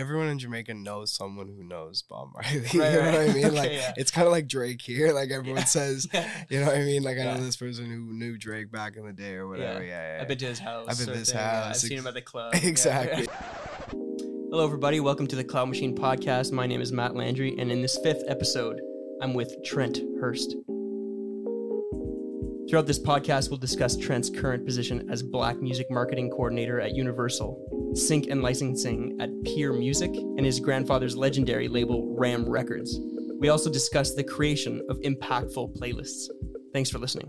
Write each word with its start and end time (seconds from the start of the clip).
everyone 0.00 0.28
in 0.28 0.38
Jamaica 0.38 0.72
knows 0.72 1.12
someone 1.12 1.46
who 1.46 1.62
knows 1.62 2.00
Bob 2.00 2.30
Marley. 2.32 2.60
Right, 2.60 2.72
you 2.72 2.80
know 2.80 3.00
right. 3.00 3.12
what 3.12 3.20
I 3.20 3.32
mean? 3.34 3.44
Okay, 3.44 3.50
Like 3.56 3.72
yeah. 3.72 3.92
it's 3.98 4.10
kind 4.10 4.26
of 4.26 4.32
like 4.32 4.46
Drake 4.48 4.80
here. 4.80 5.12
Like 5.12 5.30
everyone 5.38 5.58
Yeah. 5.58 5.64
says, 5.64 6.08
Yeah. 6.12 6.44
you 6.48 6.60
know 6.60 6.66
what 6.66 6.76
I 6.76 6.84
mean? 6.84 7.02
Like 7.02 7.18
I 7.18 7.24
know 7.24 7.36
this 7.36 7.56
person 7.56 7.84
who 7.84 7.98
knew 8.14 8.38
Drake 8.38 8.72
back 8.72 8.96
in 8.96 9.04
the 9.04 9.12
day 9.12 9.34
or 9.34 9.46
whatever. 9.46 9.84
Yeah, 9.84 10.14
yeah. 10.16 10.22
I've 10.22 10.28
been 10.28 10.38
to 10.38 10.46
his 10.46 10.58
house. 10.58 10.86
I've 10.88 10.96
been 10.98 11.08
to 11.12 11.18
his 11.18 11.32
yeah. 11.34 11.58
I've 11.58 11.64
house, 11.68 11.80
seen 11.82 11.98
him 11.98 12.06
at 12.06 12.14
the 12.14 12.22
club. 12.22 12.54
exactly. 12.54 13.28
Hello, 13.90 14.64
everybody. 14.64 15.00
Welcome 15.00 15.26
to 15.28 15.36
the 15.36 15.44
Cloud 15.44 15.68
Machine 15.68 15.94
podcast. 15.94 16.50
My 16.50 16.66
name 16.66 16.80
is 16.80 16.92
Mat 16.92 17.14
Landry, 17.14 17.54
and 17.58 17.70
in 17.70 17.82
this 17.82 17.98
fifth 18.02 18.22
episode, 18.26 18.80
I'm 19.20 19.34
with 19.34 19.54
Trent 19.66 20.00
Hurst. 20.18 20.56
Throughout 22.70 22.86
this 22.86 22.98
podcast, 23.00 23.50
we'll 23.50 23.58
discuss 23.58 23.96
Trent's 23.96 24.30
current 24.30 24.64
position 24.64 25.08
as 25.10 25.22
Black 25.22 25.60
Music 25.60 25.90
Marketing 25.90 26.30
Coordinator 26.30 26.80
at 26.80 26.94
Universal, 26.94 27.58
Sync 27.94 28.28
and 28.28 28.40
Licensing 28.40 29.16
at 29.20 29.30
Peer 29.44 29.72
Music, 29.72 30.14
and 30.14 30.46
his 30.46 30.60
grandfather's 30.60 31.16
legendary 31.16 31.66
label 31.66 32.14
Ram 32.16 32.48
Records. 32.48 33.00
We 33.40 33.48
also 33.48 33.68
discuss 33.68 34.14
the 34.14 34.22
creation 34.22 34.86
of 34.88 34.98
impactful 35.00 35.76
playlists. 35.76 36.28
Thanks 36.72 36.88
for 36.88 36.98
listening. 36.98 37.28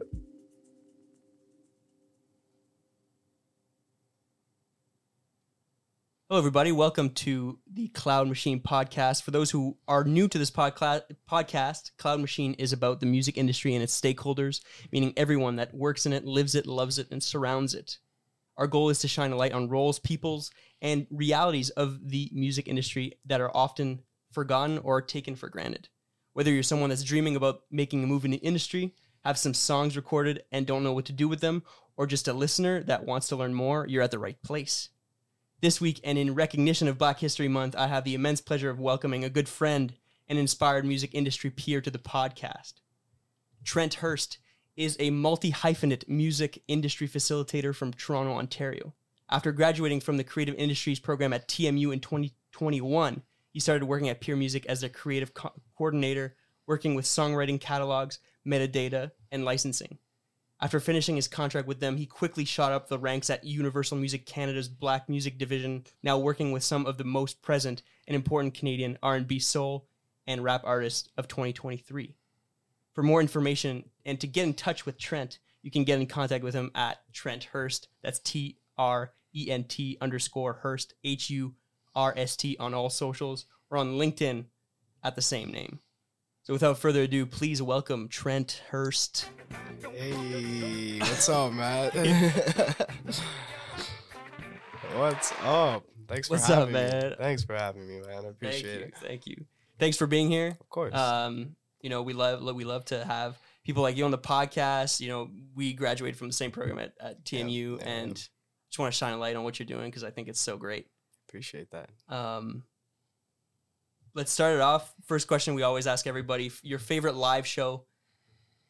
Hello, 6.30 6.40
everybody. 6.40 6.72
Welcome 6.72 7.10
to 7.10 7.60
the 7.70 7.88
Cloud 7.90 8.28
Machine 8.28 8.62
podcast. 8.62 9.24
For 9.24 9.32
those 9.32 9.52
who 9.52 9.78
are 9.88 10.04
new 10.04 10.28
to 10.28 10.38
this 10.38 10.52
podcast, 10.52 11.92
Cloud 11.98 12.22
Machine 12.22 12.54
is 12.54 12.72
about 12.72 13.00
the 13.00 13.06
music 13.08 13.38
industry 13.38 13.74
and 13.74 13.84
its 13.84 14.00
stakeholders, 14.00 14.62
meaning 14.92 15.14
everyone 15.18 15.56
that 15.56 15.74
works 15.74 16.06
in 16.06 16.14
it, 16.14 16.24
lives 16.24 16.54
it, 16.54 16.68
loves 16.68 17.00
it, 17.00 17.08
and 17.10 17.22
surrounds 17.22 17.74
it. 17.74 17.98
Our 18.58 18.68
goal 18.68 18.90
is 18.90 19.00
to 19.00 19.08
shine 19.08 19.32
a 19.32 19.36
light 19.36 19.54
on 19.54 19.70
roles, 19.70 20.00
peoples, 20.00 20.52
and 20.82 21.08
realities 21.10 21.70
of 21.72 22.10
the 22.10 22.30
music 22.34 22.68
industry 22.68 23.14
that 23.26 23.42
are 23.42 23.56
often 23.56 24.02
forgotten 24.32 24.78
or 24.80 25.02
taken 25.02 25.36
for 25.36 25.50
granted. 25.50 25.90
Whether 26.34 26.52
you're 26.52 26.64
someone 26.64 26.90
that's 26.90 27.04
dreaming 27.04 27.36
about 27.36 27.62
making 27.72 28.04
a 28.04 28.08
move 28.08 28.26
in 28.26 28.32
the 28.32 28.38
industry, 28.38 28.94
have 29.24 29.38
some 29.38 29.54
songs 29.54 29.96
recorded 29.96 30.44
and 30.52 30.66
don't 30.66 30.84
know 30.84 30.94
what 30.94 31.06
to 31.06 31.14
do 31.14 31.28
with 31.28 31.42
them, 31.42 31.64
or 31.98 32.08
just 32.08 32.28
a 32.28 32.34
listener 32.34 32.82
that 32.84 33.06
wants 33.06 33.28
to 33.28 33.36
learn 33.36 33.54
more, 33.54 33.86
you're 33.88 34.02
at 34.02 34.12
the 34.12 34.20
right 34.20 34.42
place. 34.42 34.90
This 35.62 35.80
week, 35.80 36.00
and 36.04 36.18
in 36.18 36.34
recognition 36.34 36.88
of 36.88 36.98
Black 36.98 37.20
History 37.20 37.48
Month, 37.48 37.76
I 37.76 37.88
have 37.88 38.04
the 38.04 38.16
immense 38.16 38.42
pleasure 38.42 38.70
of 38.70 38.80
welcoming 38.80 39.24
a 39.24 39.30
good 39.30 39.48
friend 39.48 39.94
and 40.28 40.40
inspired 40.40 40.86
music 40.86 41.14
industry 41.14 41.52
peer 41.52 41.82
to 41.82 41.92
the 41.92 42.00
podcast. 42.00 42.74
Trent 43.64 43.96
Hurst 43.96 44.40
is 44.76 44.98
a 45.00 45.10
multi 45.10 45.52
hyphenate 45.52 46.08
music 46.08 46.64
industry 46.68 47.08
facilitator 47.08 47.76
from 47.76 47.94
Toronto, 47.94 48.34
Ontario. 48.34 48.94
After 49.30 49.52
graduating 49.52 50.02
from 50.02 50.18
the 50.18 50.24
Creative 50.24 50.56
Industries 50.56 51.00
program 51.00 51.34
at 51.34 51.48
TMU 51.48 51.94
in 51.94 52.00
2021, 52.00 53.22
he 53.52 53.60
started 53.60 53.86
working 53.86 54.10
at 54.10 54.22
Peer 54.22 54.36
Music 54.36 54.66
as 54.66 54.84
a 54.84 54.90
creative 54.90 55.34
co- 55.34 55.54
coordinator, 55.78 56.36
working 56.68 56.96
with 56.96 57.06
songwriting 57.06 57.60
catalogs, 57.60 58.20
metadata, 58.46 59.12
and 59.32 59.46
licensing. 59.46 59.98
After 60.60 60.80
finishing 60.80 61.16
his 61.16 61.28
contract 61.28 61.68
with 61.68 61.80
them, 61.80 61.98
he 61.98 62.06
quickly 62.06 62.46
shot 62.46 62.72
up 62.72 62.88
the 62.88 63.00
ranks 63.00 63.30
at 63.30 63.44
Universal 63.44 63.98
Music 63.98 64.26
Canada's 64.26 64.70
Black 64.70 65.10
Music 65.10 65.38
Division, 65.38 65.86
now 66.04 66.20
working 66.20 66.52
with 66.52 66.64
some 66.64 66.86
of 66.86 66.98
the 66.98 67.04
most 67.04 67.42
present 67.42 67.82
and 68.08 68.16
important 68.16 68.54
Canadian 68.54 68.98
R&B 69.02 69.40
soul 69.40 69.88
and 70.28 70.44
rap 70.44 70.62
artists 70.64 71.10
of 71.18 71.28
2023. 71.28 72.16
For 72.94 73.04
more 73.04 73.22
information 73.22 73.86
and 74.06 74.20
to 74.20 74.28
get 74.28 74.44
in 74.44 74.54
touch 74.54 74.86
with 74.86 74.98
Trent, 74.98 75.40
you 75.62 75.72
can 75.72 75.84
get 75.84 76.00
in 76.00 76.08
contact 76.08 76.44
with 76.44 76.54
him 76.54 76.72
at 76.76 77.00
Trent 77.14 77.46
Hurst. 77.46 77.88
That's 78.04 78.20
T 78.20 78.58
R 78.78 79.14
E 79.34 79.50
N 79.50 79.64
T 79.64 79.98
underscore 80.02 80.54
Hurst, 80.54 80.94
H 81.04 81.30
U 81.30 81.56
R 81.96 82.14
S 82.18 82.36
T 82.36 82.58
on 82.60 82.74
all 82.74 82.90
socials, 82.90 83.46
or 83.70 83.78
on 83.78 83.94
LinkedIn 83.94 84.46
at 85.04 85.16
the 85.16 85.22
same 85.22 85.52
name. 85.52 85.80
So 86.44 86.54
without 86.54 86.80
further 86.80 87.04
ado, 87.04 87.26
please 87.26 87.62
welcome 87.62 88.10
Trent 88.10 88.62
Hurst. 88.70 89.30
Hey, 89.94 91.00
what's 91.00 91.30
up, 91.30 91.54
Mat? 91.54 91.94
what's 94.96 95.32
up? 95.44 95.86
Thanks 96.08 96.28
for 96.28 96.34
What's 96.34 96.50
up, 96.50 96.60
having 96.60 96.74
man? 96.74 97.10
me. 97.12 97.16
Thanks 97.18 97.44
for 97.44 97.56
having 97.56 97.88
me, 97.88 98.02
man. 98.06 98.26
I 98.26 98.30
appreciate 98.30 98.82
thank 98.82 98.94
it. 98.94 98.98
Thank 99.08 99.28
you. 99.28 99.46
Thanks 99.80 99.96
for 99.96 100.08
being 100.08 100.30
here. 100.30 100.58
Of 100.60 100.68
course. 100.68 100.94
Um, 100.94 101.56
you 101.82 101.90
know, 101.90 102.02
we 102.02 102.14
love 102.14 102.44
we 102.56 102.64
love 102.64 102.86
to 102.86 103.04
have 103.04 103.40
people 103.64 103.84
like 103.84 103.98
you 103.98 104.06
on 104.06 104.12
the 104.12 104.18
podcast. 104.18 105.00
You 105.00 105.10
know, 105.10 105.30
we 105.56 105.74
graduated 105.74 106.18
from 106.18 106.28
the 106.28 106.34
same 106.34 106.52
program 106.52 106.80
at, 106.80 106.94
at 107.00 107.24
TMU, 107.24 107.80
yeah. 107.80 107.88
and 107.88 108.16
just 108.16 108.80
want 108.80 108.92
to 108.92 108.98
shine 108.98 109.14
a 109.14 109.18
light 109.18 109.36
on 109.36 109.44
what 109.44 109.60
you're 109.60 109.66
doing 109.66 109.86
because 109.86 110.04
I 110.04 110.12
think 110.12 110.28
it's 110.28 110.42
so 110.42 110.58
great. 110.58 110.88
appreciate 111.28 111.72
that. 111.72 111.90
Um, 112.10 112.64
let's 114.14 114.32
start 114.32 114.56
it 114.56 114.62
off. 114.62 114.94
First 115.06 115.28
question 115.28 115.56
we 115.56 115.64
always 115.64 115.88
ask 115.88 116.08
everybody: 116.08 116.52
your 116.64 116.80
favorite 116.80 117.16
live 117.16 117.46
show 117.46 117.86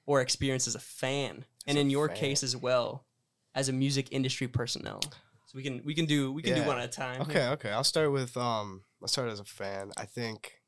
or 0.05 0.21
experience 0.21 0.67
as 0.67 0.75
a 0.75 0.79
fan, 0.79 1.45
and 1.67 1.75
As 1.75 1.75
a 1.77 1.79
in 1.79 1.89
your 1.89 2.07
fan. 2.07 2.17
case 2.17 2.43
as 2.43 2.55
well, 2.55 3.05
as 3.55 3.69
a 3.69 3.73
music 3.73 4.07
industry 4.11 4.47
personnel. 4.47 5.01
So 5.45 5.57
we 5.57 5.63
can 5.63 5.81
we 5.83 5.93
can 5.93 6.05
do 6.05 6.31
we 6.31 6.41
can 6.41 6.55
do 6.55 6.63
one 6.63 6.79
at 6.79 6.85
a 6.85 6.87
time. 6.87 7.21
Okay, 7.21 7.47
okay. 7.49 7.71
I'll 7.71 7.83
start 7.83 8.11
with 8.11 8.37
um. 8.37 8.83
I'll 9.01 9.07
start 9.07 9.29
as 9.29 9.39
a 9.39 9.43
fan. 9.43 9.91
I 9.97 10.05
think 10.05 10.60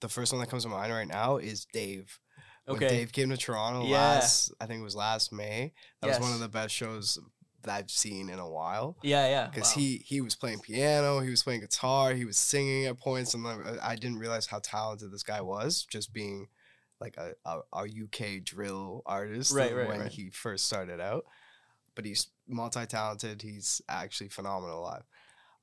the 0.00 0.08
first 0.08 0.32
one 0.32 0.40
that 0.40 0.48
comes 0.48 0.64
to 0.64 0.68
mind 0.68 0.92
right 0.92 1.06
now 1.08 1.36
is 1.36 1.66
Dave. 1.72 2.18
When 2.64 2.76
Okay. 2.76 2.88
Dave 2.88 3.12
came 3.12 3.30
to 3.30 3.36
Toronto 3.36 3.86
Yeah. 3.86 3.96
last, 3.96 4.52
I 4.60 4.66
think 4.66 4.80
it 4.80 4.84
was 4.84 4.94
last 4.94 5.32
May. 5.32 5.72
That 6.00 6.08
was 6.08 6.20
one 6.20 6.32
of 6.32 6.40
the 6.40 6.48
best 6.48 6.74
shows 6.74 7.18
that 7.62 7.72
I've 7.74 7.90
seen 7.90 8.30
in 8.30 8.38
a 8.38 8.48
while. 8.48 8.96
Yeah, 9.02 9.28
yeah. 9.28 9.46
because 9.48 9.74
wow. 9.76 9.80
he 9.82 10.02
he 10.06 10.20
was 10.20 10.34
playing 10.34 10.60
piano, 10.60 11.20
he 11.20 11.30
was 11.30 11.42
playing 11.42 11.60
guitar, 11.60 12.14
he 12.14 12.24
was 12.24 12.38
singing 12.38 12.86
at 12.86 12.98
points, 12.98 13.34
and 13.34 13.46
I 13.82 13.96
didn't 13.96 14.18
realize 14.18 14.46
how 14.46 14.60
talented 14.60 15.12
this 15.12 15.22
guy 15.22 15.40
was, 15.40 15.84
just 15.90 16.12
being 16.12 16.48
like 17.00 17.16
a, 17.16 17.32
a, 17.44 17.60
a 17.72 17.82
UK 17.84 18.44
drill 18.44 19.02
artist 19.06 19.52
Right, 19.52 19.74
right, 19.74 19.88
when 19.88 20.00
right. 20.00 20.12
he 20.12 20.30
first 20.30 20.66
started 20.66 21.00
out. 21.00 21.24
But 21.94 22.04
he's 22.04 22.28
multi-talented. 22.46 23.42
He's 23.42 23.82
actually 23.88 24.28
phenomenal 24.28 24.82
live. 24.82 25.02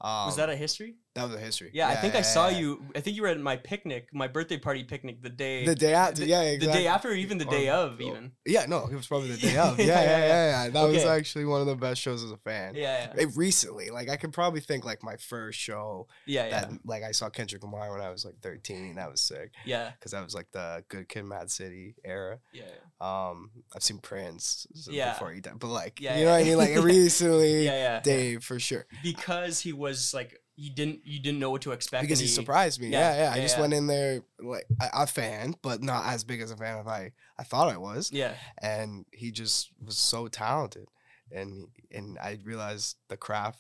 Um, 0.02 0.28
was 0.28 0.36
that 0.36 0.50
a 0.50 0.56
history? 0.56 0.96
That 1.18 1.28
was 1.28 1.36
a 1.36 1.40
history? 1.40 1.72
Yeah, 1.74 1.90
I 1.90 1.96
think 1.96 2.16
I 2.16 2.22
saw 2.22 2.48
yeah. 2.48 2.60
you. 2.60 2.86
I 2.96 3.02
think 3.02 3.16
you 3.16 3.22
were 3.24 3.28
at 3.28 3.40
my 3.40 3.58
picnic, 3.58 4.08
my 4.14 4.28
birthday 4.28 4.58
party 4.58 4.84
picnic, 4.84 5.22
the 5.22 5.30
day, 5.30 5.66
the 5.66 5.76
day 5.76 5.94
after. 5.94 6.22
the, 6.22 6.28
yeah, 6.28 6.44
the 6.58 6.68
day 6.68 6.88
after, 6.88 7.10
or 7.10 7.14
even 7.14 7.38
the 7.38 7.46
Or- 7.48 7.52
day 7.52 7.70
of, 7.70 8.00
even. 8.00 8.32
Yeah, 8.46 8.66
no, 8.68 8.88
it 8.88 8.96
was 8.96 9.08
probably 9.08 9.32
the 9.32 9.38
day 9.38 9.58
of. 9.58 9.78
Yeah, 9.80 9.86
Yeah, 9.86 9.94
yeah, 9.94 10.02
yeah, 10.02 10.18
yeah, 10.18 10.28
yeah. 10.28 10.64
yeah. 10.66 10.70
That 10.70 10.84
was 10.90 11.04
actually 11.06 11.46
one 11.46 11.62
of 11.62 11.68
the 11.68 11.76
best 11.76 12.02
shows 12.02 12.24
as 12.24 12.32
a 12.32 12.38
fan. 12.38 12.76
Yeah, 12.76 13.12
yeah, 13.16 13.24
Eh, 13.24 13.28
recently, 13.36 13.90
like 13.90 14.10
I 14.10 14.16
could 14.16 14.32
probably 14.34 14.62
think 14.62 14.86
like 14.86 15.04
my 15.04 15.18
first 15.18 15.60
show 15.60 16.08
yeah, 16.26 16.46
yeah, 16.48 16.50
that 16.62 16.72
like 16.86 17.04
I 17.04 17.12
saw 17.12 17.30
Kendrick 17.30 17.64
Lamar 17.64 17.92
when 17.92 18.02
I 18.02 18.10
was 18.10 18.24
like 18.24 18.36
13. 18.42 18.96
That 18.96 19.10
was 19.12 19.20
sick 19.22 19.52
yeah, 19.66 19.92
because 19.92 20.12
that 20.12 20.24
was 20.24 20.34
like 20.36 20.48
the 20.52 20.84
Good 20.88 21.10
Kid, 21.10 21.26
Mad 21.26 21.50
City 21.52 21.96
era. 22.06 22.40
yeah. 22.54 22.64
Um, 23.00 23.52
I've 23.76 23.84
seen 23.84 24.00
Prince 24.00 24.66
Yeah. 24.90 25.14
before 25.14 25.32
he 25.32 25.40
died, 25.42 25.60
but 25.60 25.68
like 25.68 26.00
Yeah, 26.02 26.18
you 26.18 26.26
know 26.26 26.32
what 26.32 26.42
I 26.42 26.44
mean. 26.44 26.58
Like 26.58 26.76
recently, 26.84 27.66
yeah, 27.66 27.72
yeah. 27.74 28.00
Dave 28.02 28.44
for 28.44 28.60
sure 28.60 28.86
Because 29.04 29.60
he 29.60 29.74
was 29.74 30.14
like, 30.14 30.36
you 30.58 30.72
didn't, 30.72 31.02
you 31.06 31.20
didn't 31.20 31.40
know 31.40 31.52
what 31.52 31.62
to 31.62 31.72
expect. 31.72 32.02
because 32.02 32.20
and 32.20 32.28
he 32.28 32.34
surprised 32.34 32.82
me. 32.82 32.88
yeah, 32.90 33.00
Yeah, 33.14 33.24
yeah. 33.24 33.32
I 33.32 33.36
yeah, 33.38 33.42
just 33.44 33.56
yeah. 33.56 33.62
went 33.62 33.74
in 33.74 33.88
there 33.88 34.22
like 34.42 34.66
a, 34.82 34.90
a 35.04 35.08
fan, 35.08 35.56
but 35.62 35.82
not 35.82 36.06
as 36.08 36.24
big 36.24 36.42
as 36.42 36.52
a 36.52 36.58
fan 36.58 36.80
as 36.80 36.88
I 36.88 37.14
I 37.38 37.44
thought 37.44 37.70
I 37.72 37.78
was. 37.78 38.12
Yeah, 38.12 38.34
and 38.62 39.06
he 39.12 39.32
just 39.32 39.70
was 39.86 39.98
so 39.98 40.28
talented 40.28 40.88
and 41.32 41.68
and 41.92 42.18
i 42.20 42.40
realized 42.46 42.96
the 43.10 43.18
craft 43.18 43.60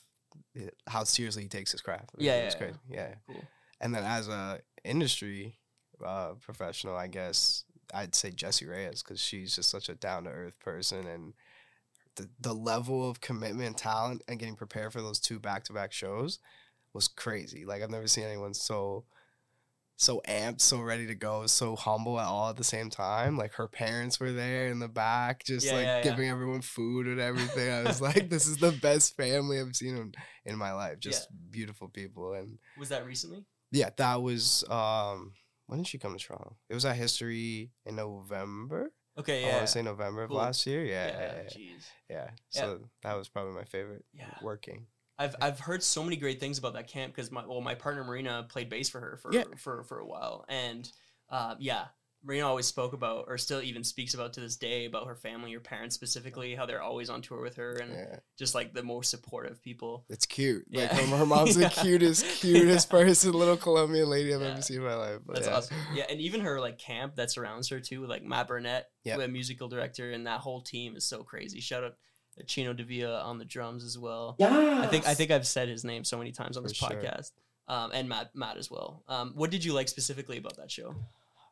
how 0.87 1.03
seriously 1.03 1.43
he 1.43 1.49
takes 1.49 1.69
his 1.73 1.81
craft 1.81 2.11
Yeah, 2.17 2.37
It 2.37 2.45
was 2.45 2.53
yeah, 2.53 2.59
great 2.59 2.73
yeah 2.89 3.13
Cool. 3.27 3.43
and 3.81 3.93
then 3.93 4.05
as 4.05 4.29
a 4.29 4.61
industry 4.85 5.59
uh, 6.05 6.35
professional 6.39 6.95
i 6.95 7.07
guess 7.07 7.65
i'd 7.93 8.15
say 8.15 8.31
jessie 8.31 8.65
reyez 8.65 9.03
because 9.03 9.19
she's 9.19 9.53
just 9.53 9.69
such 9.69 9.89
a 9.89 9.95
down-to-earth 9.95 10.57
person 10.61 11.05
and 11.07 11.33
the, 12.15 12.29
the 12.39 12.53
level 12.53 13.09
of 13.09 13.19
commitment 13.19 13.67
and 13.67 13.77
talent 13.77 14.21
and 14.29 14.39
getting 14.39 14.55
prepared 14.55 14.93
for 14.93 15.01
those 15.01 15.19
two 15.19 15.37
back-to-back 15.37 15.91
shows 15.91 16.39
was 16.97 17.07
crazy 17.07 17.63
like 17.65 17.81
i've 17.81 17.89
never 17.89 18.07
seen 18.07 18.25
anyone 18.25 18.53
so 18.53 19.05
so 19.99 20.21
amped, 20.29 20.61
so 20.61 20.79
ready 20.79 21.07
to 21.07 21.15
go, 21.15 21.47
so 21.47 21.75
humble 21.75 22.19
at 22.19 22.27
all 22.27 22.51
at 22.51 22.55
the 22.55 22.63
same 22.63 22.88
time. 22.91 23.35
Like 23.35 23.53
her 23.53 23.67
parents 23.67 24.19
were 24.19 24.31
there 24.31 24.67
in 24.67 24.77
the 24.77 24.88
back, 24.88 25.44
just 25.44 25.65
Yeah, 25.65 25.73
like 25.73 25.85
yeah, 25.85 25.97
yeah. 25.97 26.03
giving 26.03 26.29
everyone 26.29 26.61
food 26.61 27.07
and 27.07 27.19
everything. 27.19 27.71
I 27.73 27.81
was 27.81 27.99
like, 27.99 28.29
this 28.29 28.45
is 28.45 28.57
the 28.57 28.73
best 28.73 29.15
family 29.17 29.59
I've 29.59 29.75
seen 29.75 29.97
in, 29.97 30.13
in 30.45 30.55
my 30.55 30.71
life. 30.73 30.99
Just 30.99 31.27
beautiful 31.49 31.88
people. 31.89 32.33
And 32.33 32.59
was 32.77 32.89
that 32.89 33.07
recently? 33.07 33.43
yeah, 33.71 33.89
that 33.97 34.21
was 34.21 34.63
um 34.69 35.33
when 35.65 35.79
did 35.79 35.88
she 35.88 35.97
come 35.97 36.15
to 36.15 36.23
Toronto? 36.23 36.55
It 36.69 36.75
was 36.75 36.85
at 36.85 36.95
history 36.95 37.71
in 37.83 37.95
November. 37.95 38.91
Okay, 39.17 39.45
I 39.45 39.47
yeah. 39.47 39.53
want 39.55 39.65
to 39.65 39.71
say 39.71 39.81
November 39.81 40.27
Cool. 40.27 40.38
of 40.38 40.43
last 40.45 40.67
year. 40.67 40.85
Yeah, 40.85 41.07
yeah, 41.07 41.19
yeah, 41.19 41.33
yeah. 41.41 41.50
jeez. 41.50 41.83
yeah. 42.07 42.29
So 42.51 42.81
that 43.01 43.17
was 43.17 43.29
probably 43.29 43.53
my 43.55 43.65
favorite 43.65 44.05
Yeah. 44.13 44.29
working. 44.43 44.85
I've 45.19 45.35
I've 45.41 45.59
heard 45.59 45.81
so 45.83 46.03
many 46.03 46.15
great 46.15 46.39
things 46.39 46.57
about 46.57 46.73
that 46.73 46.87
camp 46.87 47.13
because 47.15 47.31
my 47.31 47.45
well 47.45 47.61
my 47.61 47.75
partner 47.75 48.03
Marina 48.03 48.45
played 48.49 48.69
bass 48.69 48.89
for 48.89 48.99
her 48.99 49.17
for 49.17 49.33
Yeah. 49.33 49.43
for 49.57 49.83
for 49.83 49.99
a 49.99 50.05
while 50.05 50.45
and 50.47 50.89
uh, 51.29 51.55
yeah 51.59 51.85
Marina 52.23 52.47
always 52.47 52.65
spoke 52.65 52.93
about, 52.93 53.25
or 53.27 53.37
still 53.37 53.61
even 53.61 53.83
speaks 53.83 54.15
about 54.15 54.33
to 54.33 54.41
this 54.41 54.57
day, 54.57 54.85
about 54.85 55.05
her 55.07 55.15
family, 55.15 55.53
her 55.53 55.59
parents 55.59 55.93
specifically, 55.95 56.55
how 56.55 56.65
they're 56.65 56.81
always 56.81 57.11
on 57.11 57.21
tour 57.21 57.41
with 57.41 57.55
her, 57.55 57.73
and 57.73 57.91
Yeah. 57.93 58.19
just 58.37 58.55
like 58.55 58.73
the 58.73 58.81
most 58.81 59.11
supportive 59.11 59.61
people. 59.61 60.03
It's 60.09 60.25
cute. 60.25 60.65
Like 60.73 60.91
Yeah. 60.91 60.95
her, 60.97 61.17
her 61.17 61.25
mom's 61.27 61.53
the 61.55 61.61
Yeah. 61.61 61.69
cutest, 61.69 62.25
cutest 62.41 62.89
person, 62.89 63.33
little 63.33 63.55
Colombian 63.55 64.09
lady 64.09 64.33
I've 64.33 64.41
ever 64.41 64.61
seen 64.63 64.77
in 64.77 64.83
my 64.83 64.95
life. 64.95 65.19
But 65.25 65.35
That's 65.35 65.47
awesome. 65.47 65.77
Yeah, 65.93 66.05
and 66.09 66.19
even 66.19 66.41
her 66.41 66.59
like 66.59 66.79
camp 66.79 67.15
that 67.17 67.29
surrounds 67.31 67.69
her 67.69 67.79
too, 67.79 68.05
like 68.07 68.23
Matt 68.23 68.47
Burnett, 68.47 68.89
Yep. 69.05 69.19
the 69.19 69.27
musical 69.27 69.69
director, 69.69 70.11
and 70.11 70.25
that 70.25 70.39
whole 70.39 70.61
team 70.61 70.95
is 70.97 71.07
so 71.07 71.23
crazy. 71.23 71.61
Shout 71.61 71.83
out 71.83 71.93
Chino 72.45 72.74
Devia 72.74 73.24
on 73.24 73.38
the 73.38 73.45
drums 73.45 73.84
as 73.84 73.98
well. 73.98 74.36
Yeah. 74.39 74.81
I 74.84 74.88
think 74.88 75.07
I 75.07 75.13
think 75.13 75.31
I've 75.31 75.48
said 75.48 75.69
his 75.69 75.84
name 75.84 76.04
so 76.04 76.18
many 76.18 76.31
times 76.31 76.57
on 76.57 76.63
For 76.63 76.69
this 76.69 76.78
sure. 76.78 76.89
podcast. 76.89 77.31
Um, 77.68 77.92
and 77.94 78.07
Matt 78.07 78.36
Matt 78.36 78.57
as 78.57 78.69
well. 78.72 79.04
Um, 79.07 79.34
what 79.36 79.50
did 79.51 79.63
you 79.63 79.74
like 79.74 79.88
specifically 79.89 80.38
about 80.38 80.57
that 80.57 80.72
show? 80.72 80.95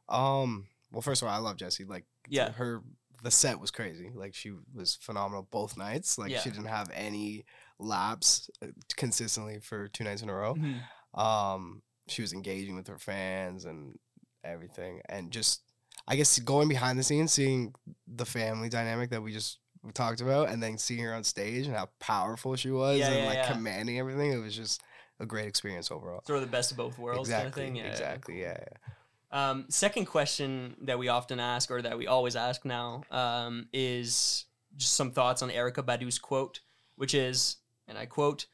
Um. 0.10 0.68
Well, 0.92 1.02
first 1.02 1.22
of 1.22 1.28
all, 1.28 1.34
I 1.34 1.40
love 1.40 1.58
Jessie. 1.58 1.84
Like, 1.84 2.06
Yeah. 2.30 2.52
her 2.52 2.82
the 3.24 3.32
set 3.32 3.60
was 3.60 3.72
crazy. 3.72 4.12
Like, 4.14 4.34
she 4.36 4.52
was 4.74 4.96
phenomenal 4.96 5.48
both 5.50 5.78
nights. 5.78 6.18
Like, 6.18 6.32
Yeah. 6.32 6.40
she 6.42 6.52
didn't 6.52 6.66
have 6.68 6.90
any 6.94 7.44
lapse 7.80 8.50
uh, 8.62 8.68
consistently 8.96 9.60
for 9.60 9.88
two 9.88 10.04
nights 10.04 10.22
in 10.22 10.30
a 10.30 10.34
row. 10.34 10.54
Mhm. 10.56 11.20
Um, 11.20 11.82
she 12.08 12.22
was 12.22 12.34
engaging 12.34 12.76
with 12.76 12.88
her 12.88 13.00
fans 13.00 13.66
and 13.66 13.98
everything, 14.44 15.02
and 15.10 15.32
just 15.32 15.64
I 16.08 16.16
guess 16.16 16.38
going 16.40 16.68
behind 16.70 17.00
the 17.00 17.04
scenes, 17.04 17.34
seeing 17.34 17.74
the 18.08 18.26
family 18.26 18.70
dynamic 18.70 19.10
that 19.10 19.24
we 19.24 19.34
just 19.34 19.58
talked 19.94 20.22
about, 20.22 20.50
and 20.50 20.62
then 20.62 20.78
seeing 20.78 21.04
her 21.04 21.14
on 21.14 21.24
stage 21.24 21.68
and 21.68 21.76
how 21.76 21.90
powerful 22.00 22.56
she 22.56 22.72
was, 22.72 23.00
Yeah, 23.00 23.08
and 23.08 23.20
yeah, 23.20 23.26
like 23.26 23.38
yeah. 23.38 23.52
commanding 23.52 24.00
everything. 24.00 24.32
It 24.32 24.38
was 24.38 24.56
just 24.56 24.82
a 25.20 25.26
great 25.26 25.48
experience 25.48 25.92
overall. 25.92 26.22
Sort 26.26 26.38
of 26.38 26.46
the 26.46 26.52
best 26.52 26.72
of 26.72 26.78
both 26.78 26.98
worlds 26.98 27.30
exactly. 27.30 27.64
kind 27.64 27.78
of 27.78 27.84
thing. 27.84 27.92
Exactly. 27.92 28.42
Yeah. 28.42 28.58
yeah. 28.60 29.50
Um, 29.50 29.66
second 29.70 30.06
question 30.06 30.76
that 30.84 30.98
we 30.98 31.10
often 31.10 31.40
ask, 31.40 31.70
or 31.72 31.82
that 31.82 31.98
we 31.98 32.08
always 32.08 32.36
ask 32.36 32.64
now, 32.64 33.04
um, 33.12 33.68
is 33.74 34.46
just 34.78 34.94
some 34.94 35.12
thoughts 35.12 35.42
on 35.42 35.50
Erykah 35.50 35.86
Badu's 35.86 36.20
quote, 36.20 36.62
which 36.96 37.14
is, 37.14 37.58
and 37.88 37.98
I 37.98 38.06
quote, 38.06 38.46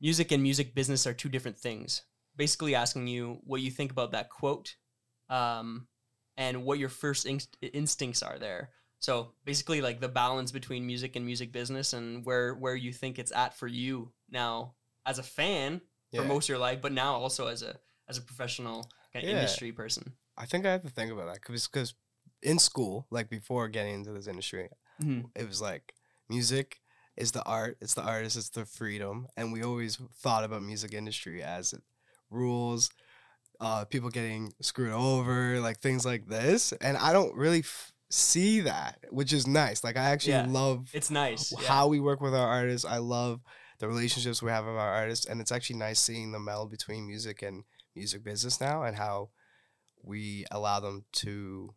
"Music 0.00 0.32
and 0.32 0.42
music 0.42 0.74
business 0.74 1.06
are 1.06 1.14
two 1.14 1.28
different 1.28 1.56
things." 1.56 2.02
Basically, 2.36 2.74
asking 2.74 3.06
you 3.06 3.38
what 3.44 3.60
you 3.60 3.70
think 3.70 3.92
about 3.92 4.10
that 4.10 4.28
quote, 4.28 4.74
um, 5.28 5.86
and 6.36 6.64
what 6.64 6.80
your 6.80 6.88
first 6.88 7.26
inst- 7.26 7.56
instincts 7.60 8.22
are 8.22 8.38
there. 8.38 8.70
So 9.04 9.32
basically, 9.44 9.82
like 9.82 10.00
the 10.00 10.08
balance 10.08 10.50
between 10.50 10.86
music 10.86 11.14
and 11.14 11.26
music 11.26 11.52
business, 11.52 11.92
and 11.92 12.24
where 12.24 12.54
where 12.54 12.74
you 12.74 12.90
think 12.90 13.18
it's 13.18 13.32
at 13.32 13.54
for 13.54 13.66
you 13.66 14.10
now 14.30 14.76
as 15.04 15.18
a 15.18 15.22
fan 15.22 15.82
for 16.14 16.22
most 16.24 16.44
of 16.46 16.48
your 16.48 16.58
life, 16.58 16.80
but 16.80 16.90
now 16.90 17.12
also 17.14 17.48
as 17.48 17.62
a 17.62 17.76
as 18.08 18.16
a 18.16 18.22
professional 18.22 18.90
kind 19.12 19.22
of 19.26 19.30
Yeah. 19.30 19.36
industry 19.36 19.72
person. 19.72 20.14
I 20.38 20.46
think 20.46 20.64
I 20.64 20.72
have 20.72 20.84
to 20.84 20.88
think 20.88 21.12
about 21.12 21.26
that 21.26 21.42
because 21.42 21.68
because 21.68 21.94
in 22.42 22.58
school, 22.58 23.06
like 23.10 23.28
before 23.28 23.68
getting 23.68 23.92
into 23.94 24.12
this 24.12 24.26
industry, 24.26 24.70
Mhm. 24.98 25.30
it 25.36 25.46
was 25.46 25.60
like 25.60 25.92
music 26.30 26.80
is 27.14 27.32
the 27.32 27.44
art, 27.44 27.76
it's 27.82 27.92
the 27.94 28.02
artist, 28.02 28.38
it's 28.38 28.48
the 28.48 28.64
freedom, 28.64 29.26
and 29.36 29.52
we 29.52 29.62
always 29.62 29.96
thought 30.22 30.44
about 30.44 30.62
music 30.62 30.94
industry 30.94 31.42
as 31.42 31.74
rules, 32.30 32.88
uh, 33.60 33.84
people 33.84 34.08
getting 34.08 34.54
screwed 34.62 34.92
over, 34.92 35.60
like 35.60 35.80
things 35.80 36.06
like 36.06 36.26
this, 36.26 36.72
and 36.80 36.96
I 36.96 37.12
don't 37.12 37.36
really 37.36 37.60
f- 37.60 37.92
see 38.14 38.60
that, 38.60 38.98
which 39.10 39.32
is 39.32 39.46
nice. 39.46 39.82
Like 39.82 39.96
I 39.96 40.04
actually 40.10 40.32
Yeah. 40.34 40.46
love 40.48 40.88
It's 40.92 41.10
nice. 41.10 41.52
yeah. 41.52 41.66
how 41.68 41.88
we 41.88 42.00
work 42.00 42.20
with 42.20 42.34
our 42.34 42.46
artists. 42.48 42.84
I 42.84 42.98
love 42.98 43.40
the 43.80 43.88
relationships 43.88 44.42
we 44.42 44.50
have 44.50 44.64
with 44.64 44.74
our 44.74 44.94
artists, 44.94 45.26
and 45.26 45.40
it's 45.40 45.50
actually 45.52 45.76
nice 45.78 45.98
seeing 46.00 46.32
the 46.32 46.38
meld 46.38 46.70
between 46.70 47.06
music 47.06 47.42
and 47.42 47.64
music 47.96 48.22
business 48.24 48.60
now, 48.60 48.82
and 48.84 48.96
how 48.96 49.30
we 50.02 50.44
allow 50.50 50.80
them 50.80 51.04
to 51.12 51.74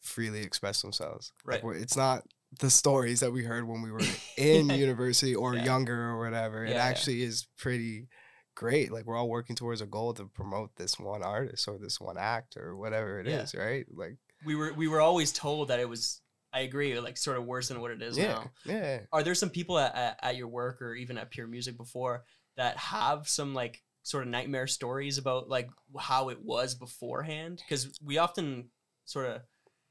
freely 0.00 0.42
express 0.42 0.82
themselves. 0.82 1.32
Right. 1.44 1.64
Like 1.64 1.76
it's 1.76 1.96
not 1.96 2.22
the 2.60 2.70
stories 2.70 3.20
that 3.20 3.32
we 3.32 3.42
heard 3.42 3.66
when 3.66 3.82
we 3.82 3.90
were 3.90 4.00
in 4.38 4.70
university 4.70 5.34
or 5.34 5.54
Yeah. 5.56 5.64
younger 5.64 6.10
or 6.10 6.18
whatever. 6.18 6.64
Yeah, 6.64 6.70
it 6.70 6.74
yeah. 6.74 6.84
actually 6.84 7.22
is 7.22 7.48
pretty 7.58 8.08
great. 8.54 8.92
Like 8.92 9.04
we're 9.04 9.16
all 9.16 9.28
working 9.28 9.56
towards 9.56 9.80
a 9.80 9.86
goal 9.86 10.14
to 10.14 10.26
promote 10.26 10.76
this 10.76 10.98
one 10.98 11.22
artist 11.24 11.66
or 11.66 11.76
this 11.78 12.00
one 12.00 12.16
act 12.18 12.56
or 12.56 12.76
whatever 12.76 13.18
it 13.20 13.26
is, 13.26 13.52
Yeah. 13.52 13.60
right? 13.60 13.86
Like 13.92 14.16
we 14.46 14.54
were 14.54 14.72
we 14.72 14.88
were 14.88 15.00
always 15.00 15.32
told 15.32 15.68
that 15.68 15.80
it 15.80 15.88
was. 15.88 16.20
I 16.52 16.60
agree, 16.60 16.98
like 17.00 17.18
sort 17.18 17.36
of 17.36 17.44
worse 17.44 17.68
than 17.68 17.82
what 17.82 17.90
it 17.90 18.00
is 18.00 18.16
yeah, 18.16 18.28
now. 18.28 18.50
yeah. 18.64 19.00
Are 19.12 19.22
there 19.22 19.34
some 19.34 19.50
people 19.50 19.78
at, 19.78 19.94
at, 19.94 20.18
at 20.22 20.36
your 20.36 20.48
work 20.48 20.80
or 20.80 20.94
even 20.94 21.18
at 21.18 21.30
Peer 21.30 21.46
Music 21.46 21.76
before 21.76 22.24
that 22.56 22.78
have 22.78 23.28
some 23.28 23.52
like 23.52 23.82
sort 24.04 24.22
of 24.22 24.30
nightmare 24.30 24.66
stories 24.66 25.18
about 25.18 25.50
like 25.50 25.68
how 25.98 26.30
it 26.30 26.42
was 26.42 26.74
beforehand? 26.74 27.62
Because 27.68 27.98
we 28.02 28.16
often 28.16 28.70
sort 29.04 29.26
of 29.26 29.42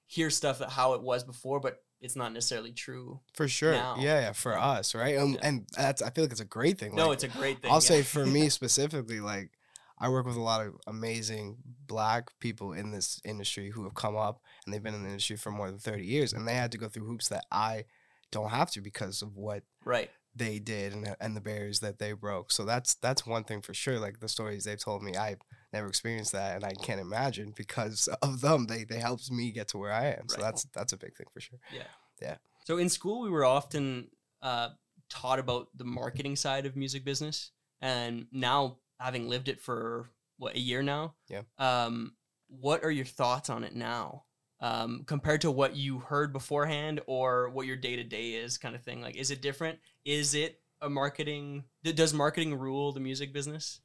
hear 0.07 0.31
stuff 0.31 0.57
that 0.57 0.69
how 0.71 0.93
it 0.93 1.03
was 1.03 1.23
before, 1.23 1.59
but 1.59 1.77
it's 2.01 2.15
not 2.15 2.33
necessarily 2.33 2.71
true. 2.71 3.19
For 3.33 3.47
sure. 3.47 3.73
now. 3.73 3.97
Yeah, 3.99 4.21
yeah, 4.21 4.31
for 4.31 4.57
us, 4.57 4.95
right? 4.95 5.17
And, 5.17 5.33
Yeah. 5.35 5.39
and 5.43 5.67
that's 5.77 6.01
I 6.01 6.09
feel 6.09 6.23
like 6.23 6.31
it's 6.31 6.41
a 6.41 6.45
great 6.45 6.79
thing. 6.79 6.95
no, 6.95 7.11
it's 7.11 7.23
a 7.23 7.27
great 7.27 7.61
thing. 7.61 7.69
I'll 7.69 7.77
yeah. 7.77 7.79
say 7.79 8.01
for 8.01 8.25
me 8.25 8.49
specifically, 8.59 9.19
like 9.19 9.51
I 9.97 10.09
work 10.09 10.25
with 10.25 10.35
a 10.35 10.41
lot 10.41 10.65
of 10.65 10.73
amazing 10.87 11.57
black 11.87 12.29
people 12.39 12.73
in 12.73 12.91
this 12.91 13.19
industry 13.23 13.69
who 13.69 13.83
have 13.83 13.95
come 13.95 14.15
up 14.15 14.41
and 14.65 14.73
they've 14.73 14.83
been 14.83 14.93
in 14.93 15.03
the 15.03 15.09
industry 15.09 15.37
for 15.37 15.51
more 15.51 15.69
than 15.69 15.79
30 15.79 16.05
years 16.05 16.33
and 16.33 16.47
they 16.47 16.55
had 16.55 16.71
to 16.73 16.77
go 16.77 16.89
through 16.89 17.05
hoops 17.05 17.29
that 17.29 17.45
I 17.51 17.85
don't 18.31 18.49
have 18.49 18.71
to 18.71 18.81
because 18.81 19.21
of 19.21 19.35
what 19.35 19.63
right. 19.85 20.09
they 20.35 20.59
did 20.59 20.93
and, 20.93 21.15
and 21.21 21.35
the 21.35 21.41
barriers 21.41 21.79
that 21.79 21.99
they 21.99 22.11
broke. 22.11 22.51
So 22.51 22.65
that's 22.65 22.95
that's 22.95 23.25
one 23.25 23.45
thing 23.45 23.61
for 23.61 23.73
sure. 23.73 23.99
Like 23.99 24.19
the 24.19 24.27
stories 24.27 24.65
they've 24.65 24.83
told 24.83 25.01
me, 25.01 25.15
I've 25.15 25.39
never 25.71 25.87
experienced 25.87 26.33
that 26.33 26.55
and 26.57 26.65
I 26.65 26.73
can't 26.73 26.99
imagine 26.99 27.53
because 27.55 28.09
of 28.21 28.41
them. 28.41 28.67
They 28.67 28.83
they 28.83 28.99
helped 28.99 29.31
me 29.31 29.51
get 29.51 29.69
to 29.69 29.77
where 29.77 29.93
I 29.93 30.07
am. 30.07 30.27
So 30.27 30.37
Right. 30.37 30.43
that's 30.43 30.65
that's 30.73 30.93
a 30.93 30.97
big 30.97 31.15
thing 31.15 31.27
for 31.33 31.39
sure. 31.39 31.59
Yeah. 31.73 31.83
Yeah. 32.21 32.35
So 32.65 32.77
in 32.77 32.89
school, 32.89 33.21
we 33.21 33.29
were 33.29 33.45
often 33.45 34.09
uh, 34.41 34.69
taught 35.09 35.39
about 35.39 35.67
the 35.75 35.83
marketing 35.85 36.35
side 36.35 36.65
of 36.65 36.75
music 36.75 37.05
business, 37.05 37.51
and 37.81 38.27
now 38.31 38.77
having 38.99 39.27
lived 39.29 39.47
it 39.49 39.61
for 39.61 40.09
what 40.37 40.55
a 40.55 40.59
year 40.59 40.81
now, 40.83 41.15
Yeah. 41.29 41.41
Um, 41.57 42.15
what 42.47 42.83
are 42.83 42.91
your 42.91 43.05
thoughts 43.05 43.49
on 43.49 43.63
it 43.63 43.75
now, 43.75 44.25
um, 44.59 45.03
compared 45.05 45.41
to 45.41 45.51
what 45.51 45.75
you 45.75 45.99
heard 45.99 46.31
beforehand, 46.33 47.01
or 47.07 47.49
what 47.49 47.65
your 47.67 47.75
day 47.77 47.95
to 47.95 48.03
day 48.03 48.33
is, 48.33 48.57
kind 48.57 48.75
of 48.75 48.83
thing? 48.83 49.01
Like, 49.01 49.15
is 49.15 49.31
it 49.31 49.41
different? 49.41 49.79
Is 50.03 50.33
it 50.35 50.61
a 50.81 50.89
marketing? 50.89 51.63
Does 51.83 52.13
marketing 52.13 52.53
rule 52.55 52.91
the 52.91 52.99
music 52.99 53.33
business? 53.33 53.79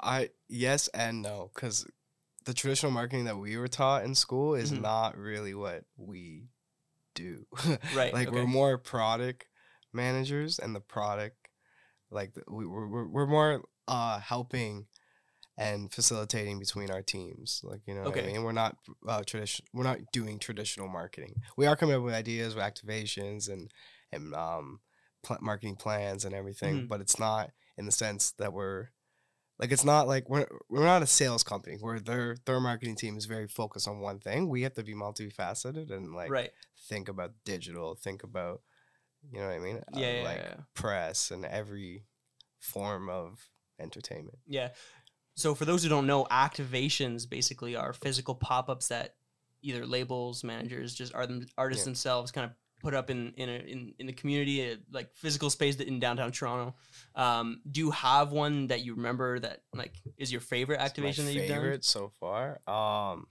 I 0.00 0.30
yes 0.48 0.88
and 0.88 1.22
no 1.22 1.50
because 1.54 1.86
the 2.44 2.54
traditional 2.54 2.90
marketing 2.90 3.26
that 3.26 3.36
we 3.38 3.56
were 3.56 3.68
taught 3.68 4.04
in 4.04 4.14
school 4.16 4.54
is 4.56 4.72
Mhm. 4.72 4.80
not 4.80 5.16
really 5.16 5.54
what 5.54 5.84
we 5.96 6.48
do. 7.14 7.46
Right, 7.94 8.12
like 8.12 8.30
we're 8.32 8.46
more 8.46 8.78
product 8.78 9.46
managers, 9.92 10.58
and 10.58 10.74
the 10.74 10.80
product, 10.80 11.36
like 12.10 12.32
we're 12.48 12.88
we're, 12.88 13.06
we're 13.06 13.26
more 13.26 13.62
uh 13.88 14.20
helping 14.20 14.86
and 15.58 15.92
facilitating 15.92 16.58
between 16.58 16.90
our 16.90 17.02
teams. 17.02 17.60
Like 17.62 17.82
you 17.86 17.94
know 17.94 18.02
what 18.02 18.10
Okay. 18.16 18.24
I 18.24 18.32
mean. 18.32 18.42
We're 18.42 18.52
not 18.52 18.76
uh, 19.06 19.22
tradition. 19.26 19.66
We're 19.72 19.84
not 19.84 19.98
doing 20.12 20.38
traditional 20.38 20.88
marketing. 20.88 21.34
We 21.56 21.66
are 21.66 21.76
coming 21.76 21.94
up 21.94 22.02
with 22.02 22.14
ideas, 22.14 22.54
with 22.54 22.64
activations, 22.64 23.50
and 23.50 23.70
and 24.12 24.34
um 24.34 24.80
pl- 25.22 25.38
marketing 25.40 25.76
plans 25.76 26.24
and 26.24 26.34
everything. 26.34 26.82
Mhm. 26.82 26.88
But 26.88 27.00
it's 27.00 27.18
not 27.18 27.50
in 27.76 27.86
the 27.86 27.92
sense 27.92 28.32
that 28.38 28.52
we're 28.52 28.88
like 29.58 29.70
it's 29.70 29.84
not 29.84 30.08
like 30.08 30.28
we're 30.28 30.48
we're 30.68 30.84
not 30.84 31.02
a 31.02 31.06
sales 31.06 31.42
company 31.42 31.76
where 31.80 32.00
their 32.00 32.36
their 32.46 32.60
marketing 32.60 32.96
team 32.96 33.16
is 33.16 33.26
very 33.26 33.46
focused 33.46 33.86
on 33.86 34.00
one 34.00 34.18
thing. 34.18 34.48
We 34.48 34.62
have 34.62 34.74
to 34.74 34.82
be 34.82 34.94
multifaceted 34.94 35.90
and 35.90 36.14
like 36.14 36.30
right. 36.30 36.50
think 36.88 37.08
about 37.08 37.32
digital, 37.44 37.94
think 37.94 38.22
about 38.22 38.62
you 39.30 39.38
know 39.38 39.46
what 39.46 39.54
I 39.54 39.58
mean? 39.58 39.76
Uh, 39.76 40.00
Yeah. 40.00 40.16
yeah, 40.16 40.22
like 40.24 40.38
yeah. 40.38 40.54
press 40.74 41.30
and 41.30 41.44
every 41.44 42.06
form 42.58 43.08
of 43.08 43.50
entertainment. 43.82 44.38
Yeah. 44.46 44.68
So 45.34 45.54
for 45.54 45.64
those 45.64 45.82
who 45.82 45.88
don't 45.88 46.06
know, 46.06 46.24
activations 46.30 47.28
basically 47.28 47.74
are 47.76 47.92
physical 47.92 48.34
pop-ups 48.34 48.88
that 48.88 49.16
either 49.62 49.86
labels, 49.86 50.44
managers, 50.44 50.94
just 50.94 51.14
are 51.14 51.26
them 51.26 51.46
artists 51.56 51.82
Yeah. 51.82 51.90
themselves 51.90 52.30
kind 52.32 52.44
of 52.50 52.52
put 52.80 52.94
up 52.94 53.10
in 53.10 53.32
in 53.36 53.48
a, 53.48 53.52
in, 53.52 53.94
in 54.00 54.06
the 54.06 54.12
community, 54.12 54.72
uh, 54.72 54.76
like 54.90 55.14
physical 55.14 55.48
space 55.50 55.76
that 55.76 55.86
in 55.88 56.00
downtown 56.00 56.32
Toronto. 56.32 56.74
Um, 57.14 57.60
do 57.70 57.80
you 57.80 57.90
have 57.92 58.32
one 58.32 58.66
that 58.68 58.80
you 58.84 58.94
remember 58.94 59.38
that 59.38 59.62
like 59.72 59.94
is 60.16 60.32
your 60.32 60.40
favorite 60.40 60.80
activation 60.80 61.24
that 61.26 61.32
you've 61.32 61.46
favorite 61.46 61.84
so 61.84 62.10
far. 62.20 62.58
Um 62.68 63.26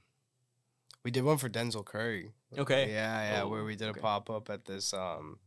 we 1.03 1.11
did 1.11 1.23
one 1.23 1.37
for 1.37 1.49
Denzel 1.49 1.83
Curry. 1.83 2.31
Okay. 2.57 2.91
Yeah, 2.91 3.31
yeah, 3.31 3.43
where 3.43 3.61
Oh, 3.61 3.65
we 3.65 3.75
did 3.75 3.89
okay. 3.89 3.99
a 3.99 4.01
pop 4.01 4.29
up 4.29 4.49
at 4.49 4.65
this 4.65 4.93
um 4.93 5.37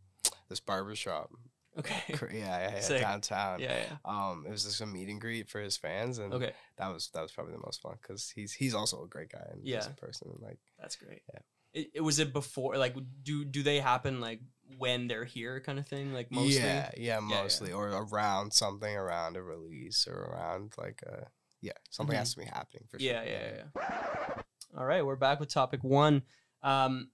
this 0.49 0.61
barber 0.61 0.95
shop. 0.95 1.31
Okay. 1.79 2.03
Yeah, 2.33 2.71
yeah, 2.71 2.81
yeah 2.91 2.99
downtown. 3.01 3.61
Yeah. 3.61 3.77
Yeah. 3.77 3.97
Um, 4.05 4.45
it 4.47 4.51
was 4.51 4.65
just 4.65 4.81
a 4.81 4.87
meet 4.87 5.09
and 5.09 5.21
greet 5.21 5.49
for 5.49 5.61
his 5.61 5.77
fans, 5.77 6.19
and 6.19 6.33
Okay. 6.33 6.53
that 6.79 6.89
was 6.93 7.11
that 7.15 7.23
was 7.23 7.33
probably 7.33 7.53
the 7.55 7.63
most 7.65 7.83
fun 7.83 7.97
because 8.01 8.31
he's 8.35 8.53
he's 8.53 8.75
also 8.75 9.03
a 9.03 9.09
great 9.09 9.31
guy 9.33 9.45
and 9.51 9.67
Yeah. 9.67 9.85
a 9.87 9.91
person. 9.95 10.29
and, 10.33 10.41
Like 10.43 10.59
That's 10.79 10.97
great. 10.97 11.23
Yeah. 11.33 11.41
It, 11.73 11.91
it 11.95 12.01
was 12.03 12.21
it 12.21 12.33
before 12.33 12.77
like 12.77 12.95
do 13.25 13.45
do 13.45 13.65
they 13.65 13.81
happen 13.81 14.21
like 14.21 14.41
when 14.79 15.09
they're 15.09 15.25
here 15.25 15.61
kind 15.61 15.79
of 15.81 15.89
thing 15.89 16.13
like 16.15 16.31
mostly 16.31 16.55
yeah, 16.63 16.91
yeah, 16.97 17.15
yeah. 17.15 17.21
mostly 17.21 17.73
or 17.73 17.89
around 17.89 18.53
something 18.53 18.95
around 18.97 19.37
a 19.37 19.43
release 19.43 20.07
or 20.07 20.15
around 20.15 20.73
like 20.79 21.03
a 21.05 21.27
yeah, 21.61 21.73
something 21.91 22.15
Mhm. 22.15 22.19
has 22.21 22.35
to 22.35 22.39
be 22.41 22.45
happening 22.47 22.85
for 22.89 23.01
sure 23.01 23.11
Yeah, 23.11 23.25
yeah, 23.25 23.65
yeah. 23.75 24.43
All 24.79 24.85
right, 24.85 25.05
we're 25.05 25.17
back 25.17 25.41
with 25.41 25.49
topic 25.49 25.83
one. 25.83 26.23
Um, 26.63 27.11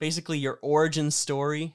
basically, 0.00 0.38
your 0.38 0.58
origin 0.62 1.10
story, 1.10 1.74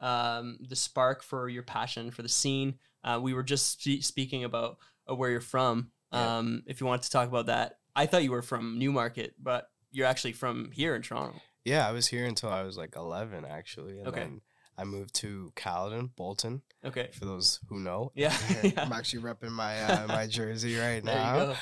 um, 0.00 0.58
the 0.68 0.76
spark 0.76 1.22
for 1.22 1.48
your 1.48 1.62
passion 1.62 2.10
for 2.10 2.22
the 2.22 2.28
scene. 2.28 2.74
Uh, 3.04 3.18
we 3.22 3.34
were 3.34 3.42
just 3.42 3.80
spe- 3.80 4.02
speaking 4.02 4.44
about 4.44 4.78
uh, 5.10 5.14
where 5.14 5.30
you're 5.30 5.40
from. 5.40 5.90
Yeah. 6.12 6.38
Um, 6.38 6.62
if 6.66 6.80
you 6.80 6.86
want 6.86 7.02
to 7.02 7.10
talk 7.10 7.28
about 7.28 7.46
that, 7.46 7.78
I 7.94 8.06
thought 8.06 8.22
you 8.24 8.30
were 8.32 8.42
from 8.42 8.78
Newmarket, 8.78 9.34
but 9.42 9.68
you're 9.92 10.06
actually 10.06 10.32
from 10.32 10.70
here 10.72 10.94
in 10.94 11.02
Toronto. 11.02 11.40
Yeah, 11.64 11.86
I 11.88 11.92
was 11.92 12.06
here 12.06 12.24
until 12.26 12.48
I 12.50 12.62
was 12.62 12.76
like 12.76 12.96
11 12.96 13.44
actually, 13.44 13.98
and 13.98 14.08
Okay. 14.08 14.20
then 14.20 14.40
I 14.78 14.84
moved 14.84 15.14
to 15.16 15.52
Caledon, 15.56 16.10
Bolton. 16.16 16.62
Okay. 16.84 17.10
For 17.12 17.26
those 17.26 17.60
who 17.68 17.78
know, 17.80 18.12
Yeah, 18.14 18.34
yeah. 18.62 18.72
I'm 18.84 18.92
actually 18.92 19.22
repping 19.22 19.50
my 19.50 19.78
uh, 19.82 20.06
my 20.06 20.26
jersey 20.26 20.76
right 20.78 21.00
There 21.04 21.14
now. 21.14 21.38
you 21.50 21.54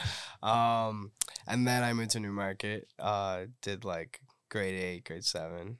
go. 0.42 0.46
Um, 0.48 1.10
and 1.46 1.66
then 1.66 1.82
I 1.82 1.92
moved 1.94 2.10
to 2.12 2.20
Newmarket. 2.20 2.88
Uh, 2.98 3.46
did 3.62 3.84
like 3.84 4.20
grade 4.50 4.80
eight, 4.80 5.04
grade 5.04 5.24
seven, 5.24 5.78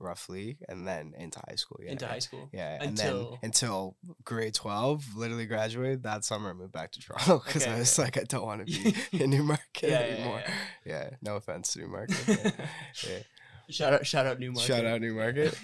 roughly, 0.00 0.58
and 0.68 0.86
then 0.86 1.12
into 1.18 1.40
high 1.48 1.56
school. 1.56 1.78
Yeah, 1.82 1.90
Into 1.92 2.06
high 2.06 2.18
school. 2.20 2.48
Yeah, 2.52 2.74
and 2.80 2.90
Until- 2.90 3.30
then 3.30 3.38
until 3.42 3.96
grade 4.24 4.54
twelve, 4.54 5.04
literally 5.16 5.46
graduated 5.46 6.02
that 6.04 6.24
summer. 6.24 6.50
I 6.50 6.52
moved 6.52 6.72
back 6.72 6.92
to 6.92 7.00
Toronto 7.04 7.42
because 7.44 7.62
Okay, 7.64 7.72
I 7.74 7.78
was 7.78 7.98
okay. 7.98 8.06
like, 8.06 8.18
I 8.18 8.22
don't 8.24 8.44
want 8.46 8.66
to 8.66 8.72
be 8.82 8.94
in 9.24 9.30
Newmarket 9.30 9.64
Yeah, 9.82 9.88
yeah, 9.88 10.14
anymore. 10.14 10.42
yeah. 10.46 10.54
Yeah, 10.86 11.10
no 11.22 11.36
offense 11.36 11.72
to 11.72 11.80
Newmarket. 11.80 12.24
yeah. 13.06 13.18
Shout 13.70 13.92
out, 13.92 14.06
shout 14.06 14.26
out 14.26 14.38
Newmarket. 14.40 14.66
Shout 14.66 14.84
out 14.86 15.00
Newmarket. 15.00 15.54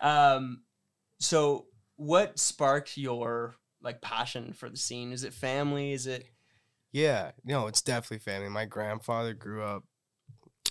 um, 0.00 0.62
so 1.18 1.66
what 1.96 2.38
sparked 2.38 2.96
your 2.96 3.54
like 3.82 4.00
passion 4.02 4.52
for 4.52 4.68
the 4.68 4.76
scene? 4.76 5.12
Is 5.12 5.24
it 5.24 5.32
family? 5.32 5.92
Is 5.92 6.06
it 6.06 6.26
yeah, 6.92 7.32
no, 7.44 7.66
it's 7.66 7.82
definitely 7.82 8.18
family. 8.20 8.48
My 8.48 8.64
grandfather 8.64 9.34
grew 9.34 9.62
up 9.62 9.84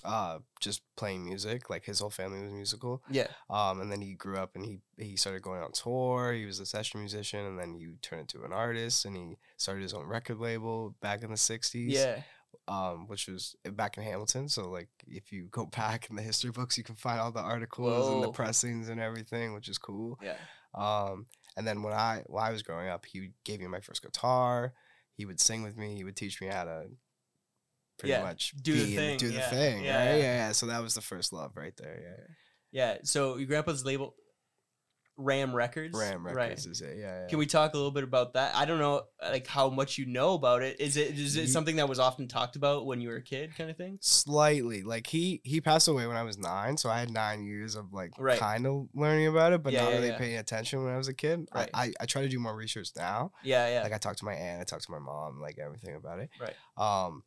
uh 0.06 0.40
just 0.62 0.82
playing 0.98 1.26
music 1.26 1.70
like 1.70 1.86
his 1.86 2.00
whole 2.00 2.10
family 2.10 2.42
was 2.42 2.52
musical. 2.52 3.02
Yeah? 3.10 3.28
um 3.50 3.82
and 3.82 3.92
then 3.92 4.02
he 4.02 4.14
grew 4.14 4.38
up 4.38 4.52
and 4.56 4.64
he 4.66 4.80
he 4.98 5.16
started 5.16 5.42
going 5.42 5.62
on 5.62 5.72
tour. 5.72 6.34
He 6.34 6.46
was 6.46 6.60
a 6.60 6.66
session 6.66 7.00
musician 7.02 7.42
and 7.46 7.60
then 7.60 7.74
he 7.74 7.88
turned 8.02 8.22
into 8.22 8.44
an 8.46 8.54
artist 8.54 9.06
and 9.06 9.16
he 9.16 9.38
started 9.58 9.82
his 9.82 9.94
own 9.94 10.06
record 10.06 10.40
label 10.40 10.96
back 11.02 11.24
in 11.24 11.30
the 11.32 11.36
60s 11.38 11.92
Yeah. 11.92 12.22
um 12.68 13.08
which 13.08 13.28
was 13.28 13.56
back 13.74 13.98
in 13.98 14.04
hamilton. 14.04 14.48
So 14.50 14.70
like 14.70 14.90
if 15.08 15.32
you 15.32 15.48
go 15.52 15.66
back 15.82 16.10
in 16.10 16.16
the 16.16 16.22
history 16.24 16.52
books 16.52 16.78
you 16.78 16.84
can 16.84 16.96
find 16.96 17.20
all 17.20 17.32
the 17.32 17.40
articles 17.42 18.08
and 18.14 18.24
the 18.24 18.32
pressings 18.32 18.90
and 18.90 19.00
everything 19.00 19.54
which 19.54 19.68
is 19.70 19.78
cool. 19.78 20.20
Yeah. 20.22 20.38
um 20.74 21.26
and 21.58 21.66
then 21.68 21.82
when 21.84 21.94
i 21.94 22.24
when 22.28 22.44
i 22.44 22.52
was 22.52 22.64
growing 22.64 22.90
up 22.90 23.06
he 23.06 23.32
gave 23.44 23.60
me 23.60 23.68
my 23.68 23.80
first 23.82 24.02
guitar. 24.02 24.74
He 25.18 25.26
would 25.26 25.40
sing 25.40 25.64
with 25.64 25.78
me. 25.78 25.96
He 25.96 26.04
would 26.04 26.18
teach 26.18 26.42
me 26.42 26.48
how 26.48 26.66
to 26.66 26.88
pretty 27.98 28.12
Yeah, 28.12 28.24
much 28.24 28.54
do 28.62 28.74
the 28.74 28.86
be 28.86 28.92
in- 28.92 28.98
thing, 28.98 29.18
do 29.18 29.28
the 29.30 29.34
yeah, 29.36 29.50
thing 29.50 29.84
yeah, 29.84 29.98
right 29.98 30.16
yeah. 30.18 30.24
yeah, 30.48 30.52
so 30.52 30.66
that 30.68 30.82
was 30.82 30.94
the 30.96 31.02
first 31.02 31.32
love 31.34 31.52
right 31.56 31.76
there 31.78 32.00
yeah 32.02 32.24
Yeah. 32.72 32.98
So 33.04 33.38
your 33.38 33.48
grandpa's 33.48 33.86
label 33.86 34.16
Ram 35.18 35.56
Records. 35.56 35.98
ram 35.98 36.26
Right. 36.26 36.36
records 36.36 36.66
is 36.66 36.82
it 36.82 36.98
yeah, 36.98 37.22
yeah. 37.22 37.28
Can 37.28 37.40
we 37.40 37.46
talk 37.46 37.74
a 37.74 37.78
little 37.78 37.92
bit 37.94 38.04
about 38.04 38.34
that? 38.34 38.54
I 38.54 38.66
don't 38.66 38.80
know 38.80 39.04
like 39.24 39.48
how 39.48 39.70
much 39.70 39.98
you 39.98 40.06
know 40.06 40.34
about 40.34 40.62
it. 40.62 40.82
Is 40.82 40.98
it 40.98 41.18
is 41.18 41.38
it 41.38 41.42
Ye- 41.44 41.48
something 41.48 41.78
that 41.78 41.88
was 41.88 42.00
often 42.00 42.28
talked 42.28 42.58
about 42.58 42.86
when 42.86 43.00
you 43.00 43.08
were 43.08 43.16
a 43.16 43.24
kid 43.24 43.56
kind 43.58 43.70
of 43.70 43.78
thing? 43.78 43.98
slightly 44.02 44.84
like 44.84 45.08
he 45.08 45.40
he 45.46 45.62
passed 45.62 45.88
away 45.88 46.06
when 46.06 46.18
i 46.18 46.24
was 46.24 46.38
nine 46.38 46.76
so 46.76 46.90
i 46.90 47.00
had 47.00 47.10
nine 47.10 47.46
years 47.46 47.76
of 47.76 47.94
like 47.94 48.12
Right. 48.20 48.38
kind 48.38 48.68
of 48.68 48.90
learning 48.94 49.28
about 49.28 49.54
it 49.54 49.64
but 49.64 49.72
not 49.72 49.90
really 49.94 50.12
paying 50.12 50.38
attention 50.38 50.84
when 50.84 50.94
i 50.94 50.98
was 50.98 51.08
a 51.08 51.14
kid 51.14 51.48
Right. 51.56 51.70
I, 51.74 51.84
I 51.86 51.94
i 52.02 52.06
try 52.06 52.22
to 52.24 52.28
do 52.28 52.38
more 52.40 52.54
research 52.56 52.90
now 52.98 53.32
Yeah, 53.42 53.70
yeah. 53.70 53.84
like 53.84 53.94
i 53.94 53.98
talked 53.98 54.20
to 54.20 54.26
my 54.26 54.34
aunt 54.34 54.60
i 54.60 54.64
talked 54.66 54.84
to 54.84 54.92
my 54.92 55.00
mom 55.00 55.40
like 55.40 55.58
everything 55.60 55.96
about 55.96 56.20
it 56.20 56.30
Right. 56.42 56.56
um 56.78 57.24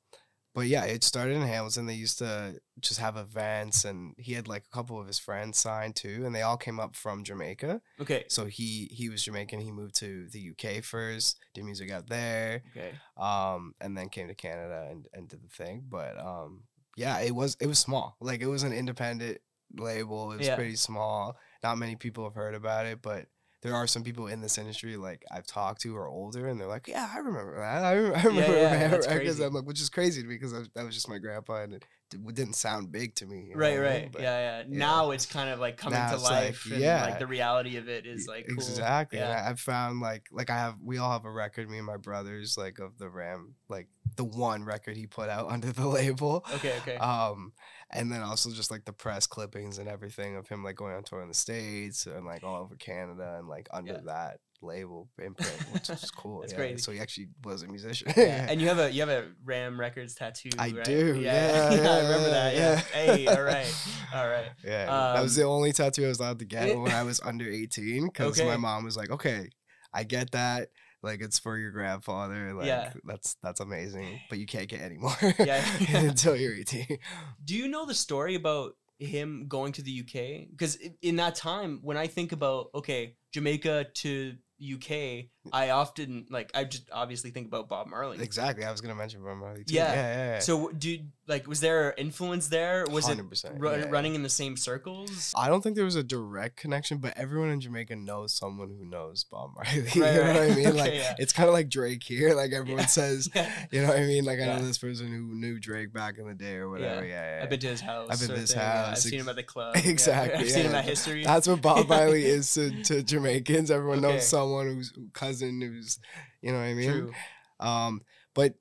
but 0.55 0.67
yeah 0.67 0.85
it 0.85 1.05
started 1.05 1.35
in 1.37 1.43
hamilton 1.43 1.87
they 1.87 1.95
used 1.95 2.19
to 2.19 2.59
just 2.81 2.99
have 3.00 3.17
events 3.17 3.85
and 3.85 4.14
he 4.19 4.33
had 4.33 4.49
like 4.49 4.64
a 4.64 4.75
couple 4.75 5.00
of 5.00 5.07
his 5.07 5.19
friends 5.19 5.59
signed 5.59 5.95
too 5.97 6.23
and 6.25 6.35
they 6.35 6.43
all 6.43 6.57
came 6.57 6.81
up 6.81 6.95
from 6.95 7.23
jamaica 7.25 7.81
okay. 8.00 8.25
so 8.28 8.47
he 8.47 8.88
he 8.90 9.09
was 9.09 9.23
jamaican 9.25 9.61
he 9.61 9.71
moved 9.73 9.95
to 9.95 10.26
the 10.31 10.50
uk 10.50 10.83
first 10.85 11.38
did 11.55 11.64
music 11.64 11.90
out 11.90 12.09
there 12.09 12.62
Okay. 12.76 12.93
um 13.17 13.75
and 13.81 13.97
then 13.97 14.09
came 14.09 14.28
to 14.28 14.35
canada 14.35 14.87
and, 14.90 15.07
and 15.12 15.28
did 15.28 15.43
the 15.43 15.49
thing 15.49 15.85
but 15.88 16.19
um 16.19 16.62
yeah 16.97 17.21
it 17.21 17.35
was 17.35 17.57
it 17.61 17.67
was 17.67 17.78
small 17.78 18.17
like 18.21 18.40
it 18.40 18.47
was 18.47 18.62
an 18.62 18.73
independent 18.73 19.38
label 19.76 20.33
it 20.33 20.38
was 20.38 20.47
Yeah. 20.47 20.55
pretty 20.57 20.76
small 20.76 21.37
not 21.62 21.76
many 21.78 21.95
people 21.97 22.25
have 22.25 22.35
heard 22.35 22.55
about 22.55 22.87
it 22.87 23.02
but 23.02 23.26
there 23.62 23.74
are 23.74 23.86
some 23.88 24.04
people 24.04 24.28
in 24.28 24.40
this 24.40 24.56
industry 24.56 24.96
like 24.96 25.24
I've 25.32 25.46
talked 25.46 25.80
to 25.82 25.88
who 25.88 25.96
are 25.96 26.06
older 26.08 26.46
and 26.46 26.60
they're 26.60 26.68
like, 26.68 26.86
yeah, 26.86 27.10
I 27.12 27.18
remember 27.18 27.56
that. 27.58 27.84
I, 27.84 27.92
re- 27.94 28.14
I 28.14 28.22
remember 28.22 28.56
yeah, 28.56 28.62
Ram 28.72 28.90
that's 28.92 29.06
Records." 29.06 29.24
crazy. 29.24 29.44
I'm 29.44 29.52
like, 29.52 29.64
which 29.64 29.80
is 29.80 29.88
crazy 29.88 30.22
to 30.22 30.28
me 30.28 30.34
because 30.36 30.52
that 30.52 30.84
was 30.84 30.94
just 30.94 31.08
my 31.08 31.18
grandpa 31.18 31.62
and 31.62 31.74
it 31.74 31.84
d- 32.10 32.18
didn't 32.32 32.54
sound 32.54 32.92
big 32.92 33.14
to 33.16 33.26
me. 33.26 33.50
know 33.50 33.56
Right, 33.58 33.74
I 33.78 33.78
right. 33.80 34.12
But 34.12 34.22
yeah, 34.22 34.60
yeah. 34.60 34.64
Now 34.68 35.10
it's 35.10 35.26
kind 35.26 35.50
of 35.50 35.58
like 35.58 35.76
coming 35.76 35.98
Now 35.98 36.10
to 36.10 36.14
it's 36.14 36.22
like, 36.24 36.32
life. 36.32 36.68
and 36.70 36.80
yeah. 36.80 37.04
Like 37.04 37.18
the 37.18 37.26
reality 37.26 37.76
of 37.78 37.88
it 37.88 38.06
is 38.06 38.28
like 38.28 38.46
cool. 38.46 38.54
exactly. 38.58 39.18
Yeah. 39.18 39.42
I, 39.44 39.50
I've 39.50 39.60
found 39.60 40.00
like 40.00 40.26
like 40.30 40.50
I 40.50 40.56
have 40.56 40.76
we 40.82 40.98
all 40.98 41.10
have 41.10 41.24
a 41.24 41.30
record, 41.30 41.68
me 41.68 41.78
and 41.78 41.86
my 41.86 41.96
brothers, 41.96 42.56
like 42.56 42.78
of 42.78 42.96
the 42.98 43.08
Ram, 43.08 43.54
like 43.68 43.88
the 44.16 44.24
one 44.24 44.64
record 44.64 44.96
he 44.96 45.06
put 45.06 45.28
out 45.28 45.48
under 45.50 45.72
the 45.72 45.86
label. 45.86 46.44
Okay, 46.54 46.74
okay. 46.82 46.96
Um, 46.96 47.52
and 47.90 48.12
then 48.12 48.21
also 48.23 48.50
just 48.50 48.71
like 48.71 48.85
the 48.85 48.92
press 48.92 49.26
clippings 49.26 49.78
and 49.78 49.88
everything 49.88 50.37
of 50.37 50.47
him 50.49 50.62
like 50.64 50.76
going 50.76 50.95
on 50.95 51.02
tour 51.02 51.23
in 51.23 51.28
the 51.28 51.35
states 51.35 52.07
and 52.07 52.26
like 52.26 52.45
all 52.45 52.62
over 52.62 52.76
Canada 52.76 53.37
and 53.38 53.49
like 53.49 53.68
under 53.73 53.95
Yeah. 53.95 54.00
that 54.07 54.40
label 54.61 55.09
imprint, 55.25 55.52
which 55.73 55.88
is 55.88 56.11
cool. 56.11 56.40
That's 56.40 56.52
yeah. 56.52 56.59
crazy. 56.59 56.78
So 56.78 56.90
he 56.92 56.99
actually 56.99 57.28
was 57.45 57.62
a 57.62 57.68
musician. 57.68 58.12
yeah. 58.16 58.47
And 58.50 58.61
you 58.61 58.66
have 58.68 58.78
a 58.78 58.90
you 58.90 59.00
have 59.00 59.09
a 59.09 59.28
Ram 59.45 59.78
Records 59.78 60.14
tattoo. 60.14 60.50
I 60.59 60.71
right? 60.73 60.85
do, 60.85 61.21
Yeah, 61.21 61.73
yeah, 61.75 61.90
I 61.90 62.00
remember 62.00 62.30
that. 62.30 62.54
Yeah. 62.54 62.61
yeah. 62.75 62.80
Hey, 62.92 63.26
all 63.28 63.42
right, 63.42 63.75
all 64.14 64.28
right. 64.28 64.50
Yeah, 64.64 64.87
that 65.14 65.23
was 65.23 65.38
Um, 65.38 65.42
the 65.42 65.49
only 65.49 65.73
tattoo 65.73 66.04
I 66.04 66.09
was 66.09 66.18
allowed 66.18 66.40
to 66.40 66.45
get 66.45 66.76
when 66.78 66.90
I 66.92 67.04
was 67.04 67.21
under 67.25 67.49
18 67.49 68.07
because 68.07 68.38
Okay. 68.38 68.49
my 68.49 68.57
mom 68.57 68.85
was 68.85 68.97
like, 68.97 69.11
okay, 69.11 69.49
I 69.95 70.04
get 70.04 70.33
that. 70.33 70.68
Like 71.02 71.21
it's 71.21 71.38
for 71.38 71.57
your 71.59 71.71
grandfather. 71.71 72.55
Like 72.55 72.67
Yeah. 72.67 72.93
that's 73.05 73.37
that's 73.43 73.61
amazing. 73.61 74.21
But 74.28 74.38
you 74.38 74.47
can't 74.47 74.69
get 74.69 74.81
any 74.81 74.99
more 74.99 75.14
Yeah. 75.38 75.64
until 75.95 76.35
you're 76.37 76.55
18. 76.55 76.99
Do 77.45 77.55
you 77.55 77.69
know 77.69 77.87
the 77.87 77.95
story 77.95 78.35
about 78.35 78.73
him 78.99 79.47
going 79.49 79.73
to 79.73 79.83
the 79.83 80.00
UK? 80.00 80.49
Because 80.50 80.76
in 81.02 81.17
that 81.17 81.35
time, 81.37 81.81
when 81.83 81.97
I 81.97 82.07
think 82.09 82.33
about 82.33 82.71
okay, 82.75 83.17
Jamaica 83.33 83.87
to 83.95 84.35
UK, 84.60 84.90
mm. 84.90 85.28
I 85.52 85.70
often 85.70 86.26
like 86.30 86.50
I 86.54 86.64
just 86.64 86.90
obviously 86.92 87.30
think 87.30 87.46
about 87.46 87.68
Bob 87.68 87.86
Marley. 87.86 88.18
Exactly. 88.20 88.64
I 88.64 88.70
was 88.70 88.80
gonna 88.80 88.94
mention 88.94 89.22
Bob 89.22 89.38
Marley 89.38 89.64
too. 89.64 89.74
Yeah. 89.74 89.92
Yeah, 89.92 89.94
yeah, 89.94 90.32
yeah. 90.32 90.38
So 90.40 90.70
do 90.70 90.98
like 91.28 91.46
was 91.46 91.60
there 91.60 91.94
influence 91.96 92.48
there? 92.48 92.84
Was 92.90 93.08
it 93.08 93.18
100%, 93.18 93.60
ru- 93.60 93.70
yeah. 93.70 93.86
running 93.88 94.14
in 94.14 94.22
the 94.22 94.28
same 94.28 94.56
circles? 94.56 95.32
I 95.36 95.48
don't 95.48 95.62
think 95.62 95.76
there 95.76 95.84
was 95.84 95.94
a 95.94 96.02
direct 96.02 96.56
connection, 96.56 96.98
but 96.98 97.16
everyone 97.16 97.50
in 97.50 97.60
Jamaica 97.60 97.96
knows 97.96 98.34
someone 98.34 98.70
who 98.70 98.84
knows 98.84 99.24
Bob 99.24 99.52
Marley. 99.54 99.88
you 99.94 100.00
know 100.00 100.22
right. 100.22 100.34
what 100.34 100.36
I 100.42 100.54
mean? 100.54 100.68
Okay, 100.68 100.72
like 100.72 101.16
it's 101.18 101.32
kind 101.32 101.48
of 101.48 101.54
like 101.54 101.68
Drake 101.68 102.02
here. 102.02 102.34
Like 102.34 102.52
everyone 102.52 102.88
says, 102.88 103.30
you 103.70 103.80
know 103.80 103.88
what 103.88 103.98
I 103.98 104.06
mean? 104.06 104.24
Like 104.24 104.40
I 104.40 104.46
know 104.46 104.58
this 104.58 104.78
person 104.78 105.08
who 105.08 105.34
knew 105.34 105.58
Drake 105.58 105.92
back 105.92 106.18
in 106.18 106.26
the 106.26 106.34
day 106.34 106.56
or 106.56 106.68
whatever. 106.68 107.06
Yeah, 107.06 107.36
yeah. 107.36 107.42
I've 107.42 107.50
been 107.50 107.60
to 107.60 107.68
his 107.68 107.80
house. 107.80 108.08
I've 108.10 108.18
been 108.18 108.28
to 108.28 108.40
his 108.40 108.52
thing, 108.52 108.60
yeah. 108.60 108.80
I've 108.80 108.86
house, 108.88 109.02
seen 109.02 109.20
him 109.20 109.28
at 109.28 109.36
the 109.36 109.42
club. 109.42 109.76
Exactly, 109.76 110.40
I've 110.40 110.50
seen 110.50 110.66
him 110.66 110.74
at 110.74 110.84
history. 110.84 111.24
That's 111.24 111.46
what 111.46 111.62
Bob 111.62 111.88
Marley 111.88 112.24
is 112.24 112.52
to, 112.54 112.70
to 112.84 113.02
Jamaicans. 113.02 113.70
Everyone 113.70 114.04
Okay. 114.04 114.14
knows 114.14 114.26
someone 114.26 114.48
who's 114.57 114.93
cousin 115.12 115.61
who's, 115.61 115.99
you 116.43 116.52
know 116.52 116.59
what 116.59 116.64
I 116.64 116.75
mean? 116.75 116.90
True. 116.90 117.12
Um, 117.61 118.02
but 118.35 118.55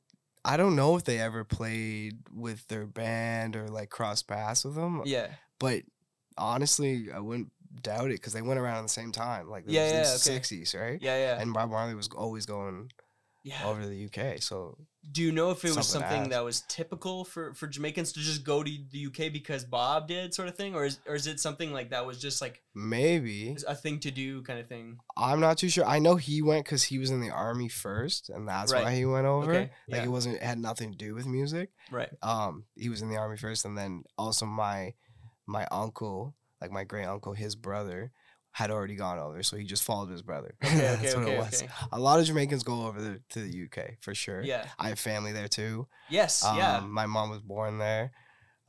I 0.43 0.57
don't 0.57 0.75
know 0.75 0.95
if 0.95 1.03
they 1.03 1.19
ever 1.19 1.43
played 1.43 2.19
with 2.31 2.67
their 2.67 2.85
band 2.85 3.55
or 3.55 3.67
like 3.67 3.89
cross 3.89 4.23
paths 4.23 4.63
with 4.63 4.75
them. 4.75 5.01
Yeah. 5.05 5.27
But 5.59 5.83
honestly, 6.37 7.07
I 7.13 7.19
wouldn't 7.19 7.51
doubt 7.81 8.11
it 8.11 8.19
because 8.21 8.33
they 8.33 8.41
went 8.41 8.59
around 8.59 8.77
at 8.77 8.83
the 8.83 8.89
same 8.89 9.11
time, 9.11 9.49
like 9.49 9.65
Yeah, 9.67 9.85
yeah, 9.85 9.91
the 9.91 9.99
okay. 9.99 10.17
sixties, 10.17 10.73
right? 10.73 10.99
Yeah. 11.01 11.17
Yeah. 11.17 11.41
And 11.41 11.53
Bob 11.53 11.69
Marley 11.69 11.95
was 11.95 12.09
always 12.15 12.45
going 12.45 12.91
yeah. 13.43 13.65
over 13.65 13.81
to 13.81 13.87
the 13.87 14.05
UK. 14.05 14.41
So 14.41 14.77
Do 15.09 15.23
you 15.23 15.31
know 15.31 15.51
if 15.51 15.63
it 15.63 15.75
was 15.75 15.87
Something 15.87 16.09
something 16.09 16.29
that 16.31 16.43
was 16.43 16.61
typical 16.67 17.23
for, 17.23 17.53
for 17.53 17.65
Jamaicans 17.67 18.11
to 18.13 18.19
just 18.19 18.43
go 18.43 18.61
to 18.61 18.71
the 18.91 19.05
UK 19.07 19.31
because 19.31 19.63
Bob 19.63 20.07
did, 20.07 20.33
sort 20.33 20.49
of 20.49 20.55
thing, 20.55 20.75
or 20.75 20.83
is 20.85 20.99
or 21.07 21.15
is 21.15 21.27
it 21.27 21.39
something 21.39 21.71
like 21.71 21.91
that 21.91 22.05
was 22.05 22.19
just 22.19 22.41
like 22.41 22.61
maybe 22.75 23.55
a 23.67 23.73
thing 23.75 23.99
to 23.99 24.11
do, 24.11 24.41
kind 24.41 24.59
of 24.59 24.67
thing? 24.67 24.97
I'm 25.17 25.39
not 25.39 25.57
too 25.57 25.69
sure. 25.69 25.85
I 25.85 25.99
know 25.99 26.15
he 26.17 26.41
went 26.41 26.65
because 26.65 26.83
he 26.83 26.99
was 26.99 27.09
in 27.09 27.21
the 27.21 27.29
army 27.29 27.69
first, 27.69 28.29
and 28.29 28.47
that's 28.47 28.73
Right. 28.73 28.83
why 28.83 28.95
he 28.95 29.05
went 29.05 29.25
over. 29.27 29.51
Okay, 29.51 29.71
Like 29.87 29.99
yeah. 30.01 30.03
it 30.03 30.09
wasn't 30.11 30.35
it 30.35 30.43
had 30.43 30.59
nothing 30.59 30.91
to 30.91 30.97
do 30.97 31.15
with 31.15 31.25
music. 31.25 31.69
Right. 31.91 32.09
um 32.21 32.65
he 32.75 32.89
was 32.89 33.01
in 33.01 33.09
the 33.09 33.15
army 33.17 33.37
first 33.37 33.63
and 33.65 33.77
then 33.77 34.03
also 34.17 34.45
my 34.45 34.93
my 35.45 35.65
uncle 35.71 36.35
like 36.61 36.71
my 36.71 36.83
great 36.83 37.05
uncle 37.05 37.33
his 37.33 37.55
brother 37.55 38.11
had 38.59 38.71
already 38.71 38.95
gone 38.95 39.19
over 39.19 39.43
so 39.43 39.55
he 39.57 39.63
just 39.63 39.83
followed 39.83 40.09
his 40.09 40.21
brother 40.23 40.51
Okay. 40.65 40.73
Okay. 40.75 40.81
that's 41.01 41.15
what 41.15 41.23
okay. 41.25 41.33
it 41.35 41.37
was 41.37 41.61
Okay. 41.63 41.71
a 41.91 41.99
lot 41.99 42.19
of 42.19 42.25
jamaicans 42.25 42.63
go 42.63 42.77
over 42.87 42.99
the, 42.99 43.13
to 43.29 43.39
the 43.45 43.51
uk 43.65 43.77
for 44.01 44.13
sure 44.15 44.41
Yeah. 44.43 44.65
i 44.79 44.89
have 44.89 44.99
family 44.99 45.31
there 45.31 45.47
too 45.47 45.87
Yes. 46.09 46.43
um, 46.43 46.57
yeah. 46.57 46.79
my 47.01 47.05
mom 47.05 47.29
was 47.29 47.41
born 47.41 47.77
there 47.77 48.11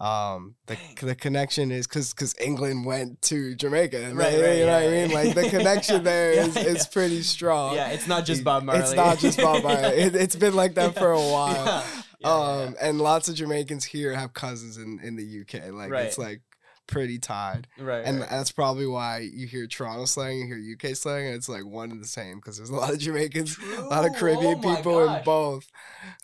Um, 0.00 0.54
the 0.66 0.76
Dang. 0.76 0.95
the 1.11 1.14
connection 1.16 1.73
is 1.73 1.87
because 1.88 2.12
because 2.14 2.33
England 2.40 2.87
went 2.87 3.21
to 3.30 3.57
Jamaica, 3.57 3.99
and 4.04 4.16
Right, 4.16 4.30
they- 4.30 4.42
right, 4.47 4.59
you 4.61 4.66
know 4.66 4.78
yeah, 4.78 4.85
what 4.85 4.95
I 4.95 5.07
mean. 5.07 5.11
Like 5.21 5.35
the 5.35 5.49
connection 5.57 6.04
there 6.11 6.35
Yeah, 6.35 6.47
is 6.47 6.57
is 6.57 6.76
yeah. 6.85 6.92
pretty 6.92 7.23
strong. 7.23 7.75
yeah, 7.75 7.88
it's 7.95 8.07
not 8.07 8.23
just 8.25 8.45
Bob 8.45 8.62
Marley. 8.62 8.80
It's 8.83 8.95
not 8.95 9.18
just 9.18 9.38
Bob 9.47 9.64
Marley. 9.64 9.97
It, 10.04 10.14
it's 10.14 10.37
been 10.37 10.54
like 10.62 10.75
that 10.80 10.95
for 10.95 11.11
a 11.11 11.21
while. 11.35 11.83
um, 12.23 12.76
and 12.80 13.00
lots 13.00 13.28
of 13.28 13.35
Jamaicans 13.35 13.85
here 13.95 14.14
have 14.14 14.33
cousins 14.35 14.76
in 14.76 15.00
in 15.02 15.16
the 15.16 15.26
UK. 15.42 15.73
Like 15.73 15.90
Right. 15.90 16.07
it's 16.07 16.18
like 16.26 16.42
pretty 16.88 17.18
tied. 17.21 17.68
right, 17.78 18.04
And 18.04 18.18
right. 18.21 18.28
that's 18.28 18.50
probably 18.50 18.87
why 18.87 19.21
you 19.33 19.47
hear 19.47 19.68
Toronto 19.68 20.04
slang, 20.07 20.38
you 20.40 20.47
hear 20.47 20.75
UK 20.75 20.97
slang, 20.97 21.26
and 21.26 21.37
it's 21.37 21.49
like 21.49 21.64
one 21.64 21.92
and 21.92 22.02
the 22.02 22.07
same 22.09 22.37
because 22.37 22.57
there's 22.57 22.71
a 22.71 22.75
lot 22.75 22.90
of 22.92 22.99
Jamaicans, 22.99 23.57
a 23.78 23.83
lot 23.83 24.04
of 24.04 24.14
Caribbean 24.16 24.61
Oh 24.64 24.75
people 24.76 25.09
in 25.09 25.23
both 25.25 25.66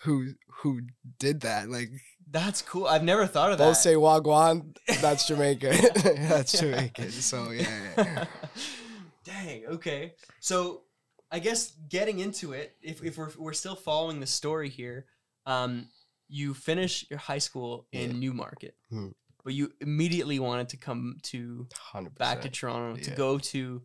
who 0.02 0.32
who 0.62 0.80
did 1.20 1.42
that. 1.42 1.68
Like 1.70 1.90
That's 2.30 2.62
cool. 2.62 2.86
I've 2.86 3.04
never 3.04 3.26
thought 3.26 3.52
of 3.52 3.58
that. 3.58 3.64
both 3.64 3.76
say 3.76 3.94
Wagwan, 3.94 4.76
that's 5.00 5.28
Jamaica. 5.28 5.72
that's 6.28 6.58
Jamaican. 6.58 7.10
So 7.10 7.50
yeah, 7.52 7.68
yeah. 7.96 8.24
Dang. 9.24 9.66
Okay. 9.66 10.14
So 10.40 10.82
I 11.30 11.38
guess 11.38 11.72
getting 11.88 12.18
into 12.18 12.52
it, 12.52 12.74
if, 12.82 13.02
if 13.02 13.16
we're 13.18 13.30
we're 13.38 13.52
still 13.52 13.74
following 13.76 14.20
the 14.20 14.26
story 14.26 14.68
here, 14.68 15.06
um, 15.46 15.88
you 16.28 16.54
finish 16.54 17.04
your 17.10 17.18
high 17.18 17.38
school 17.38 17.86
in 17.92 18.12
Yeah. 18.12 18.18
Newmarket, 18.18 18.74
Hmm. 18.90 19.08
But 19.44 19.52
you 19.54 19.70
immediately 19.80 20.38
wanted 20.38 20.70
to 20.70 20.76
come 20.76 21.16
to 21.24 21.68
hundred 21.76 22.14
back 22.16 22.40
to 22.42 22.48
Toronto 22.48 23.00
to 23.02 23.10
go 23.12 23.38
to 23.38 23.82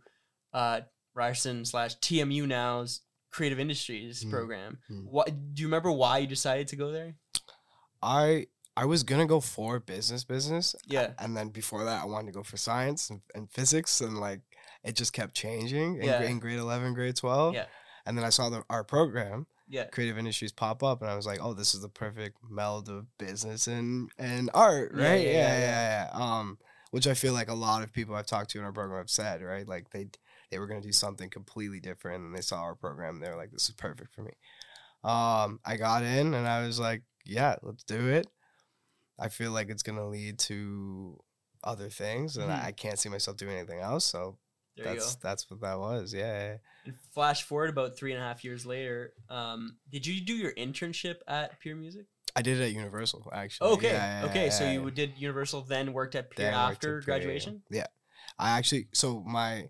uh, 0.54 0.82
Ryerson 1.14 1.66
slash 1.66 1.98
TMU 2.00 2.48
now's 2.48 3.02
Creative 3.32 3.60
Industries 3.60 4.24
Hmm. 4.24 4.32
program. 4.32 4.78
Hmm. 4.88 5.02
What 5.06 5.28
do 5.54 5.62
you 5.62 5.68
remember 5.68 5.92
why 5.92 6.20
you 6.20 6.28
decided 6.28 6.68
to 6.70 6.76
go 6.76 6.92
there? 6.92 7.16
I 8.02 8.48
I 8.78 8.86
was 8.86 9.04
gonna 9.04 9.26
go 9.26 9.42
for 9.42 9.80
business 9.80 10.24
business, 10.24 10.76
Yeah. 10.86 11.12
and 11.20 11.36
then 11.36 11.50
before 11.50 11.84
that, 11.84 12.02
I 12.02 12.06
wanted 12.06 12.28
to 12.28 12.32
go 12.34 12.44
for 12.44 12.56
science 12.58 13.10
and, 13.10 13.22
and 13.36 13.52
physics, 13.52 14.00
and 14.02 14.18
like 14.20 14.42
it 14.84 14.96
just 14.96 15.12
kept 15.12 15.36
changing 15.36 15.98
in, 15.98 16.04
Yeah. 16.04 16.22
in 16.24 16.40
grade 16.40 16.60
eleven, 16.60 16.94
grade 16.94 17.18
twelve. 17.18 17.54
Yeah. 17.56 17.66
And 18.06 18.18
then 18.18 18.24
I 18.26 18.30
saw 18.30 18.50
the 18.50 18.64
our 18.70 18.84
program, 18.86 19.48
Yeah. 19.70 19.86
creative 19.86 20.18
industries 20.18 20.52
pop 20.52 20.84
up 20.84 21.02
and 21.02 21.10
I 21.10 21.16
was 21.16 21.26
like, 21.28 21.40
oh, 21.42 21.54
this 21.54 21.74
is 21.76 21.82
the 21.82 21.90
perfect 21.90 22.38
meld 22.50 22.90
of 22.90 23.06
business 23.18 23.68
and 23.68 24.12
and 24.18 24.50
art, 24.54 24.92
right? 24.94 25.24
yeah, 25.26 25.32
Yeah, 25.32 25.60
yeah, 25.60 25.60
yeah, 25.60 26.10
yeah. 26.14 26.20
Um, 26.40 26.58
which 26.92 27.06
I 27.08 27.14
feel 27.14 27.34
like 27.34 27.50
a 27.50 27.54
lot 27.54 27.84
of 27.84 27.94
people 27.94 28.16
I've 28.16 28.26
talked 28.26 28.50
to 28.52 28.60
in 28.60 28.66
our 28.66 28.72
program 28.74 28.98
have 29.00 29.10
said, 29.10 29.42
right? 29.44 29.68
Like 29.68 29.92
they 29.92 30.10
they 30.52 30.58
were 30.60 30.68
gonna 30.68 30.82
do 30.82 30.92
something 30.92 31.30
completely 31.30 31.80
different 31.80 32.24
and 32.26 32.36
they 32.36 32.42
saw 32.42 32.62
our 32.62 32.76
program, 32.76 33.20
they 33.20 33.30
were 33.30 33.36
like, 33.38 33.52
this 33.52 33.70
is 33.70 33.76
perfect 33.76 34.14
for 34.16 34.24
me. 34.24 34.32
Um, 35.04 35.60
I 35.66 35.78
got 35.78 36.04
in 36.04 36.34
and 36.34 36.48
I 36.48 36.66
was 36.66 36.80
like, 36.80 37.04
yeah, 37.26 37.56
let's 37.62 37.84
do 37.84 38.08
it. 38.08 38.28
I 39.20 39.30
feel 39.30 39.52
like 39.52 39.70
it's 39.70 39.84
gonna 39.84 40.08
lead 40.08 40.40
to 40.40 41.20
other 41.64 41.90
things 41.90 42.38
and 42.38 42.50
Mhm. 42.50 42.64
I, 42.64 42.68
I 42.68 42.72
can't 42.72 42.98
see 42.98 43.10
myself 43.10 43.38
doing 43.38 43.56
anything 43.58 43.82
else. 43.82 44.06
So 44.06 44.38
There 44.84 44.94
that's 44.94 45.16
that's 45.16 45.50
what 45.50 45.62
that 45.62 45.80
was. 45.80 46.14
Yeah. 46.14 46.22
yeah, 46.22 46.48
yeah. 46.48 46.58
And 46.86 46.96
flash 47.14 47.44
forward 47.44 47.70
about 47.70 47.98
three 47.98 48.14
and 48.14 48.22
a 48.22 48.26
half 48.26 48.44
years 48.44 48.66
later, 48.66 49.14
um, 49.30 49.78
did 49.92 50.06
you 50.06 50.22
do 50.22 50.34
your 50.34 50.54
internship 50.54 51.16
at 51.28 51.60
Peer 51.60 51.76
Music? 51.76 52.06
I 52.36 52.42
did 52.42 52.60
it 52.60 52.64
at 52.64 52.74
Universal 52.74 53.30
actually. 53.34 53.72
Okay, 53.72 53.92
Yeah, 53.92 54.22
yeah, 54.22 54.30
okay. 54.30 54.46
yeah, 54.46 54.52
so 54.52 54.64
yeah. 54.64 54.72
you 54.74 54.92
did 54.92 55.14
Universal, 55.18 55.62
then 55.64 55.94
worked 55.94 56.16
at 56.16 56.30
Peer 56.32 56.46
Then 56.46 56.54
I 56.54 56.68
worked 56.68 56.78
after 56.78 57.00
at 57.00 57.06
Peer, 57.06 57.14
yeah, 57.14 57.18
yeah. 57.18 57.24
graduation. 57.24 57.62
Yeah. 57.70 57.88
I 58.38 58.58
actually 58.58 58.88
so 58.94 59.24
my 59.26 59.70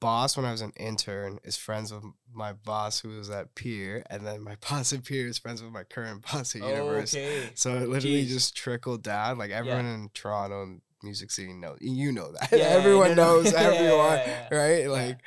boss 0.00 0.36
when 0.36 0.46
I 0.46 0.52
was 0.52 0.60
an 0.60 0.72
intern 0.76 1.38
is 1.44 1.56
friends 1.56 1.92
with 1.92 2.04
my 2.32 2.52
boss 2.52 3.00
who 3.00 3.10
was 3.10 3.30
at 3.30 3.54
Peer, 3.54 4.04
and 4.10 4.26
then 4.26 4.42
my 4.42 4.56
boss 4.70 4.92
at 4.92 5.04
Peer 5.04 5.26
is 5.26 5.38
friends 5.38 5.62
with 5.62 5.72
my 5.72 5.84
current 5.84 6.24
boss 6.30 6.54
at 6.54 6.62
Universal. 6.62 7.20
Okay. 7.20 7.50
So 7.54 7.76
it 7.76 7.88
literally 7.88 8.24
Jeez. 8.24 8.28
just 8.28 8.56
trickled 8.56 9.02
down. 9.02 9.38
Like 9.38 9.50
everyone 9.50 9.86
in 9.86 10.10
Toronto 10.14 10.62
and 10.62 10.80
Music 11.06 11.30
City 11.30 11.52
knows 11.54 11.78
you 11.80 12.12
know 12.12 12.32
that. 12.32 12.50
Yeah, 12.52 12.66
everyone 12.78 13.14
no, 13.14 13.36
no. 13.36 13.42
knows 13.42 13.52
everyone. 13.68 14.18
yeah. 14.18 14.54
Right? 14.54 14.86
Like 14.90 15.18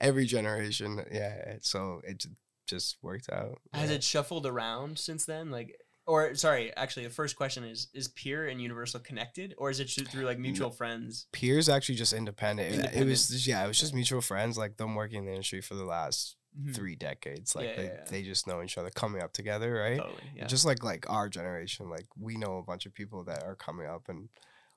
every 0.00 0.24
generation. 0.26 1.04
Yeah. 1.12 1.56
So 1.60 2.00
it 2.04 2.24
just 2.66 2.96
worked 3.02 3.28
out. 3.30 3.58
Has 3.74 3.90
it 3.90 4.02
shuffled 4.02 4.46
around 4.46 4.98
since 4.98 5.26
then? 5.26 5.50
Like, 5.50 5.76
or 6.06 6.34
sorry, 6.34 6.74
actually, 6.76 7.04
the 7.04 7.10
first 7.20 7.36
question 7.36 7.64
is: 7.64 7.88
Is 7.94 8.08
Peer 8.08 8.46
and 8.48 8.60
Universal 8.60 9.00
connected, 9.00 9.54
or 9.58 9.70
is 9.70 9.80
it 9.80 9.86
just 9.86 10.08
through 10.10 10.24
like 10.24 10.38
mutual 10.38 10.70
friends? 10.70 11.26
Peers 11.32 11.68
actually 11.68 11.96
just 11.96 12.12
independent. 12.12 12.74
It- 12.86 12.94
It, 13.02 13.06
was 13.06 13.28
just, 13.28 13.46
yeah, 13.46 13.64
it 13.64 13.68
was 13.68 13.78
just 13.80 13.94
mutual 13.94 14.20
friends, 14.20 14.56
like 14.58 14.76
them 14.76 14.94
working 14.94 15.18
in 15.20 15.24
the 15.26 15.32
industry 15.32 15.60
for 15.60 15.74
the 15.74 15.84
last 15.84 16.36
Mhm. 16.56 16.72
three 16.74 16.94
decades. 16.94 17.56
Like 17.56 17.66
Yeah, 17.70 17.76
they, 17.76 17.84
yeah, 17.84 17.92
yeah. 17.94 18.04
they 18.10 18.22
just 18.22 18.46
know 18.46 18.62
each 18.62 18.78
other 18.78 18.88
coming 18.90 19.20
up 19.22 19.32
together, 19.32 19.72
right? 19.74 19.98
Totally. 19.98 20.46
Just 20.46 20.64
like 20.64 20.84
like 20.84 21.04
our 21.10 21.28
generation, 21.28 21.90
like 21.90 22.06
we 22.16 22.36
know 22.36 22.58
a 22.58 22.62
bunch 22.62 22.86
of 22.86 22.94
people 22.94 23.24
that 23.24 23.42
are 23.42 23.56
coming 23.56 23.86
up 23.88 24.08
and 24.08 24.28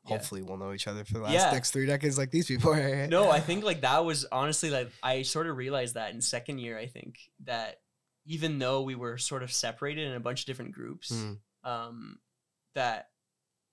Yeah. 0.08 0.18
hopefully 0.18 0.42
we'll 0.42 0.58
know 0.58 0.74
each 0.74 0.88
other 0.88 1.04
for 1.06 1.14
the 1.14 1.22
last 1.22 1.34
Yeah. 1.34 1.52
next 1.52 1.72
three 1.72 1.86
decades 1.86 2.18
like 2.18 2.32
these 2.32 2.48
people. 2.48 2.72
Right? 2.72 3.10
no, 3.10 3.30
I 3.30 3.40
think 3.48 3.64
like 3.64 3.82
that 3.82 4.04
was 4.06 4.26
honestly 4.32 4.70
like 4.70 4.92
I 5.04 5.22
sort 5.24 5.48
of 5.48 5.58
realized 5.58 5.96
that 5.96 6.14
in 6.14 6.22
second 6.22 6.60
year. 6.60 6.78
I 6.78 6.88
think 6.88 7.18
that 7.46 7.82
even 8.26 8.60
though 8.60 8.82
we 8.82 8.96
were 8.96 9.18
sort 9.18 9.44
of 9.44 9.52
separated 9.52 10.08
in 10.08 10.14
a 10.14 10.20
bunch 10.20 10.42
of 10.42 10.46
different 10.48 10.74
groups, 10.74 11.12
Mm. 11.12 11.38
um, 11.64 12.20
that 12.76 13.10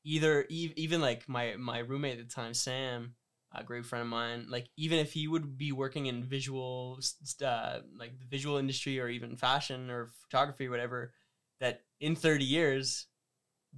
either 0.05 0.43
ev- 0.43 0.49
even 0.77 1.01
like 1.01 1.29
my 1.29 1.57
my 1.59 1.79
roommate 1.79 2.19
at 2.19 2.29
the 2.29 2.35
time, 2.35 2.55
Sam, 2.55 3.15
a 3.53 3.63
great 3.65 3.87
friend 3.87 4.03
of 4.03 4.09
mine, 4.09 4.47
like 4.49 4.69
even 4.77 4.99
if 4.99 5.13
he 5.13 5.27
would 5.29 5.57
be 5.59 5.73
working 5.73 6.07
in 6.07 6.23
visual, 6.25 6.99
uh, 7.45 7.81
like 7.97 8.19
the 8.19 8.27
visual 8.27 8.57
industry 8.59 8.99
or 9.01 9.09
even 9.09 9.37
fashion 9.37 9.91
or 9.91 10.11
photography 10.23 10.67
or 10.67 10.71
whatever, 10.71 11.13
that 11.61 11.83
in 12.01 12.15
thirty 12.17 12.45
years 12.45 13.07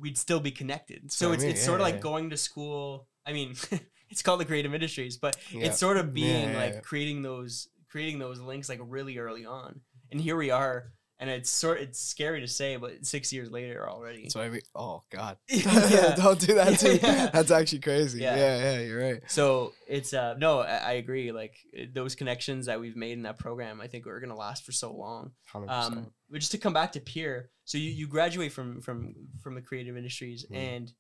we'd 0.00 0.18
still 0.18 0.40
be 0.40 0.50
connected. 0.50 1.11
So 1.12 1.28
what 1.28 1.32
I 1.32 1.35
it's 1.35 1.42
mean, 1.42 1.50
it's 1.52 1.61
yeah, 1.61 1.66
sort 1.66 1.80
of 1.80 1.87
yeah, 1.87 1.92
like 1.94 2.02
going 2.02 2.30
to 2.30 2.37
school. 2.37 3.09
I 3.26 3.32
mean, 3.32 3.54
it's 4.11 4.22
called 4.22 4.40
the 4.40 4.44
creative 4.44 4.74
industries, 4.74 5.16
but 5.16 5.37
Yeah. 5.52 5.66
it's 5.66 5.78
sort 5.78 5.96
of 5.96 6.12
being 6.14 6.54
like 6.54 6.82
creating 6.82 7.22
those 7.22 7.68
creating 7.88 8.18
those 8.18 8.40
links 8.40 8.68
like 8.68 8.80
really 8.82 9.18
early 9.18 9.44
on. 9.46 9.80
And 10.11 10.20
here 10.20 10.37
we 10.37 10.50
are, 10.50 10.92
and 11.18 11.31
it's 11.31 11.48
sort 11.50 11.81
it's 11.81 11.98
scary 11.98 12.40
to 12.40 12.48
say, 12.48 12.76
but 12.76 13.05
six 13.07 13.33
years 13.33 13.50
later 13.50 13.88
already. 13.88 14.29
So 14.29 14.40
I 14.40 14.48
mean, 14.50 14.61
oh 14.74 15.02
god, 15.11 15.38
Yeah. 15.48 16.14
don't 16.16 16.38
do 16.38 16.55
that 16.55 16.79
too. 16.79 16.98
Yeah. 17.02 17.31
That's 17.33 17.50
actually 17.50 17.81
crazy. 17.81 18.20
Yeah. 18.20 18.37
Yeah. 18.37 18.59
yeah, 18.59 18.81
you're 18.81 19.00
right. 19.00 19.22
So 19.29 19.72
it's 19.88 20.12
uh 20.12 20.35
no, 20.38 20.61
I, 20.61 20.76
I 20.76 20.92
agree. 20.92 21.33
Like 21.33 21.55
those 21.94 22.14
connections 22.14 22.66
that 22.66 22.81
we've 22.81 22.96
made 22.96 23.12
in 23.12 23.22
that 23.22 23.38
program, 23.38 23.81
I 23.81 23.87
think 23.87 24.07
are 24.07 24.20
gonna 24.20 24.37
last 24.37 24.64
for 24.64 24.72
so 24.72 24.92
long. 24.94 25.33
Hundred 25.46 25.70
Um, 25.70 26.12
but 26.31 26.40
just 26.40 26.52
to 26.52 26.59
come 26.59 26.72
back 26.74 26.92
to 26.92 27.00
peer, 27.00 27.50
so 27.64 27.79
you, 27.79 27.90
you 27.90 28.07
graduate 28.09 28.52
from 28.52 28.81
from 28.83 29.14
from 29.42 29.55
the 29.55 29.62
creative 29.62 29.96
industries, 29.96 30.44
Mhm. 30.50 30.57
and 30.57 30.92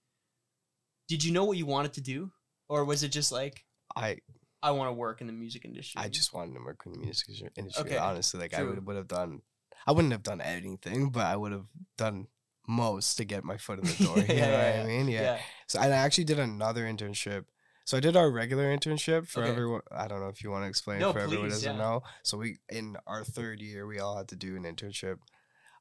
did 1.08 1.22
you 1.24 1.32
know 1.32 1.44
what 1.44 1.56
you 1.56 1.66
wanted 1.66 1.92
to 1.94 2.00
do, 2.00 2.30
or 2.68 2.84
was 2.84 3.02
it 3.02 3.08
just 3.08 3.30
like 3.32 3.64
I 3.94 4.18
I 4.62 4.70
want 4.72 4.88
to 4.88 4.92
work 4.92 5.20
in 5.20 5.26
the 5.26 5.32
music 5.32 5.64
industry? 5.64 6.00
I 6.00 6.08
just 6.08 6.32
wanted 6.32 6.54
to 6.54 6.64
work 6.64 6.80
in 6.86 6.92
the 6.92 6.98
music 6.98 7.28
industry-. 7.56 7.84
Okay, 7.84 7.96
Honestly, 7.96 8.40
like 8.40 8.54
I 8.54 8.58
true. 8.58 8.70
would 8.70 8.86
would 8.86 8.96
have 8.96 9.08
done. 9.08 9.42
I 9.86 9.92
wouldn't 9.92 10.12
have 10.12 10.22
done 10.22 10.40
anything, 10.40 11.10
but 11.10 11.26
I 11.26 11.36
would 11.36 11.52
have 11.52 11.66
done 11.96 12.26
most 12.66 13.16
to 13.16 13.24
get 13.24 13.44
my 13.44 13.56
foot 13.56 13.78
in 13.78 13.84
the 13.84 13.94
door. 14.04 14.18
You 14.18 14.26
know 14.26 14.34
yeah, 14.34 14.76
what 14.80 14.84
I 14.84 14.86
mean? 14.86 15.08
Yeah. 15.08 15.22
yeah. 15.22 15.38
So 15.68 15.78
and 15.80 15.92
I 15.92 15.96
actually 15.98 16.24
did 16.24 16.38
another 16.38 16.84
internship. 16.84 17.44
So 17.84 17.96
I 17.96 18.00
did 18.00 18.16
our 18.16 18.28
regular 18.30 18.76
internship 18.76 19.28
for 19.28 19.42
Okay. 19.42 19.50
everyone. 19.52 19.82
I 19.92 20.08
don't 20.08 20.20
know 20.20 20.28
if 20.28 20.42
you 20.42 20.50
want 20.50 20.64
to 20.64 20.68
explain 20.68 20.98
No, 21.00 21.12
for 21.12 21.20
everyone 21.20 21.44
who 21.46 21.50
please, 21.50 21.62
doesn't 21.62 21.76
yeah. 21.76 21.78
know. 21.82 22.02
So 22.24 22.36
we 22.36 22.58
in 22.68 22.96
our 23.06 23.22
third 23.22 23.60
year 23.60 23.86
we 23.86 24.00
all 24.00 24.16
had 24.16 24.26
to 24.28 24.36
do 24.36 24.56
an 24.56 24.64
internship 24.64 25.18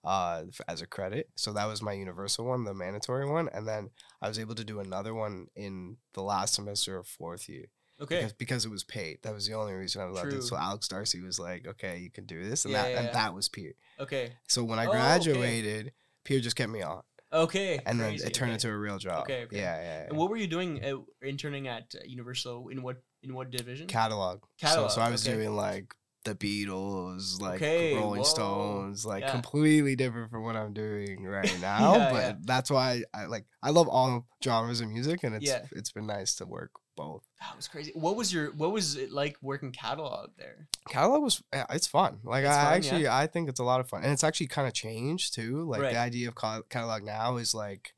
uh 0.04 0.44
f- 0.48 0.62
as 0.68 0.82
a 0.82 0.86
credit. 0.86 1.30
So 1.36 1.52
that 1.54 1.66
was 1.66 1.82
my 1.82 1.94
universal 1.94 2.46
one, 2.46 2.64
the 2.64 2.76
mandatory 2.76 3.26
one, 3.28 3.50
and 3.52 3.68
then 3.68 3.90
I 4.22 4.28
was 4.28 4.38
able 4.38 4.54
to 4.54 4.64
do 4.64 4.80
another 4.80 5.16
one 5.16 5.48
in 5.56 5.98
the 6.14 6.22
last 6.22 6.54
semester 6.54 6.96
of 6.98 7.08
fourth 7.08 7.50
year 7.50 7.66
Okay. 8.02 8.18
because 8.18 8.34
because 8.34 8.66
it 8.66 8.70
was 8.72 8.84
paid. 8.84 9.20
That 9.24 9.34
was 9.34 9.48
the 9.48 9.54
only 9.54 9.74
reason 9.74 10.02
I 10.02 10.06
was 10.06 10.20
allowed 10.20 10.32
to. 10.32 10.42
So 10.42 10.58
Alex 10.58 10.88
Darcy 10.88 11.22
was 11.22 11.40
like, 11.40 11.66
"Okay, 11.66 12.00
you 12.00 12.12
can 12.12 12.26
do 12.26 12.44
this," 12.44 12.66
and 12.66 12.74
Yeah, 12.74 12.84
that 12.84 12.92
yeah, 12.92 13.00
and 13.00 13.14
that 13.14 13.34
was 13.34 13.48
Peer. 13.50 13.74
Okay. 14.00 14.34
So 14.48 14.64
when 14.64 14.80
I 14.80 14.86
Oh, 14.86 14.90
okay. 14.90 14.98
graduated, 14.98 15.94
Peer 16.26 16.40
just 16.42 16.56
kept 16.56 16.72
me 16.72 16.82
on, 16.82 17.04
Okay. 17.32 17.80
and 17.86 18.00
then 18.00 18.16
it 18.16 18.34
turned 18.34 18.50
okay. 18.50 18.54
into 18.54 18.70
a 18.70 18.78
real 18.78 18.98
job. 18.98 19.22
Okay, 19.24 19.44
okay. 19.46 19.58
Yeah, 19.58 19.76
yeah. 19.78 20.00
yeah. 20.02 20.08
And 20.10 20.18
what 20.18 20.30
were 20.30 20.36
you 20.38 20.48
doing 20.48 20.84
uh, 20.84 20.98
interning 21.22 21.68
at 21.68 21.96
uh, 21.96 22.00
Universal 22.06 22.68
in 22.70 22.82
what 22.84 23.02
in 23.24 23.34
what 23.34 23.50
division? 23.52 23.88
catalog. 23.88 24.44
Catalog, 24.60 24.90
So, 24.92 24.96
so 24.96 25.02
I 25.02 25.10
was 25.10 25.26
okay. 25.26 25.36
doing 25.38 25.56
like 25.56 25.94
the 26.26 26.36
Beatles, 26.36 27.40
like 27.40 27.62
Okay, 27.62 27.94
Rolling 27.96 28.22
whoa, 28.22 28.26
Stones, 28.26 29.06
like 29.06 29.22
yeah. 29.24 29.32
completely 29.32 29.96
different 29.96 30.32
from 30.32 30.44
what 30.44 30.56
I'm 30.56 30.74
doing 30.74 31.24
right 31.24 31.56
now. 31.62 31.96
Yeah, 31.96 32.12
but 32.12 32.18
yeah. 32.24 32.34
that's 32.44 32.70
why 32.70 33.04
I 33.14 33.26
like 33.26 33.46
I 33.64 33.70
love 33.70 33.88
all 33.88 34.28
genres 34.44 34.82
of 34.82 34.90
music, 34.90 35.24
and 35.24 35.36
it's 35.36 35.52
it's 35.72 35.92
been 35.92 36.08
nice 36.08 36.36
to 36.36 36.46
work 36.46 36.72
both. 36.96 37.24
That 37.42 37.56
was 37.56 37.68
crazy. 37.68 37.92
What 37.94 38.16
was 38.16 38.34
your 38.34 38.52
what 38.54 38.72
was 38.72 38.96
it 38.96 39.12
like 39.12 39.38
working 39.42 39.72
catalog 39.72 40.32
there? 40.38 40.68
Catalog 40.90 41.22
was 41.24 41.44
it's 41.70 41.88
fun. 41.88 42.20
Like 42.24 42.44
It's 42.46 42.54
I 42.54 42.56
fun, 42.56 42.64
yeah. 42.72 42.76
actually 42.78 43.08
I 43.08 43.28
think 43.28 43.50
it's 43.50 43.60
a 43.60 43.64
lot 43.64 43.80
of 43.80 43.90
fun, 43.90 44.04
and 44.04 44.12
it's 44.12 44.24
actually 44.24 44.48
kind 44.48 44.68
of 44.68 44.74
changed 44.74 45.34
too. 45.34 45.64
Like 45.70 45.82
Right. 45.82 45.94
the 45.94 46.00
idea 46.00 46.28
of 46.30 46.36
catalog 46.70 47.04
now 47.04 47.38
is 47.38 47.54
like 47.54 47.94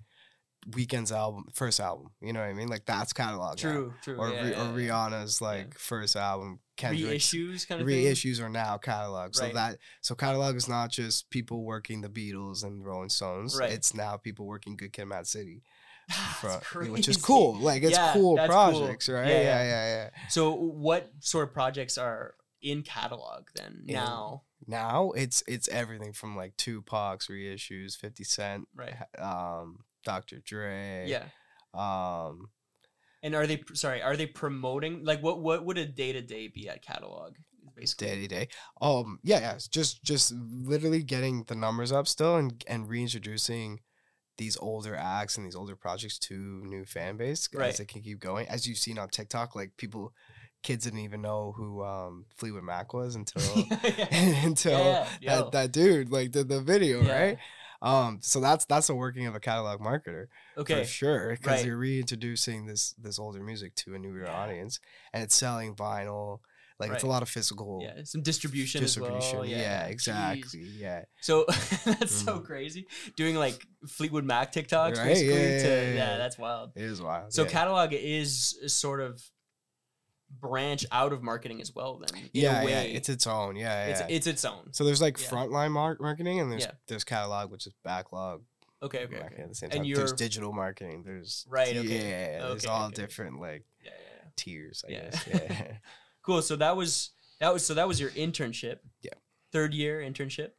Weeknd's 0.72 1.14
album, 1.14 1.46
first 1.54 1.80
album. 1.80 2.12
You 2.20 2.34
know 2.34 2.42
what 2.42 2.50
I 2.50 2.54
mean? 2.54 2.68
Like 2.68 2.86
that's 2.86 3.14
catalog. 3.14 3.56
now. 3.56 3.72
True, 3.72 3.94
true. 4.02 4.18
Or 4.18 4.30
yeah, 4.32 4.48
yeah, 4.50 4.70
or 4.74 4.80
yeah. 4.80 4.90
Rihanna's 4.90 5.42
like 5.42 5.78
first 5.80 6.16
album. 6.18 6.60
Kendrick's 6.76 7.28
reissues 7.34 7.68
kind 7.68 7.82
of 7.82 7.88
thing. 7.88 8.04
reissues 8.04 8.42
are 8.42 8.50
now 8.50 8.78
catalog. 8.78 9.34
So 9.34 9.46
Right. 9.46 9.54
that 9.54 9.78
so 10.02 10.14
catalog 10.14 10.56
is 10.58 10.68
not 10.68 10.92
just 10.92 11.30
people 11.30 11.64
working 11.64 12.02
the 12.02 12.10
Beatles 12.10 12.64
and 12.64 12.86
Rolling 12.86 13.10
Stones. 13.10 13.58
Right. 13.58 13.72
It's 13.72 13.94
now 13.94 14.18
people 14.18 14.46
working 14.46 14.76
Good 14.76 14.92
Kid, 14.94 15.06
Mad 15.06 15.26
City, 15.26 15.64
crazy. 16.62 16.92
which 16.92 17.08
is 17.08 17.18
cool. 17.18 17.56
Like 17.56 17.84
it's 17.84 17.98
Yeah, 17.98 18.14
cool 18.14 18.36
that's 18.36 18.52
cool. 18.54 18.80
projects, 18.80 19.10
right? 19.10 19.28
Yeah, 19.28 19.42
Yeah, 19.42 19.64
yeah. 19.64 19.88
yeah. 19.96 20.10
So, 20.30 20.54
what 20.54 21.12
sort 21.20 21.48
of 21.48 21.54
projects 21.54 21.98
are 21.98 22.36
in 22.62 22.82
catalog 22.84 23.48
then 23.56 23.84
In- 23.88 23.96
now? 23.96 24.44
Now 24.66 25.12
it's 25.12 25.44
it's 25.48 25.68
everything 25.70 26.14
from 26.14 26.36
like 26.36 26.58
Tupac's 26.58 27.28
reissues, 27.28 27.96
Fifty 27.96 28.24
Cent, 28.24 28.68
Right. 28.76 28.96
um, 29.20 29.80
Dr. 30.04 30.40
Dre, 30.40 31.06
Yeah. 31.08 31.26
um, 31.74 32.50
And 33.24 33.36
are 33.36 33.46
they 33.46 33.64
sorry? 33.74 34.02
Are 34.02 34.16
they 34.18 34.26
promoting 34.26 35.04
like 35.06 35.22
what? 35.22 35.42
What 35.42 35.66
would 35.66 35.78
a 35.78 35.86
day 35.86 36.12
to 36.14 36.22
day 36.22 36.48
be 36.48 36.68
at 36.70 36.82
catalog? 36.84 37.36
Basically, 37.76 38.08
day 38.08 38.22
to 38.22 38.28
day. 38.28 38.48
Um, 38.82 39.20
yeah, 39.24 39.40
yeah. 39.40 39.60
Just 39.70 40.04
just 40.04 40.32
literally 40.34 41.04
getting 41.04 41.44
the 41.44 41.56
numbers 41.56 41.92
up 41.92 42.08
still 42.08 42.36
and 42.38 42.64
and 42.68 42.88
reintroducing 42.90 43.82
these 44.38 44.58
older 44.58 44.96
acts 44.96 45.38
and 45.38 45.46
these 45.46 45.56
older 45.56 45.76
projects 45.76 46.18
to 46.20 46.34
new 46.66 46.86
fan 46.86 47.18
base 47.18 47.50
Right. 47.54 47.70
as 47.70 47.78
they 47.78 47.86
can 47.86 48.02
keep 48.02 48.20
going. 48.20 48.48
As 48.48 48.68
you've 48.68 48.78
seen 48.78 48.98
on 48.98 49.10
TikTok, 49.10 49.56
like 49.56 49.76
people, 49.78 50.14
kids 50.64 50.86
didn't 50.86 51.00
even 51.00 51.22
know 51.22 51.54
who 51.56 51.84
um 51.84 52.26
Fleetwood 52.38 52.64
Mac 52.64 52.94
was 52.94 53.16
until 53.16 53.42
until 54.12 54.72
Yeah, 54.80 55.08
yeah, 55.22 55.36
that, 55.38 55.52
that 55.52 55.72
dude 55.72 56.12
like 56.12 56.32
did 56.32 56.50
the 56.50 56.62
video, 56.62 57.04
Yeah. 57.04 57.20
right? 57.20 57.38
Um, 57.80 58.20
so 58.24 58.40
that's 58.40 58.66
that's 58.66 58.90
a 58.90 58.96
working 58.96 59.28
of 59.28 59.36
a 59.36 59.40
catalog 59.40 59.80
marketer 59.82 60.28
okay, 60.58 60.82
for 60.82 60.84
sure 60.88 61.30
because 61.32 61.58
right. 61.60 61.66
you're 61.66 61.78
reintroducing 61.78 62.66
this 62.66 62.94
this 62.98 63.20
older 63.20 63.40
music 63.44 63.76
to 63.76 63.94
a 63.94 64.00
newer 64.00 64.24
Yeah. 64.26 64.34
audience 64.34 64.80
and 65.14 65.22
it's 65.24 65.36
selling 65.36 65.76
vinyl. 65.76 66.40
Like 66.80 66.92
it's 66.92 67.04
a 67.04 67.08
lot 67.08 67.24
of 67.24 67.30
physical 67.30 67.80
yeah, 67.82 68.04
some 68.04 68.22
distribution, 68.22 68.82
distribution. 68.82 69.18
as 69.18 69.34
well. 69.34 69.46
yeah, 69.46 69.88
jeez. 69.88 69.92
exactly. 69.92 70.60
Yeah. 70.78 71.06
So 71.22 71.46
that's 71.86 72.12
so 72.14 72.40
Mhm. 72.40 72.46
crazy. 72.46 72.86
Doing 73.16 73.36
like 73.36 73.66
Fleetwood 73.88 74.26
Mac 74.26 74.52
TikToks, 74.54 74.98
Right, 74.98 75.06
basically. 75.06 75.34
yeah, 75.34 75.58
to, 75.64 75.68
yeah, 75.68 75.82
yeah, 75.82 75.94
yeah. 75.96 76.18
that's 76.18 76.38
wild. 76.38 76.74
It 76.76 76.84
is 76.84 77.02
wild. 77.02 77.34
So 77.34 77.44
yeah. 77.44 77.50
catalog 77.50 77.94
is 77.94 78.60
sort 78.68 79.02
of 79.02 79.22
branch 80.40 80.86
out 80.92 81.14
of 81.14 81.24
marketing 81.24 81.62
as 81.62 81.74
well. 81.74 81.98
Then, 82.00 82.30
yeah, 82.34 82.62
yeah, 82.64 82.82
it's 82.82 83.10
its 83.10 83.26
own. 83.26 83.56
Yeah, 83.56 83.86
it's, 83.86 84.00
yeah. 84.02 84.08
it's 84.10 84.28
its 84.28 84.46
own. 84.46 84.72
so 84.74 84.84
there's 84.84 85.02
like 85.02 85.20
yeah. 85.20 85.30
frontline 85.30 85.72
mar- 85.72 85.98
marketing 86.00 86.40
and 86.42 86.52
there's 86.52 86.64
Yeah. 86.66 86.72
there's 86.88 87.04
catalog, 87.04 87.50
which 87.50 87.66
is 87.66 87.74
backlog 87.84 88.44
Okay, 88.84 89.06
okay, 89.06 89.16
okay. 89.18 89.42
at 89.42 89.50
the 89.50 89.56
same 89.56 89.70
And 89.72 89.84
time. 89.84 89.94
There's 89.96 90.14
digital 90.14 90.54
marketing. 90.54 91.02
There's 91.04 91.46
Right, 91.50 91.76
okay. 91.76 91.88
Yeah, 91.88 92.38
okay, 92.44 92.50
there's 92.50 92.66
all 92.68 92.88
okay. 92.88 92.96
different 93.02 93.40
like 93.40 93.66
Yeah, 93.84 93.90
yeah, 93.96 94.16
yeah. 94.24 94.30
tiers. 94.36 94.84
I 94.88 94.92
Yeah. 94.92 95.10
guess. 95.10 95.28
Yeah. 95.50 95.78
Cool. 96.28 96.42
So 96.42 96.58
that 96.58 96.76
was 96.76 97.12
that 97.40 97.54
was 97.54 97.66
so 97.66 97.74
that 97.74 97.88
was 97.88 98.02
your 98.02 98.10
internship. 98.10 98.80
Yeah. 99.02 99.14
Third 99.54 99.74
year 99.74 100.02
internship. 100.02 100.50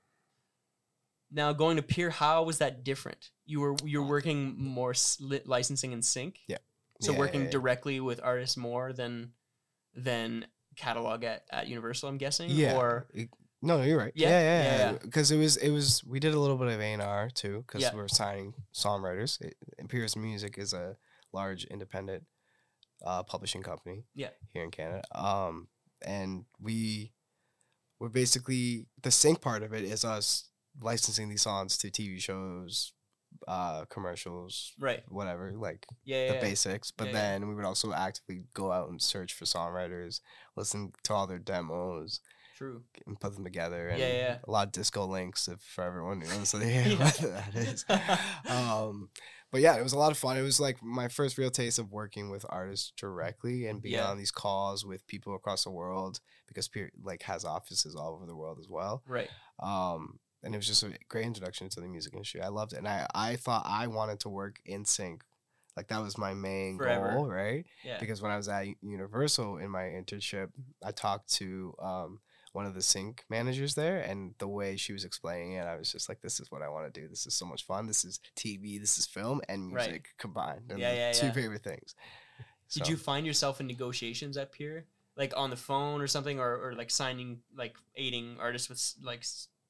Now 1.30 1.52
going 1.52 1.76
to 1.76 1.82
Peer, 1.82 2.08
how 2.08 2.42
was 2.44 2.56
that 2.58 2.84
different? 2.84 3.30
You 3.44 3.60
were 3.60 3.76
you're 3.84 4.02
uh, 4.02 4.08
working 4.08 4.54
more 4.58 4.94
licensing 5.44 5.92
and 5.92 6.02
sync. 6.02 6.38
Yeah. 6.48 6.56
So 7.02 7.12
Yeah, 7.12 7.18
working 7.18 7.40
yeah, 7.40 7.46
yeah. 7.46 7.52
directly 7.52 8.00
with 8.00 8.18
artists 8.24 8.56
more 8.56 8.94
than 8.94 9.32
than 9.94 10.46
catalog 10.74 11.22
at, 11.22 11.44
at 11.50 11.68
Universal. 11.68 12.08
I'm 12.08 12.16
guessing. 12.16 12.48
Yeah. 12.48 12.78
Or 12.78 13.06
no, 13.60 13.82
you're 13.82 13.98
right. 13.98 14.12
Yeah, 14.14 14.30
Yeah, 14.30 14.78
yeah. 14.92 14.98
Because 15.02 15.30
it 15.30 15.36
was, 15.36 15.58
it 15.58 15.70
was. 15.70 16.02
We 16.02 16.18
did 16.18 16.32
a 16.32 16.40
little 16.40 16.56
bit 16.56 16.68
of 16.68 16.80
A 16.80 16.92
and 16.92 17.02
R 17.02 17.28
too, 17.28 17.64
because 17.66 17.92
we 17.92 18.00
were 18.00 18.08
signing 18.08 18.54
songwriters. 18.72 19.38
It, 19.42 19.56
Imperius 19.82 20.16
Music 20.16 20.56
is 20.56 20.72
a 20.72 20.96
large 21.32 21.64
independent 21.64 22.24
uh, 23.04 23.22
publishing 23.22 23.62
company. 23.62 24.04
Yeah. 24.14 24.30
Here 24.52 24.64
in 24.64 24.70
Canada, 24.70 25.02
um, 25.14 25.68
and 26.04 26.44
we 26.60 27.12
we're 28.00 28.08
basically 28.08 28.86
the 29.02 29.10
sync 29.10 29.40
part 29.40 29.62
of 29.62 29.72
it 29.72 29.84
is 29.84 30.04
us 30.04 30.48
licensing 30.80 31.28
these 31.28 31.42
songs 31.42 31.76
to 31.78 31.90
TV 31.90 32.20
shows, 32.20 32.92
uh, 33.48 33.84
commercials, 33.86 34.72
right. 34.78 35.02
whatever, 35.08 35.52
like 35.56 35.84
Yeah. 36.04 36.28
the 36.28 36.34
yeah, 36.34 36.40
basics. 36.40 36.92
But 36.92 37.08
Yeah, 37.08 37.12
then 37.14 37.48
we 37.48 37.54
would 37.56 37.64
also 37.64 37.92
actively 37.92 38.44
go 38.54 38.70
out 38.70 38.88
and 38.88 39.02
search 39.02 39.32
for 39.34 39.44
songwriters, 39.44 40.20
listen 40.56 40.92
to 41.04 41.14
all 41.14 41.26
their 41.26 41.40
demos 41.40 42.20
True. 42.56 42.84
and 43.06 43.18
put 43.18 43.34
them 43.34 43.42
together. 43.42 43.88
And 43.88 43.98
Yeah, 43.98 44.12
yeah. 44.12 44.38
a 44.46 44.50
lot 44.50 44.66
of 44.68 44.72
disco 44.72 45.04
links 45.06 45.48
if 45.48 45.60
for 45.60 45.82
everyone 45.82 46.20
who 46.20 46.28
knows 46.38 46.52
what 46.54 46.62
that 46.62 47.54
is. 47.56 47.84
Um, 48.48 49.10
but 49.50 49.60
yeah, 49.60 49.76
it 49.76 49.82
was 49.82 49.92
a 49.92 49.98
lot 49.98 50.10
of 50.12 50.18
fun. 50.18 50.36
It 50.36 50.42
was 50.42 50.60
like 50.60 50.82
my 50.82 51.08
first 51.08 51.38
real 51.38 51.50
taste 51.50 51.78
of 51.78 51.90
working 51.92 52.30
with 52.30 52.44
artists 52.48 52.92
directly 52.96 53.66
and 53.66 53.80
being 53.82 53.94
Yeah. 53.96 54.10
on 54.10 54.18
these 54.18 54.30
calls 54.30 54.84
with 54.84 55.06
people 55.06 55.34
across 55.34 55.64
the 55.64 55.70
world 55.70 56.20
because 56.46 56.68
Peer 56.68 56.90
like 57.02 57.22
has 57.22 57.44
offices 57.44 57.94
all 57.96 58.14
over 58.14 58.26
the 58.26 58.36
world 58.36 58.58
as 58.60 58.68
well. 58.68 59.02
Right. 59.06 59.30
Um, 59.60 60.18
and 60.42 60.54
it 60.54 60.58
was 60.58 60.66
just 60.66 60.82
a 60.82 60.92
great 61.08 61.26
introduction 61.26 61.68
to 61.70 61.80
the 61.80 61.88
music 61.88 62.12
industry. 62.14 62.40
I 62.42 62.48
loved 62.48 62.72
it, 62.72 62.76
and 62.78 62.88
I 62.88 63.06
I 63.14 63.36
thought 63.36 63.64
I 63.66 63.86
wanted 63.88 64.20
to 64.20 64.28
work 64.28 64.60
in 64.64 64.84
sync. 64.84 65.24
Like 65.76 65.88
that 65.88 66.02
was 66.02 66.18
my 66.18 66.34
main 66.34 66.76
Forever. 66.76 67.12
goal, 67.12 67.28
right? 67.28 67.64
Yeah. 67.84 67.98
because 68.00 68.20
when 68.20 68.30
I 68.32 68.36
was 68.36 68.48
at 68.48 68.66
Universal 68.82 69.58
in 69.58 69.70
my 69.70 69.82
internship, 69.84 70.50
I 70.84 70.90
talked 70.92 71.32
to 71.36 71.74
um, 71.80 72.20
one 72.52 72.66
of 72.66 72.74
the 72.74 72.82
sync 72.82 73.24
managers 73.28 73.74
there, 73.74 74.00
and 74.00 74.34
the 74.38 74.48
way 74.48 74.76
she 74.76 74.92
was 74.92 75.04
explaining 75.04 75.52
it, 75.52 75.66
I 75.66 75.76
was 75.76 75.90
just 75.92 76.08
like, 76.08 76.20
"This 76.20 76.40
is 76.40 76.50
what 76.50 76.62
I 76.62 76.68
want 76.68 76.92
to 76.92 77.00
do. 77.00 77.08
This 77.08 77.26
is 77.26 77.34
so 77.34 77.44
much 77.46 77.64
fun. 77.64 77.86
This 77.86 78.04
is 78.04 78.20
TV. 78.36 78.78
This 78.78 78.98
is 78.98 79.06
film 79.06 79.40
and 79.48 79.72
Right. 79.74 79.86
music 79.88 80.14
combined. 80.18 80.62
They're 80.68 80.78
Yeah, 80.78 80.94
yeah, 80.94 81.12
two 81.12 81.26
yeah. 81.26 81.32
favorite 81.32 81.62
things." 81.64 81.94
Did 82.70 82.88
you 82.88 82.96
find 82.96 83.26
yourself 83.26 83.60
in 83.60 83.66
negotiations 83.66 84.36
at 84.36 84.52
Peer, 84.52 84.86
like 85.16 85.32
on 85.36 85.50
the 85.50 85.56
phone 85.56 86.00
or 86.02 86.06
something, 86.06 86.38
or, 86.38 86.68
or 86.68 86.74
like 86.74 86.90
signing, 86.90 87.40
like 87.56 87.76
aiding 87.96 88.36
artists 88.38 88.68
with 88.68 88.94
like 89.02 89.24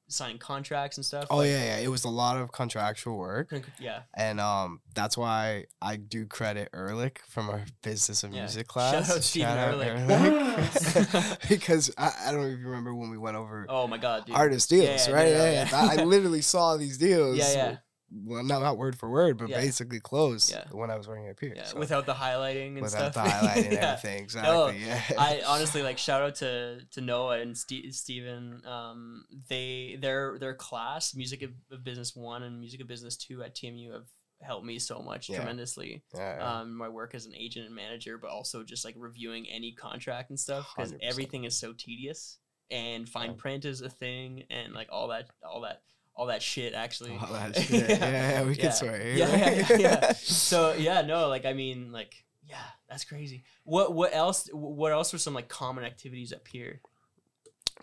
s- 0.09 0.15
signing 0.15 0.37
contracts 0.37 0.97
and 0.97 1.05
stuff? 1.05 1.27
Oh 1.29 1.37
Like, 1.37 1.47
yeah, 1.47 1.63
yeah. 1.63 1.77
It 1.77 1.87
was 1.89 2.03
a 2.03 2.09
lot 2.09 2.37
of 2.37 2.51
contractual 2.51 3.17
work, 3.17 3.53
yeah. 3.79 4.01
and 4.15 4.39
um, 4.39 4.81
that's 4.95 5.17
why 5.17 5.65
I 5.81 5.95
do 5.97 6.25
credit 6.25 6.69
Ehrlich 6.73 7.21
from 7.29 7.49
our 7.49 7.61
business 7.83 8.23
of 8.23 8.33
Yeah. 8.33 8.41
music 8.41 8.67
Shout 8.67 8.93
class. 9.05 9.11
out 9.15 9.23
Steven 9.23 9.57
Ehrlich. 9.57 9.87
Ehrlich. 9.87 11.39
because 11.49 11.91
I, 11.97 12.11
I 12.27 12.31
don't 12.31 12.45
even 12.51 12.65
remember 12.65 12.93
when 12.93 13.09
we 13.09 13.17
went 13.17 13.37
over 13.37 13.65
Oh 13.69 13.87
my 13.87 13.97
god, 13.97 14.25
dude. 14.25 14.35
artist 14.35 14.69
deals, 14.69 15.07
Yeah, 15.07 15.13
right? 15.13 15.31
no, 15.33 15.45
Yeah, 15.45 15.67
yeah. 15.71 15.99
I 15.99 16.03
literally 16.03 16.41
saw 16.53 16.77
these 16.77 16.97
deals. 16.97 17.37
Yeah, 17.37 17.51
yeah. 17.53 17.77
Well, 18.11 18.43
not 18.43 18.61
not 18.61 18.77
word 18.77 18.97
for 18.97 19.09
word, 19.09 19.37
but 19.37 19.49
Yeah. 19.49 19.59
basically 19.61 19.99
close 19.99 20.51
Yeah. 20.51 20.65
when 20.71 20.89
I 20.89 20.97
was 20.97 21.07
working 21.07 21.27
at 21.27 21.37
Peer's. 21.37 21.57
Yeah, 21.57 21.63
so 21.65 21.77
without 21.79 22.05
the 22.05 22.13
highlighting 22.13 22.73
and 22.73 22.81
without 22.81 23.11
stuff. 23.11 23.25
the 23.25 23.29
highlighting 23.29 23.63
and 23.65 23.73
Yeah. 23.73 23.91
everything. 23.93 24.23
Exactly. 24.23 24.79
yeah. 24.85 25.03
I 25.17 25.41
honestly 25.47 25.83
like 25.83 25.97
shout 25.97 26.21
out 26.21 26.35
to 26.35 26.79
to 26.91 27.01
Noah 27.01 27.39
and 27.39 27.57
Ste 27.57 27.91
Steven. 27.93 28.65
Um, 28.65 29.25
they 29.47 29.97
their 30.01 30.37
their 30.39 30.55
class, 30.55 31.13
Music 31.13 31.43
of, 31.43 31.83
Business 31.83 32.15
One 32.15 32.43
and 32.43 32.59
Music 32.59 32.81
of 32.81 32.87
Business 32.87 33.15
Two 33.15 33.43
at 33.43 33.53
TMU 33.55 33.93
have 33.93 34.07
helped 34.41 34.65
me 34.65 34.79
so 34.79 34.99
much 34.99 35.29
Yeah. 35.29 35.35
tremendously. 35.37 36.01
yeah, 36.15 36.37
yeah. 36.37 36.59
Um, 36.61 36.73
my 36.75 36.87
work 36.89 37.13
as 37.13 37.25
an 37.25 37.35
agent 37.35 37.65
and 37.67 37.75
manager, 37.75 38.17
but 38.17 38.29
also 38.31 38.63
just 38.63 38.85
like 38.85 38.95
reviewing 38.97 39.47
any 39.49 39.73
contract 39.73 40.29
and 40.29 40.39
stuff 40.39 40.71
because 40.75 40.93
everything 41.01 41.43
is 41.43 41.59
so 41.59 41.73
tedious 41.73 42.37
and 42.71 43.07
fine 43.09 43.35
print 43.35 43.65
is 43.65 43.81
a 43.81 43.89
thing 43.89 44.43
and 44.49 44.73
like 44.73 44.87
all 44.91 45.09
that 45.09 45.29
all 45.43 45.61
that 45.61 45.81
all 46.19 46.25
that 46.27 46.41
shit 46.43 46.73
actually. 46.73 47.11
All 47.17 47.31
that 47.31 47.55
shit. 47.63 47.89
Yeah, 47.89 48.09
yeah, 48.11 48.43
we 48.43 48.53
Yeah. 48.55 48.61
can 48.63 48.71
swear. 48.73 49.07
Yeah, 49.15 49.35
yeah, 49.35 49.77
yeah, 49.77 50.11
so 50.17 50.73
yeah 50.73 51.01
no 51.01 51.29
like 51.29 51.45
i 51.45 51.53
mean 51.53 51.93
like 51.93 52.13
yeah 52.43 52.57
that's 52.89 53.05
crazy 53.05 53.43
what 53.63 53.93
what 53.93 54.13
else 54.13 54.49
what 54.51 54.91
else 54.91 55.13
were 55.13 55.19
some 55.19 55.33
like 55.33 55.47
common 55.47 55.85
activities 55.85 56.33
up 56.33 56.45
here 56.47 56.81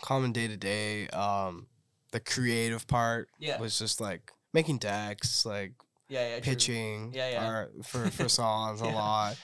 common 0.02 0.32
day 0.32 0.46
to 0.48 0.56
day. 0.58 1.08
Um, 1.08 1.66
the 2.12 2.20
creative 2.20 2.86
part 2.86 3.28
Yeah. 3.38 3.58
was 3.58 3.78
just 3.78 4.00
like 4.00 4.30
making 4.52 4.78
decks, 4.78 5.46
like 5.46 5.72
yeah 6.08 6.28
yeah 6.28 6.34
true. 6.40 6.52
pitching. 6.52 7.12
Yeah, 7.14 7.30
yeah. 7.30 7.46
art 7.46 7.72
for 7.84 8.10
for 8.10 8.28
songs 8.40 8.80
a 8.82 8.86
lot. 8.86 9.36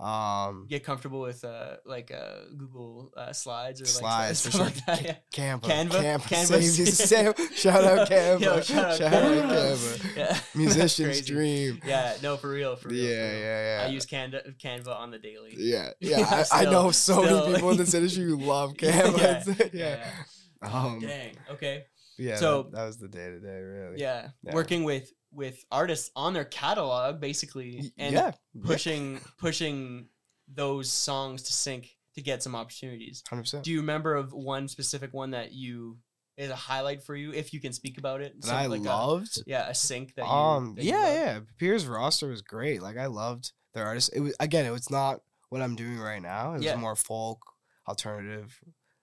Um, 0.00 0.66
get 0.68 0.82
comfortable 0.82 1.20
with 1.20 1.44
uh 1.44 1.76
like 1.86 2.10
uh 2.10 2.46
google 2.56 3.12
uh, 3.16 3.32
slides 3.32 3.80
or 3.80 3.84
like 3.84 3.92
Slides, 4.34 4.44
for 4.46 4.50
sure. 4.50 4.64
like 4.64 4.86
that, 4.86 5.02
yeah. 5.02 5.16
Canva, 5.32 5.60
Canva? 5.62 5.90
Canva, 6.02 6.20
Canva, 6.22 7.36
you- 7.38 7.46
shout 7.56 7.84
out 7.84 8.08
Canva, 8.08 8.40
Yo, 8.40 8.60
shout 8.60 8.84
out 8.86 8.98
shout 8.98 9.12
Canva. 9.12 9.42
out 9.44 9.52
Canva, 9.52 10.16
yeah 10.16 10.38
musician's 10.56 11.20
dream. 11.24 11.80
yeah 11.86 12.16
no 12.24 12.36
for 12.36 12.48
real 12.50 12.74
for 12.74 12.88
real 12.88 12.98
for 13.06 13.08
Yeah, 13.08 13.30
real. 13.30 13.38
yeah, 13.40 13.78
yeah. 13.82 13.86
i 13.86 13.90
use 13.92 14.04
canva 14.04 14.58
canva 14.58 14.88
on 14.98 15.12
the 15.12 15.18
daily 15.20 15.54
Yeah, 15.56 15.90
yeah. 16.00 16.18
Yeah, 16.18 16.44
I, 16.52 16.62
I 16.62 16.64
know 16.64 16.90
so 16.90 17.22
still. 17.24 17.42
many 17.42 17.54
people 17.54 17.70
in 17.70 17.76
this 17.76 17.94
industry 17.94 18.24
who 18.24 18.36
love 18.36 18.74
Yeah, 18.80 19.00
Canva. 19.02 19.70
yeah, 19.72 20.04
yeah. 20.60 20.68
Um, 20.68 20.98
dang 20.98 21.36
okay 21.52 21.84
yeah. 22.18 22.36
So- 22.36 22.64
that, 22.64 22.72
that 22.72 22.84
was 22.86 22.96
the 22.98 23.08
day 23.08 23.26
to 23.30 23.40
day, 23.40 23.58
really. 23.60 24.00
yeah. 24.00 24.28
Yeah. 24.42 24.54
working 24.54 24.82
with 24.84 25.10
with 25.34 25.64
artists 25.70 26.10
on 26.14 26.32
their 26.32 26.44
catalog 26.44 27.20
basically 27.20 27.92
and 27.98 28.14
yeah. 28.14 28.32
pushing 28.64 29.20
pushing 29.38 30.08
those 30.52 30.90
songs 30.92 31.42
to 31.44 31.52
sync 31.52 31.96
to 32.14 32.22
get 32.22 32.42
some 32.42 32.54
opportunities. 32.54 33.22
Hundred 33.28 33.42
percent. 33.42 33.64
Do 33.64 33.70
you 33.72 33.78
remember 33.80 34.14
of 34.14 34.32
one 34.32 34.68
specific 34.68 35.12
one 35.12 35.30
that 35.32 35.52
you 35.52 35.98
is 36.36 36.50
a 36.50 36.56
highlight 36.56 37.02
for 37.02 37.14
you 37.14 37.32
if 37.32 37.52
you 37.52 37.60
can 37.60 37.72
speak 37.72 37.98
about 37.98 38.20
it? 38.20 38.40
That 38.42 38.52
I 38.54 38.66
like 38.66 38.80
a- 38.80 38.84
loved. 38.84 39.42
yeah, 39.46 39.68
a 39.68 39.74
sync 39.74 40.14
that 40.16 40.24
you 40.24 40.30
um. 40.30 40.74
that 40.76 40.84
Yeah, 40.84 41.12
yeah. 41.12 41.40
Peer's 41.58 41.86
roster 41.86 42.28
was 42.28 42.42
great. 42.42 42.82
Like 42.82 42.96
I 42.96 43.06
loved 43.06 43.52
their 43.72 43.84
artists. 43.86 44.10
It 44.10 44.20
was 44.20 44.34
again. 44.40 44.64
It 44.66 44.70
was 44.70 44.90
not 44.90 45.20
what 45.48 45.62
I'm 45.62 45.76
doing 45.76 45.98
right 45.98 46.22
now. 46.22 46.52
It 46.52 46.56
was 46.58 46.64
Yeah. 46.64 46.76
more 46.76 46.96
folk, 46.96 47.40
alternative, 47.88 48.58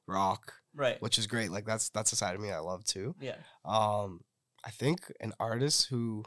rock, 0.08 0.54
Right. 0.74 1.02
which 1.02 1.18
is 1.18 1.28
great. 1.28 1.52
Like 1.52 1.66
that's 1.66 1.90
that's 1.90 2.12
a 2.12 2.16
side 2.16 2.36
of 2.36 2.42
me 2.42 2.52
I 2.52 2.60
love 2.60 2.84
too. 2.86 3.16
Yeah. 3.20 3.38
Um, 3.66 4.22
I 4.64 4.70
think 4.70 5.12
an 5.20 5.34
artist 5.40 5.88
who 5.90 6.24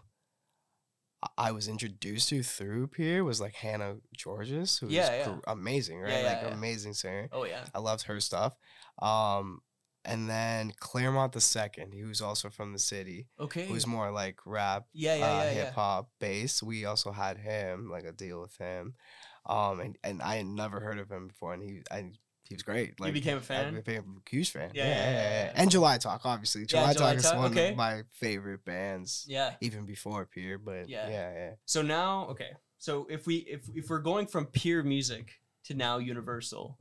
I 1.39 1.53
was 1.53 1.69
introduced 1.69 2.29
to 2.31 2.43
through 2.43 2.89
Peer 2.89 3.25
was 3.25 3.41
like 3.41 3.55
Hannah 3.55 3.97
Georgas, 4.17 4.79
who 4.81 4.87
was 4.87 4.95
Yeah, 4.95 5.27
yeah. 5.27 5.37
amazing, 5.47 6.01
right? 6.01 6.23
Yeah, 6.23 6.41
like 6.43 6.53
amazing 6.53 6.95
singer. 6.95 7.29
Oh 7.33 7.45
yeah. 7.45 7.65
I 7.75 7.79
loved 7.79 8.05
her 8.05 8.21
stuff. 8.21 8.55
Um, 9.01 9.61
and 10.05 10.29
then 10.29 10.73
Clairmont 10.79 11.33
the 11.33 11.41
second, 11.41 11.93
he 11.95 12.05
was 12.05 12.21
also 12.21 12.51
from 12.51 12.75
the 12.75 12.79
city, 12.79 13.29
Okay. 13.41 13.67
who's 13.67 13.87
more 13.87 14.11
like 14.11 14.39
rap, 14.45 14.85
yeah, 14.93 15.15
yeah, 15.15 15.25
uh, 15.25 15.43
yeah, 15.45 15.51
hip 15.51 15.75
hop 15.75 16.11
bass. 16.21 16.63
We 16.63 16.85
also 16.85 17.11
had 17.13 17.39
him, 17.39 17.89
like 17.91 18.05
a 18.05 18.13
deal 18.13 18.43
with 18.43 18.57
him. 18.59 18.95
Um, 19.47 19.81
and, 19.81 19.99
and 20.05 20.21
I 20.23 20.37
had 20.37 20.47
never 20.47 20.81
heard 20.81 20.99
of 20.99 21.11
him 21.11 21.29
before, 21.29 21.55
and 21.55 21.63
he 21.63 21.81
I, 21.91 22.13
he 22.49 22.55
was 22.55 22.63
great. 22.63 23.01
Like 23.01 23.09
you 23.09 23.13
became 23.15 23.39
a 23.39 23.41
fan. 23.41 23.75
I 23.75 23.81
became 23.81 24.23
a 24.25 24.31
huge 24.31 24.51
fan. 24.51 24.71
Yeah, 24.75 24.85
yeah, 24.85 24.95
yeah, 24.95 25.45
yeah. 25.45 25.53
And 25.55 25.71
July 25.71 25.97
Talk, 25.99 26.23
obviously. 26.25 26.67
July, 26.67 26.93
July 26.93 27.17
Talk 27.17 27.25
is 27.25 27.33
one 27.33 27.53
okay. 27.53 27.71
of 27.71 27.77
my 27.77 28.03
favorite 28.13 28.65
bands, 28.65 29.25
Yeah. 29.27 29.55
even 29.61 29.87
before 29.87 30.27
Peer. 30.27 30.59
But 30.59 30.89
Yeah. 30.89 31.09
yeah, 31.09 31.33
yeah. 31.35 31.51
So 31.65 31.81
now, 31.81 32.27
okay. 32.29 32.51
So 32.79 33.07
if 33.09 33.27
we 33.27 33.37
if 33.37 33.63
if 33.75 33.89
we're 33.89 34.01
going 34.01 34.27
from 34.27 34.47
Peer 34.47 34.83
Music 34.83 35.41
to 35.65 35.75
now 35.75 35.97
Universal, 35.97 36.79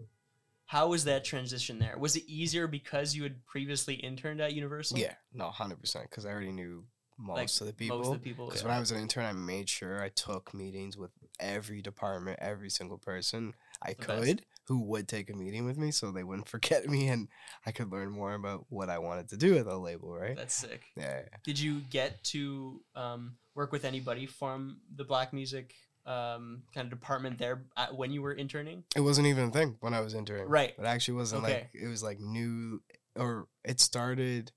how 0.66 0.90
was 0.90 1.06
that 1.06 1.24
transition 1.24 1.80
there? 1.80 1.98
Was 1.98 2.18
it 2.18 2.24
easier 2.28 2.68
because 2.68 3.16
you 3.16 3.24
had 3.24 3.46
previously 3.46 3.96
interned 3.96 4.42
at 4.42 4.54
Universal? 4.54 5.00
Yeah, 5.00 5.14
no, 5.34 5.50
hundred 5.50 5.80
percent. 5.80 6.10
Because 6.10 6.26
I 6.26 6.32
already 6.32 6.52
knew 6.52 6.84
most 7.18 7.62
of 7.62 7.68
the 7.68 7.74
people. 7.74 8.00
Most 8.00 8.08
of 8.08 8.14
the 8.14 8.20
people. 8.20 8.48
Because 8.48 8.62
yeah. 8.62 8.68
when 8.68 8.78
I 8.78 8.80
was 8.82 8.92
an 8.92 9.00
intern, 9.00 9.24
I 9.26 9.32
made 9.32 9.70
sure 9.70 10.02
I 10.02 10.10
took 10.10 10.54
meetings 10.54 10.98
with 10.98 11.12
every 11.40 11.82
department, 11.82 12.40
every 12.42 12.70
single 12.70 12.98
person 12.98 13.54
I 13.82 13.94
The 13.94 14.06
best. 14.08 14.42
Who 14.68 14.82
would 14.86 15.08
take 15.08 15.30
a 15.30 15.34
meeting 15.34 15.66
with 15.66 15.78
me, 15.78 15.92
so 15.92 16.12
they 16.12 16.24
wouldn't 16.24 16.48
forget 16.56 16.88
me, 16.88 17.08
and 17.08 17.28
I 17.66 17.72
could 17.72 17.92
learn 17.92 18.10
more 18.10 18.34
about 18.34 18.66
what 18.70 18.90
I 18.90 19.00
wanted 19.00 19.30
to 19.30 19.38
do 19.38 19.56
with 19.56 19.66
the 19.66 19.78
label. 19.78 20.14
Right? 20.16 20.36
That's 20.36 20.54
sick. 20.56 20.84
Yeah, 20.96 21.22
yeah. 21.22 21.38
Did 21.44 21.60
you 21.60 21.82
get 21.90 22.24
to 22.26 22.82
um, 22.96 23.36
work 23.56 23.72
with 23.72 23.86
anybody 23.86 24.26
from 24.26 24.78
the 24.96 25.04
black 25.04 25.34
music 25.34 25.74
um, 26.06 26.64
kind 26.74 26.86
of 26.86 26.90
department 27.00 27.38
there 27.38 27.64
at, 27.78 27.96
when 27.96 28.12
you 28.12 28.22
were 28.22 28.34
interning? 28.34 28.84
It 28.96 29.02
wasn't 29.02 29.28
even 29.28 29.50
a 29.50 29.52
thing 29.52 29.78
when 29.80 29.94
I 29.94 30.02
was 30.02 30.14
interning. 30.14 30.48
Right. 30.48 30.74
It 30.78 30.86
actually 30.86 31.16
wasn't 31.16 31.44
Okay. 31.44 31.54
like 31.54 31.70
it 31.74 31.88
was 31.88 32.04
like 32.04 32.20
new, 32.20 32.82
or 33.16 33.48
it 33.64 33.80
started. 33.80 34.52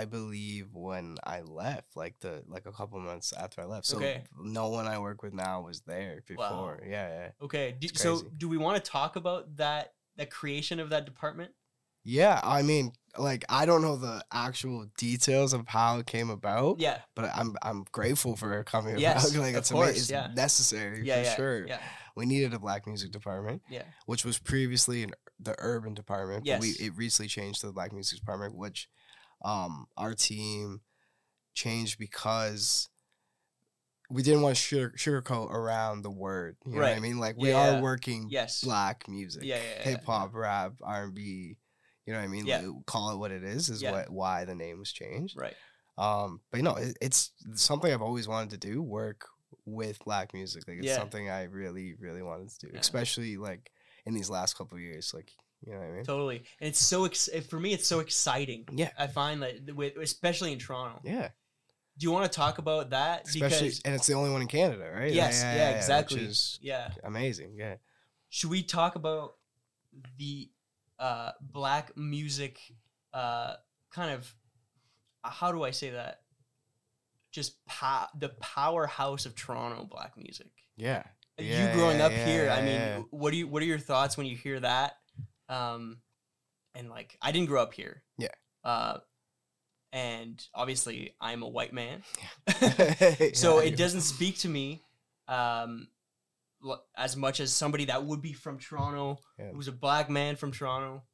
I 0.00 0.04
believe 0.04 0.68
when 0.74 1.16
I 1.24 1.40
left, 1.40 1.96
like 1.96 2.14
the 2.20 2.42
like 2.46 2.66
a 2.66 2.72
couple 2.72 2.98
months 3.00 3.32
after 3.32 3.60
I 3.62 3.64
left, 3.64 3.86
so 3.86 3.96
Okay. 3.96 4.22
no 4.40 4.68
one 4.68 4.86
I 4.86 4.98
work 4.98 5.22
with 5.24 5.34
now 5.34 5.62
was 5.62 5.80
there 5.82 6.22
before. 6.26 6.80
Yeah, 6.86 7.08
yeah. 7.08 7.30
Okay. 7.42 7.74
Do, 7.80 7.88
so 7.94 8.22
do 8.36 8.48
we 8.48 8.58
want 8.58 8.82
to 8.82 8.90
talk 8.90 9.16
about 9.16 9.56
that 9.56 9.94
that 10.16 10.30
creation 10.30 10.78
of 10.80 10.90
that 10.90 11.04
department? 11.04 11.50
Yeah, 12.04 12.40
I 12.42 12.62
mean, 12.62 12.92
like 13.18 13.44
I 13.48 13.66
don't 13.66 13.82
know 13.82 13.96
the 13.96 14.24
actual 14.32 14.86
details 14.96 15.52
of 15.52 15.66
how 15.68 15.98
it 15.98 16.06
came 16.06 16.30
about, 16.30 16.78
Yeah. 16.78 16.98
but 17.16 17.30
I'm 17.34 17.56
I'm 17.60 17.84
grateful 17.90 18.36
for 18.36 18.58
it 18.60 18.66
coming 18.66 18.98
Yes, 18.98 19.30
about. 19.30 19.40
Like 19.42 19.54
of 19.54 19.58
it's, 19.58 19.70
course, 19.72 20.10
yeah. 20.10 20.28
necessary 20.34 21.04
Yeah. 21.04 21.16
for 21.16 21.22
yeah. 21.28 21.34
sure. 21.36 21.66
Yeah. 21.66 21.80
We 22.16 22.24
needed 22.26 22.54
a 22.54 22.58
black 22.58 22.86
music 22.86 23.10
department, 23.10 23.62
Yeah. 23.68 23.82
which 24.06 24.24
was 24.24 24.38
previously 24.38 25.02
in 25.02 25.10
the 25.40 25.54
urban 25.58 25.94
department. 25.94 26.44
But 26.46 26.60
we 26.60 26.68
Yes. 26.68 26.80
it 26.80 26.96
recently 26.96 27.28
changed 27.28 27.60
to 27.60 27.66
the 27.66 27.72
black 27.72 27.92
music 27.92 28.18
department, 28.20 28.54
which 28.56 28.88
um 29.42 29.86
our 29.96 30.14
team 30.14 30.80
changed 31.54 31.98
because 31.98 32.88
we 34.10 34.22
didn't 34.22 34.42
want 34.42 34.56
to 34.56 34.62
sugar, 34.62 34.94
sugarcoat 34.96 35.50
around 35.50 36.02
the 36.02 36.10
word. 36.10 36.56
You 36.64 36.72
know 36.74 36.80
what 36.80 36.96
I 36.96 37.00
mean? 37.00 37.18
Like 37.18 37.36
we 37.36 37.50
Yeah, 37.50 37.76
are 37.78 37.82
working 37.82 38.28
Yes. 38.30 38.62
black 38.62 39.06
music, 39.08 39.44
Yeah, 39.44 39.56
yeah, 39.62 39.82
hip 39.82 40.04
hop, 40.04 40.34
rap, 40.34 40.72
R 40.82 41.04
and 41.04 41.14
B. 41.14 41.58
You 42.06 42.14
know 42.14 42.20
what 42.20 42.24
I 42.24 42.28
mean? 42.28 42.46
Yeah. 42.46 42.60
Like, 42.60 42.86
call 42.86 43.10
it 43.10 43.18
what 43.18 43.32
it 43.32 43.44
is. 43.44 43.68
Is 43.68 43.82
what 43.84 44.10
why 44.10 44.46
the 44.46 44.54
name 44.54 44.78
was 44.78 44.92
changed. 44.92 45.36
Right. 45.36 45.54
Um, 45.98 46.40
but 46.50 46.56
you 46.58 46.62
know, 46.62 46.76
it, 46.76 46.96
it's 47.02 47.32
something 47.54 47.92
I've 47.92 48.00
always 48.00 48.26
wanted 48.26 48.50
to 48.50 48.68
do. 48.68 48.80
Work 48.82 49.26
with 49.66 49.98
black 50.04 50.32
music. 50.32 50.66
Like 50.66 50.78
it's 50.78 50.86
something 50.94 51.28
I 51.28 51.44
really, 51.44 51.94
really 51.98 52.22
wanted 52.22 52.48
to 52.50 52.66
do, 52.66 52.72
especially 52.78 53.36
like 53.36 53.70
in 54.06 54.14
these 54.14 54.30
last 54.30 54.56
couple 54.56 54.76
of 54.76 54.82
years. 54.82 55.12
Like 55.12 55.32
you 55.64 55.72
know 55.72 55.78
what 55.78 55.88
I 55.88 55.92
mean? 55.92 56.04
Totally. 56.04 56.36
And 56.60 56.68
it's 56.68 56.78
so 56.78 57.04
ex- 57.04 57.28
for 57.48 57.58
me, 57.58 57.72
it's 57.72 57.86
so 57.86 58.00
exciting. 58.00 58.64
Yeah. 58.72 58.90
I 58.98 59.06
find 59.06 59.42
that 59.42 59.74
with 59.74 59.96
especially 59.96 60.52
in 60.52 60.58
Toronto. 60.58 61.00
Yeah. 61.04 61.28
Do 61.98 62.04
you 62.04 62.12
want 62.12 62.30
to 62.30 62.36
talk 62.36 62.58
about 62.58 62.90
that? 62.90 63.26
Especially, 63.26 63.68
because 63.68 63.80
and 63.84 63.94
it's 63.94 64.06
the 64.06 64.14
only 64.14 64.30
one 64.30 64.40
in 64.40 64.46
Canada, 64.46 64.88
right? 64.94 65.12
yes, 65.12 65.42
yeah, 65.42 65.70
exactly. 65.70 66.20
Which 66.20 66.28
is 66.28 66.58
yeah. 66.62 66.90
amazing. 67.02 67.54
Yeah. 67.56 67.74
Should 68.28 68.50
we 68.50 68.62
talk 68.62 68.94
about 68.94 69.34
the 70.16 70.48
uh, 71.00 71.32
black 71.40 71.96
music 71.96 72.60
uh, 73.12 73.54
kind 73.90 74.12
of 74.12 74.32
uh, 75.24 75.30
how 75.30 75.50
do 75.50 75.64
I 75.64 75.72
say 75.72 75.90
that? 75.90 76.20
Just 77.32 77.64
po- 77.66 78.06
the 78.16 78.30
powerhouse 78.40 79.26
of 79.26 79.34
Toronto 79.34 79.84
black 79.84 80.16
music. 80.16 80.50
Yeah. 80.76 81.02
you 81.36 81.68
growing 81.72 81.98
yeah, 81.98 82.06
up 82.06 82.12
yeah, 82.12 82.26
here, 82.26 82.50
I 82.50 82.60
mean, 82.62 82.74
yeah. 82.74 83.02
what 83.10 83.32
do 83.32 83.38
you 83.38 83.48
what 83.48 83.62
are 83.62 83.66
your 83.66 83.78
thoughts 83.78 84.16
when 84.16 84.26
you 84.26 84.36
hear 84.36 84.60
that? 84.60 84.96
Um, 85.48 85.98
and 86.74 86.90
like, 86.90 87.16
I 87.22 87.32
didn't 87.32 87.48
grow 87.48 87.62
up 87.62 87.74
here. 87.74 88.02
Yeah. 88.18 88.28
Uh, 88.64 88.98
and 89.92 90.44
obviously, 90.54 91.14
I'm 91.20 91.42
a 91.42 91.48
white 91.48 91.72
man, 91.72 92.02
Yeah, 92.60 93.14
so 93.32 93.60
you- 93.60 93.68
it 93.68 93.76
doesn't 93.76 94.02
speak 94.02 94.38
to 94.40 94.48
me 94.48 94.82
um, 95.28 95.88
as 96.96 97.16
much 97.16 97.40
as 97.40 97.52
somebody 97.52 97.86
that 97.86 98.04
would 98.04 98.20
be 98.20 98.32
from 98.34 98.58
Toronto, 98.58 99.18
Yeah. 99.38 99.50
who's 99.52 99.68
a 99.68 99.72
black 99.72 100.10
man 100.10 100.36
from 100.36 100.52
Toronto. 100.52 101.04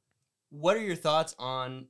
What 0.50 0.76
are 0.76 0.80
your 0.82 0.96
thoughts 0.96 1.34
on? 1.38 1.86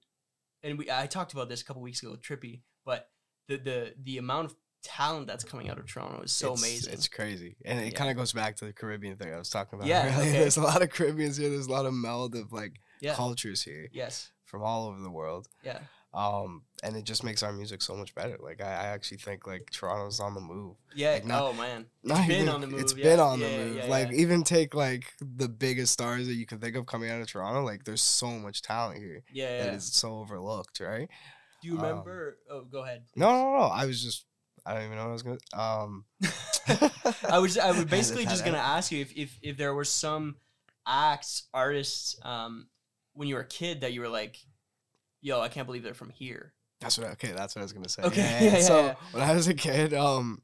And 0.62 0.78
we 0.78 0.90
I 0.90 1.06
talked 1.06 1.32
about 1.34 1.48
this 1.48 1.60
a 1.62 1.64
couple 1.64 1.82
weeks 1.82 2.02
ago 2.02 2.12
with 2.12 2.22
Trippy, 2.22 2.62
but 2.86 3.08
the 3.48 3.56
the 3.58 3.94
the 4.02 4.18
amount 4.18 4.46
of 4.46 4.56
talent 4.84 5.26
that's 5.26 5.42
coming 5.44 5.68
out 5.70 5.78
of 5.78 5.86
Toronto 5.86 6.22
is 6.22 6.32
so 6.32 6.52
it's, 6.52 6.62
amazing. 6.62 6.92
It's 6.92 7.08
crazy, 7.08 7.56
and 7.64 7.80
it 7.80 7.92
Yeah. 7.92 7.98
kind 7.98 8.10
of 8.10 8.16
goes 8.16 8.32
back 8.32 8.56
to 8.56 8.64
the 8.66 8.72
Caribbean 8.72 9.16
thing 9.16 9.32
I 9.34 9.38
was 9.38 9.50
talking 9.50 9.78
about. 9.78 9.88
Yeah, 9.88 10.14
okay. 10.18 10.32
There's 10.32 10.56
a 10.56 10.62
lot 10.62 10.82
of 10.82 10.90
Caribbeans 10.90 11.36
here. 11.36 11.50
There's 11.50 11.66
a 11.66 11.72
lot 11.72 11.86
of 11.86 11.94
meld 11.94 12.34
of 12.36 12.52
like 12.52 12.74
yeah. 13.00 13.14
cultures 13.14 13.62
here 13.62 13.88
Yes. 13.92 14.30
from 14.44 14.62
all 14.62 14.86
over 14.88 15.00
the 15.00 15.10
world. 15.10 15.48
Yeah. 15.64 15.78
Um, 16.12 16.62
and 16.84 16.96
it 16.96 17.02
just 17.04 17.24
makes 17.24 17.42
our 17.42 17.52
music 17.52 17.82
so 17.82 17.96
much 17.96 18.14
better. 18.14 18.36
Like 18.40 18.62
I, 18.62 18.66
I 18.68 18.86
actually 18.94 19.16
think 19.18 19.48
like 19.48 19.68
Toronto's 19.72 20.20
on 20.20 20.34
the 20.34 20.40
move. 20.40 20.76
Yeah. 20.94 21.14
Like, 21.14 21.24
not- 21.26 21.42
oh 21.42 21.52
man. 21.54 21.86
Not 22.04 22.28
been 22.28 22.42
even- 22.42 22.48
on 22.50 22.60
the 22.60 22.66
move, 22.68 22.80
It's 22.80 22.94
yeah, 22.94 23.02
been 23.04 23.20
on 23.20 23.40
the 23.40 23.48
move. 23.48 23.88
like 23.88 24.12
even 24.12 24.44
take 24.44 24.74
like 24.74 25.06
the 25.20 25.48
biggest 25.48 25.92
stars 25.92 26.28
that 26.28 26.34
you 26.34 26.46
can 26.46 26.58
think 26.60 26.76
of 26.76 26.86
coming 26.86 27.10
out 27.10 27.20
of 27.20 27.26
Toronto. 27.26 27.64
Like 27.64 27.82
there's 27.84 28.02
so 28.02 28.28
much 28.28 28.62
talent 28.62 28.98
here 28.98 29.24
Yeah. 29.32 29.64
that 29.64 29.74
is 29.74 29.92
so 29.92 30.18
overlooked, 30.18 30.78
right? 30.78 31.08
Do 31.62 31.68
you 31.68 31.78
um, 31.78 31.82
remember? 31.82 32.38
oh, 32.48 32.62
go 32.62 32.84
ahead. 32.84 33.02
No, 33.16 33.32
no, 33.32 33.52
no. 33.58 33.64
I 33.64 33.86
was 33.86 34.00
just 34.04 34.24
I 34.66 34.74
don't 34.74 34.84
even 34.84 34.96
know 34.96 35.04
what 35.04 35.10
I 35.10 35.12
was 35.12 35.22
gonna. 35.22 35.38
Um, 35.52 36.04
I 37.28 37.38
was 37.38 37.58
I 37.58 37.70
was 37.70 37.84
basically 37.90 38.24
just 38.24 38.44
gonna 38.44 38.58
ask 38.58 38.90
you 38.90 39.00
if 39.00 39.12
if 39.16 39.38
if 39.42 39.56
there 39.56 39.74
were 39.74 39.84
some 39.84 40.36
acts, 40.86 41.44
artists, 41.52 42.18
um, 42.22 42.68
when 43.12 43.28
you 43.28 43.34
were 43.34 43.42
a 43.42 43.46
kid 43.46 43.82
that 43.82 43.92
you 43.92 44.00
were 44.00 44.08
like, 44.08 44.38
yo, 45.20 45.40
I 45.40 45.48
can't 45.48 45.66
believe 45.66 45.82
they're 45.82 45.94
from 45.94 46.10
here. 46.10 46.54
That's 46.80 46.98
what. 46.98 47.06
I, 47.06 47.12
Okay, 47.12 47.32
that's 47.32 47.54
what 47.54 47.60
I 47.60 47.64
was 47.64 47.72
gonna 47.72 47.88
say. 47.88 48.02
Okay, 48.02 48.20
Yeah, 48.20 48.42
yeah, 48.42 48.52
yeah, 48.58 48.60
so 48.60 48.96
when 49.12 49.22
I 49.22 49.34
was 49.34 49.48
a 49.48 49.54
kid, 49.54 49.92
um, 49.92 50.42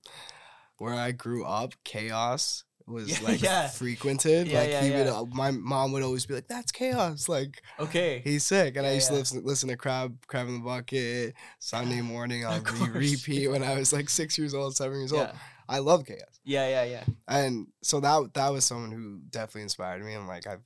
where 0.78 0.94
I 0.94 1.12
grew 1.12 1.44
up, 1.44 1.74
k-os 1.85 2.64
was 2.90 3.09
Yeah, 3.20 3.26
like 3.29 3.42
yeah. 3.42 3.68
frequented. 3.68 4.48
Yeah, 4.48 4.59
like 4.61 4.70
he 4.83 4.90
would. 4.90 5.07
Uh, 5.07 5.24
my 5.33 5.50
mom 5.50 5.92
would 5.92 6.03
always 6.03 6.26
be 6.26 6.35
like, 6.35 6.48
"That's 6.48 6.72
k-os." 6.72 7.29
Like 7.29 7.62
Okay. 7.79 8.20
he's 8.24 8.44
sick, 8.44 8.76
and 8.76 8.87
I 8.87 8.92
used 8.92 9.09
to 9.09 9.14
listen, 9.14 9.42
listen 9.44 9.68
to 9.68 9.76
Crab 9.76 10.16
Crab 10.26 10.48
in 10.48 10.55
the 10.55 10.61
Bucket 10.61 11.35
Sunday 11.59 12.00
morning 12.14 12.44
on 12.44 12.62
repeat 12.92 13.48
when 13.48 13.62
I 13.62 13.76
was 13.79 13.92
like 13.92 14.09
six 14.11 14.37
years 14.38 14.55
old, 14.55 14.76
seven 14.76 14.98
years 14.98 15.12
old. 15.12 15.31
I 15.68 15.79
love 15.79 16.05
k-os, 16.05 16.40
Yeah. 16.44 16.68
Yeah. 16.68 16.85
Yeah. 16.85 17.05
and 17.29 17.68
so 17.83 18.00
that 18.00 18.35
that 18.35 18.48
was 18.53 18.64
someone 18.64 18.90
who 18.90 19.20
definitely 19.31 19.62
inspired 19.62 20.05
me, 20.05 20.14
and 20.14 20.26
like 20.26 20.46
I've 20.46 20.62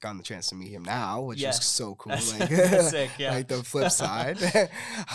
gotten 0.00 0.18
the 0.18 0.22
chance 0.24 0.48
to 0.48 0.54
meet 0.54 0.68
him 0.70 0.84
now, 0.84 1.22
which 1.22 1.40
Yeah. 1.40 1.48
is 1.48 1.64
so 1.64 1.94
cool. 1.98 2.10
That's, 2.12 2.38
like, 2.38 2.50
that's 2.50 2.90
sick. 2.90 3.10
Yeah. 3.18 3.32
like 3.32 3.48
the 3.48 3.62
flip 3.64 3.90
side. 4.02 4.36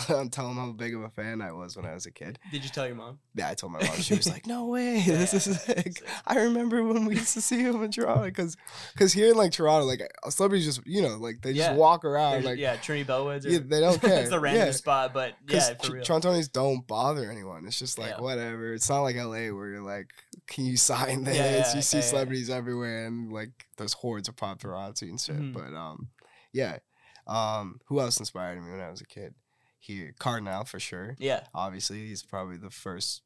I'm 0.09 0.29
telling 0.29 0.53
him 0.53 0.57
how 0.57 0.71
big 0.71 0.95
of 0.95 1.03
a 1.03 1.09
fan 1.09 1.41
I 1.41 1.51
was 1.51 1.77
when 1.77 1.85
I 1.85 1.93
was 1.93 2.05
a 2.07 2.11
kid. 2.11 2.39
Did 2.51 2.63
you 2.63 2.69
tell 2.71 2.87
your 2.87 2.95
mom? 2.95 3.19
Yeah, 3.39 3.49
I 3.49 3.53
told 3.55 3.73
my 3.73 3.81
mom. 3.81 3.95
She 3.97 4.13
was 4.15 4.27
like, 4.35 4.45
"No 4.45 4.65
way, 4.67 4.97
Yeah, 4.97 5.15
this 5.23 5.33
is 5.33 5.47
yeah, 5.47 5.53
sick." 5.57 5.97
sick. 5.97 6.09
I 6.27 6.35
remember 6.39 6.83
when 6.83 7.05
we 7.05 7.15
used 7.15 7.33
to 7.35 7.41
see 7.41 7.59
him 7.61 7.81
in 7.83 7.91
Toronto, 7.91 8.25
because 8.25 8.57
because 8.93 9.13
here 9.13 9.31
in 9.31 9.37
like 9.37 9.51
Toronto, 9.51 9.85
like 9.85 10.01
celebrities 10.29 10.65
just 10.65 10.85
you 10.85 11.01
know 11.01 11.17
like 11.17 11.41
they 11.41 11.51
Yeah. 11.51 11.67
just 11.69 11.77
walk 11.79 12.03
around 12.05 12.43
like 12.43 12.57
yeah, 12.59 12.75
Trinity 12.75 13.07
Bellwoods. 13.09 13.45
yeah, 13.45 13.59
they 13.65 13.79
don't 13.79 13.99
care. 14.01 14.19
it's 14.21 14.29
the 14.29 14.39
random 14.39 14.65
yeah. 14.67 14.71
spot, 14.71 15.13
but 15.13 15.33
yeah, 15.47 15.73
for 15.81 15.93
real. 15.93 16.03
Torontonians 16.03 16.51
don't 16.51 16.85
bother 16.85 17.31
anyone. 17.31 17.65
It's 17.65 17.79
just 17.79 17.97
like 17.97 18.11
Yeah. 18.17 18.21
whatever. 18.21 18.73
It's 18.73 18.89
not 18.89 19.01
like 19.01 19.15
LA 19.15 19.49
where 19.55 19.69
you're 19.69 19.81
like, 19.81 20.07
can 20.47 20.65
you 20.65 20.77
sign 20.77 21.23
this? 21.23 21.37
yeah, 21.37 21.75
you 21.75 21.81
see 21.81 21.97
yeah, 21.97 22.03
yeah. 22.03 22.09
celebrities 22.09 22.49
everywhere 22.49 23.05
and 23.07 23.31
like 23.31 23.51
there's 23.77 23.93
hordes 23.93 24.27
of 24.27 24.35
paparazzi 24.35 25.03
and 25.09 25.19
shit. 25.19 25.37
Mhm. 25.39 25.53
But 25.53 25.73
um, 25.73 26.09
yeah. 26.53 26.79
Um, 27.27 27.79
who 27.85 27.99
else 27.99 28.19
inspired 28.19 28.59
me 28.61 28.71
when 28.71 28.79
I 28.81 28.89
was 28.89 29.01
a 29.01 29.05
kid? 29.05 29.35
Here, 29.81 30.13
Kardinal 30.19 30.65
for 30.65 30.79
sure. 30.79 31.15
yeah. 31.19 31.41
Obviously, 31.53 32.05
he's 32.07 32.21
probably 32.23 32.57
the 32.57 32.69
first 32.69 33.21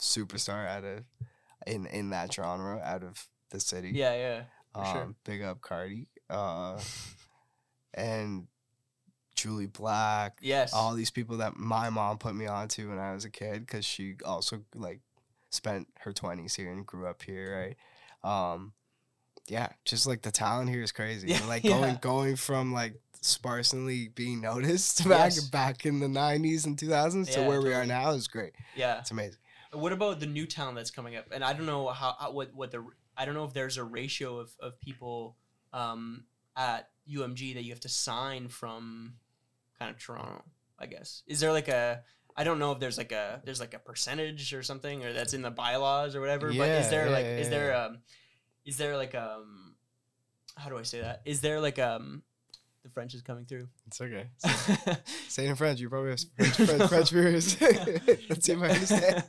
superstar 0.00 0.66
out 0.66 0.84
of 0.84 1.04
in 1.66 1.86
in 1.86 2.10
that 2.10 2.32
genre 2.32 2.80
out 2.84 3.02
of 3.02 3.26
the 3.50 3.60
city. 3.60 3.90
Yeah. 3.94 4.14
Yeah. 4.14 4.42
um, 4.74 4.92
sure. 4.94 5.14
Big 5.24 5.42
up 5.42 5.60
Cardi. 5.60 6.06
Uh, 6.28 6.78
and 7.94 8.46
Jully 9.36 9.72
Black 9.72 10.38
Yes. 10.40 10.72
all 10.72 10.94
these 10.94 11.10
people 11.10 11.38
that 11.38 11.56
my 11.56 11.90
mom 11.90 12.18
put 12.18 12.34
me 12.34 12.46
onto 12.46 12.88
when 12.88 12.98
I 12.98 13.14
was 13.14 13.24
a 13.24 13.30
kid 13.30 13.66
because 13.66 13.84
she 13.84 14.16
also 14.24 14.62
like 14.74 15.00
spent 15.50 15.88
her 16.00 16.12
twenties 16.12 16.54
here 16.54 16.70
and 16.70 16.86
grew 16.86 17.06
up 17.06 17.22
here, 17.22 17.74
right? 18.24 18.52
Um, 18.52 18.72
yeah, 19.48 19.70
just 19.84 20.06
like 20.06 20.22
the 20.22 20.30
talent 20.30 20.68
here 20.70 20.82
is 20.82 20.92
crazy. 20.92 21.28
Yeah, 21.28 21.44
like 21.46 21.64
yeah. 21.64 21.70
going 21.70 21.98
going 22.00 22.36
from 22.36 22.72
like 22.72 22.94
sparsely 23.22 24.08
being 24.08 24.40
noticed 24.40 24.98
back 25.08 25.32
Yes. 25.32 25.40
back 25.48 25.86
in 25.86 26.00
the 26.00 26.08
nineties 26.08 26.66
and 26.66 26.78
two 26.78 26.88
thousands 26.88 27.30
to 27.30 27.40
Yeah, 27.40 27.48
where 27.48 27.60
we 27.60 27.72
are 27.74 27.86
now 27.86 28.10
is 28.12 28.28
great. 28.28 28.52
Yeah. 28.76 28.98
It's 29.00 29.10
amazing. 29.10 29.38
What 29.72 29.92
about 29.92 30.20
the 30.20 30.26
new 30.26 30.46
talent 30.46 30.76
that's 30.76 30.90
coming 30.90 31.16
up? 31.16 31.26
And 31.30 31.44
I 31.44 31.52
don't 31.52 31.66
know 31.66 31.88
how, 31.88 32.16
how 32.18 32.32
what 32.32 32.54
what 32.54 32.70
the 32.70 32.84
I 33.16 33.24
don't 33.24 33.34
know 33.34 33.44
if 33.44 33.52
there's 33.52 33.76
a 33.76 33.84
ratio 33.84 34.38
of 34.38 34.50
of 34.60 34.80
people 34.80 35.36
um, 35.72 36.24
at 36.56 36.88
UMG 37.08 37.54
that 37.54 37.62
you 37.62 37.70
have 37.70 37.80
to 37.80 37.88
sign 37.88 38.48
from 38.48 39.14
kind 39.78 39.90
of 39.90 39.98
Toronto. 39.98 40.44
I 40.78 40.86
guess 40.86 41.22
is 41.26 41.40
there 41.40 41.52
like 41.52 41.68
a 41.68 42.02
I 42.36 42.44
don't 42.44 42.58
know 42.58 42.72
if 42.72 42.78
there's 42.78 42.96
like 42.96 43.12
a 43.12 43.42
there's 43.44 43.60
like 43.60 43.74
a 43.74 43.78
percentage 43.78 44.54
or 44.54 44.62
something 44.62 45.04
or 45.04 45.12
that's 45.12 45.34
in 45.34 45.42
the 45.42 45.50
bylaws 45.50 46.16
or 46.16 46.20
whatever. 46.20 46.48
but 46.48 46.68
is 46.68 46.88
there 46.88 47.06
yeah, 47.06 47.12
like 47.12 47.24
yeah, 47.24 47.36
is 47.36 47.48
there 47.50 47.76
um 47.76 47.98
is 48.64 48.76
there 48.78 48.96
like 48.96 49.14
um 49.14 49.74
how 50.56 50.68
do 50.68 50.78
I 50.78 50.82
say 50.82 51.00
that? 51.00 51.22
Is 51.24 51.40
there 51.40 51.60
like 51.60 51.78
um 51.78 52.22
the 52.82 52.88
French 52.90 53.14
is 53.14 53.22
coming 53.22 53.44
through. 53.44 53.68
It's 53.86 54.00
okay. 54.00 54.26
Say 55.28 55.44
it 55.46 55.50
in 55.50 55.56
French. 55.56 55.80
You 55.80 55.88
probably 55.88 56.10
have 56.10 56.20
French, 56.36 56.56
French, 56.56 56.88
French 56.88 57.10
viewers. 57.10 57.60
Let's 58.28 58.46
see 58.46 58.52
if 58.52 58.62
I 58.62 58.68
understand. 58.68 59.24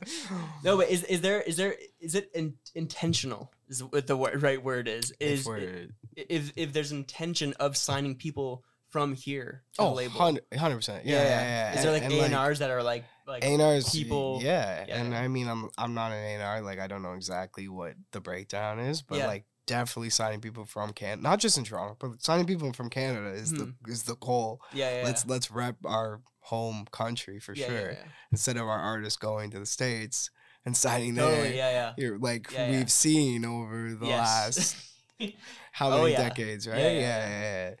no, 0.64 0.76
but 0.76 0.88
is 0.88 1.04
is 1.04 1.20
there 1.20 1.40
is 1.40 1.56
there 1.56 1.74
is 2.00 2.14
it 2.14 2.30
in, 2.34 2.54
intentional? 2.74 3.52
Is 3.68 3.82
what 3.82 4.06
the 4.06 4.16
word, 4.16 4.42
right 4.42 4.62
word 4.62 4.88
is 4.88 5.12
is 5.20 5.46
If 5.46 5.90
if 6.16 6.52
if 6.56 6.72
there's 6.72 6.92
intention 6.92 7.54
of 7.60 7.76
signing 7.76 8.16
people 8.16 8.64
from 8.90 9.14
here 9.14 9.62
to 9.74 9.82
oh, 9.82 9.88
the 9.90 9.94
label. 9.94 10.20
100 10.20 10.74
percent. 10.76 11.06
Yeah, 11.06 11.22
yeah, 11.22 11.40
yeah. 11.40 11.74
Is 11.76 11.82
there 11.82 11.92
like 11.92 12.02
And- 12.04 12.12
A 12.12 12.16
and, 12.16 12.24
and 12.26 12.34
R's 12.34 12.58
that 12.58 12.70
are 12.70 12.82
like 12.82 13.04
like 13.26 13.44
A&Rs, 13.44 13.90
people- 13.90 14.40
Yeah, 14.42 14.84
Yeah, 14.86 15.00
and. 15.00 15.14
I 15.14 15.28
mean, 15.28 15.48
I'm 15.48 15.70
I'm 15.78 15.94
not 15.94 16.12
an 16.12 16.40
A&R. 16.40 16.60
Like, 16.60 16.78
I 16.80 16.88
don't 16.88 17.02
know 17.02 17.12
exactly 17.14 17.68
what 17.68 17.94
the 18.10 18.20
breakdown 18.20 18.80
is, 18.80 19.00
but 19.00 19.18
Yeah. 19.18 19.28
like, 19.28 19.44
definitely 19.66 20.10
signing 20.10 20.40
people 20.40 20.64
from 20.64 20.92
Canada, 20.92 21.22
not 21.22 21.38
just 21.40 21.56
in 21.58 21.64
Toronto, 21.64 21.96
but 22.00 22.22
signing 22.22 22.46
people 22.46 22.72
from 22.72 22.90
Canada 22.90 23.30
is 23.30 23.50
the 23.52 23.64
hmm. 23.66 23.90
is 23.90 24.04
the 24.04 24.16
goal. 24.16 24.60
yeah 24.72 24.98
yeah 24.98 25.04
Let's 25.04 25.26
let's 25.26 25.50
rep 25.50 25.76
our 25.84 26.20
home 26.40 26.86
country 26.90 27.38
for 27.38 27.54
yeah, 27.54 27.66
sure, 27.66 27.76
yeah, 27.76 27.90
yeah. 27.92 28.04
instead 28.32 28.56
of 28.56 28.66
our 28.66 28.78
artists 28.78 29.16
going 29.16 29.50
to 29.52 29.60
the 29.60 29.66
states 29.66 30.28
and 30.64 30.76
signing 30.76 31.14
there. 31.14 31.28
totally 31.28 31.56
yeah 31.56 31.70
yeah 31.70 31.92
You're, 31.96 32.18
like 32.18 32.50
Yeah, 32.52 32.70
we've 32.70 32.80
yeah. 32.80 32.86
seen 32.86 33.44
over 33.44 33.94
the 33.94 34.06
Yes. 34.06 34.76
last 35.20 35.34
how 35.72 35.90
Oh, 35.92 35.98
many 36.02 36.12
yeah. 36.12 36.28
decades, 36.28 36.66
right? 36.66 36.78
Yeah, 36.78 36.88
Yeah, 36.90 36.98
yeah, 37.00 37.28
yeah, 37.28 37.40
yeah. 37.70 37.74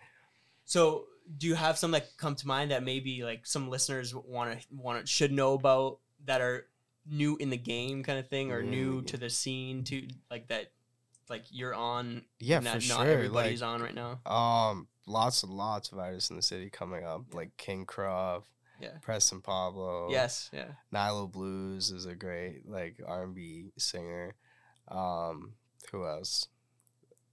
So, 0.64 1.06
do 1.38 1.46
you 1.46 1.54
have 1.54 1.76
some 1.78 1.90
that 1.92 2.16
come 2.16 2.34
to 2.36 2.46
mind 2.46 2.70
that 2.70 2.82
maybe 2.82 3.22
like 3.24 3.46
some 3.46 3.68
listeners 3.68 4.14
want 4.14 4.60
to 4.60 4.66
want 4.70 5.00
to 5.00 5.06
should 5.06 5.32
know 5.32 5.54
about 5.54 5.98
that 6.24 6.40
are 6.40 6.66
new 7.06 7.36
in 7.38 7.50
the 7.50 7.56
game 7.56 8.02
kind 8.04 8.18
of 8.18 8.28
thing 8.28 8.52
or 8.52 8.62
New 8.62 8.66
in 8.66 8.70
new 8.70 9.02
to 9.02 9.16
the 9.16 9.28
scene 9.30 9.82
to 9.84 10.06
like 10.30 10.48
that 10.48 10.72
like 11.28 11.44
you're 11.50 11.74
on 11.74 12.24
Yeah, 12.40 12.58
for 12.58 12.64
that 12.64 12.82
sure. 12.82 12.98
not 12.98 13.06
everybody's 13.06 13.62
like, 13.62 13.70
on 13.70 13.82
right 13.82 13.94
now. 13.94 14.20
Um, 14.26 14.88
lots 15.06 15.42
and 15.42 15.52
lots 15.52 15.92
of 15.92 15.98
artists 15.98 16.30
in 16.30 16.36
the 16.36 16.42
city 16.42 16.70
coming 16.70 17.04
up, 17.04 17.32
like 17.34 17.56
King 17.56 17.86
Croft, 17.86 18.48
Yeah. 18.80 18.98
Preston 19.00 19.40
Pablo. 19.40 20.08
Yes, 20.10 20.50
yeah. 20.52 20.72
Nilo 20.90 21.26
Blues 21.26 21.90
is 21.90 22.06
a 22.06 22.14
great 22.14 22.62
like 22.68 23.00
R 23.06 23.22
and 23.24 23.34
B 23.34 23.72
singer. 23.78 24.34
Um, 24.88 25.54
who 25.90 26.06
else? 26.06 26.48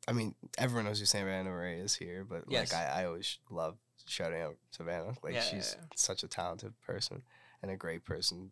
I 0.08 0.12
mean, 0.13 0.34
everyone 0.58 0.86
knows 0.86 0.99
who 0.99 1.06
Savannah 1.06 1.49
Ré 1.52 1.84
is 1.84 1.95
here, 1.95 2.23
but 2.28 2.43
Yes. 2.47 2.71
like 2.73 2.82
I, 2.82 3.02
I 3.02 3.06
always 3.06 3.38
love 3.49 3.78
shouting 4.08 4.41
out 4.41 4.56
Savannah. 4.71 5.13
Like 5.23 5.34
Yeah, 5.36 5.41
she's 5.41 5.75
yeah, 5.78 5.82
yeah. 5.84 5.88
such 5.95 6.23
a 6.23 6.28
talented 6.28 6.73
person 6.82 7.21
and 7.62 7.69
a 7.71 7.75
great 7.75 8.06
person 8.06 8.52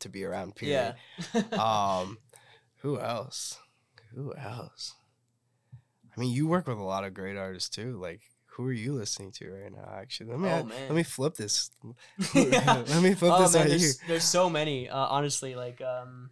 to 0.00 0.08
be 0.08 0.24
around. 0.24 0.54
Period. 0.54 0.94
Yeah. 1.34 1.40
um, 2.00 2.18
who 2.82 3.00
else? 3.00 3.58
Who 4.14 4.34
else? 4.34 4.94
I 6.16 6.20
mean, 6.20 6.32
you 6.32 6.46
work 6.46 6.66
with 6.66 6.78
a 6.78 6.82
lot 6.82 7.04
of 7.04 7.14
great 7.14 7.36
artists 7.36 7.68
too. 7.68 7.98
Like, 8.00 8.22
who 8.46 8.64
are 8.66 8.72
you 8.72 8.92
listening 8.94 9.30
to 9.32 9.50
right 9.52 9.70
now? 9.72 9.88
Actually, 9.96 10.30
let 10.30 10.40
me 10.40 10.48
Oh, 10.48 10.68
let 10.88 10.92
me 10.94 11.02
flip 11.04 11.34
this. 11.36 11.70
Yeah. 12.34 12.82
let 12.88 13.02
me 13.02 13.14
flip 13.14 13.32
oh 13.34 13.42
this 13.42 13.54
man, 13.54 13.62
right 13.62 13.68
here. 13.70 13.78
there's, 13.78 13.98
there's 14.08 14.24
so 14.24 14.50
many. 14.50 14.88
Uh, 14.88 14.96
honestly, 14.98 15.54
like 15.54 15.80
um, 15.80 16.30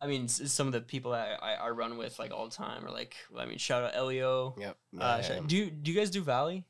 I 0.00 0.08
mean, 0.08 0.26
some 0.26 0.66
of 0.66 0.72
the 0.72 0.80
people 0.80 1.12
that 1.12 1.38
I, 1.42 1.54
I 1.54 1.70
run 1.70 1.96
with 1.96 2.18
like 2.18 2.32
all 2.32 2.48
the 2.48 2.54
time 2.56 2.84
are 2.84 2.90
like, 2.90 3.14
I 3.38 3.46
mean, 3.46 3.58
shout 3.58 3.84
out 3.84 3.94
Elio. 3.94 4.56
Yep. 4.58 4.76
Uh, 4.98 5.22
shout- 5.22 5.46
do 5.46 5.70
do 5.70 5.92
you 5.92 5.96
guys 5.96 6.10
do 6.10 6.22
Valley? 6.22 6.64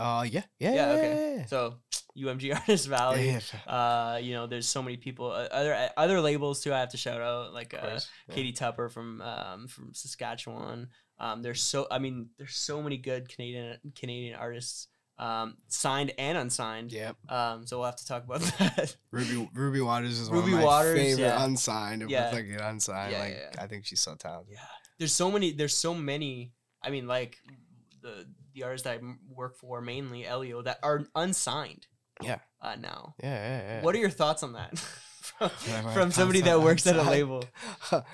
Uh, 0.00 0.22
yeah, 0.22 0.42
yeah, 0.58 0.74
Yeah, 0.74 0.90
okay. 0.92 1.44
So 1.48 1.74
UMG 2.18 2.54
Artist. 2.60 2.88
Valley. 2.88 3.38
Uh, 3.66 4.18
you 4.22 4.32
know, 4.34 4.46
there's 4.46 4.68
so 4.68 4.82
many 4.82 4.96
people. 4.96 5.30
Uh, 5.30 5.48
other 5.52 5.90
other 5.96 6.20
labels 6.20 6.62
too. 6.62 6.72
I 6.72 6.80
have 6.80 6.90
to 6.90 6.96
shout 6.96 7.20
out 7.20 7.52
like 7.52 7.74
uh, 7.74 7.78
course. 7.80 8.08
Yeah. 8.28 8.34
Katie 8.34 8.52
Tupper 8.52 8.88
from 8.88 9.20
um, 9.22 9.68
from 9.68 9.92
Saskatchewan. 9.94 10.88
Um, 11.18 11.42
there's 11.42 11.60
so 11.62 11.86
I 11.90 11.98
mean 11.98 12.30
there's 12.38 12.54
so 12.56 12.82
many 12.82 12.96
good 12.96 13.28
Canadian 13.28 13.76
Canadian 13.94 14.34
artists 14.36 14.88
um, 15.18 15.58
signed 15.68 16.12
and 16.18 16.38
unsigned. 16.38 16.92
Yep. 16.92 17.16
Um, 17.28 17.66
so 17.66 17.76
we'll 17.78 17.86
have 17.86 17.96
to 17.96 18.06
talk 18.06 18.24
about 18.24 18.40
that. 18.58 18.96
Ruby 19.12 19.48
Ruby 19.54 19.80
Waters 19.82 20.18
is 20.18 20.30
Ruby 20.30 20.52
one 20.52 20.52
of 20.54 20.58
my 20.60 20.64
Waters, 20.64 20.96
favorite 20.98 21.22
yeah. 21.24 21.44
unsigned. 21.44 22.02
If 22.02 22.08
Yeah. 22.08 22.24
we're 22.30 22.36
thinking 22.38 22.60
unsigned, 22.60 23.12
Yeah, 23.12 23.18
like 23.20 23.36
yeah. 23.38 23.62
I 23.62 23.66
think 23.66 23.84
she's 23.84 24.00
so 24.00 24.14
talented. 24.14 24.54
yeah, 24.54 24.60
there's 24.98 25.12
so 25.14 25.30
many. 25.30 25.52
There's 25.52 25.76
so 25.76 25.94
many. 25.94 26.52
I 26.82 26.88
mean, 26.88 27.06
like 27.06 27.36
the 28.00 28.26
the 28.54 28.62
artists 28.64 28.84
that 28.84 29.00
I 29.00 29.14
work 29.28 29.56
for 29.56 29.80
mainly 29.80 30.26
Elio 30.26 30.62
that 30.62 30.78
are 30.82 31.04
unsigned. 31.14 31.86
Yeah. 32.22 32.38
Uh, 32.60 32.76
now, 32.76 33.14
Yeah, 33.22 33.28
yeah, 33.34 33.62
yeah. 33.76 33.82
what 33.82 33.94
are 33.94 33.98
your 33.98 34.10
thoughts 34.10 34.42
on 34.42 34.52
that? 34.52 34.78
from, 34.78 35.92
from 35.94 36.10
somebody 36.12 36.42
that 36.42 36.60
works 36.60 36.86
at 36.86 36.96
a 36.96 37.02
label. 37.10 37.44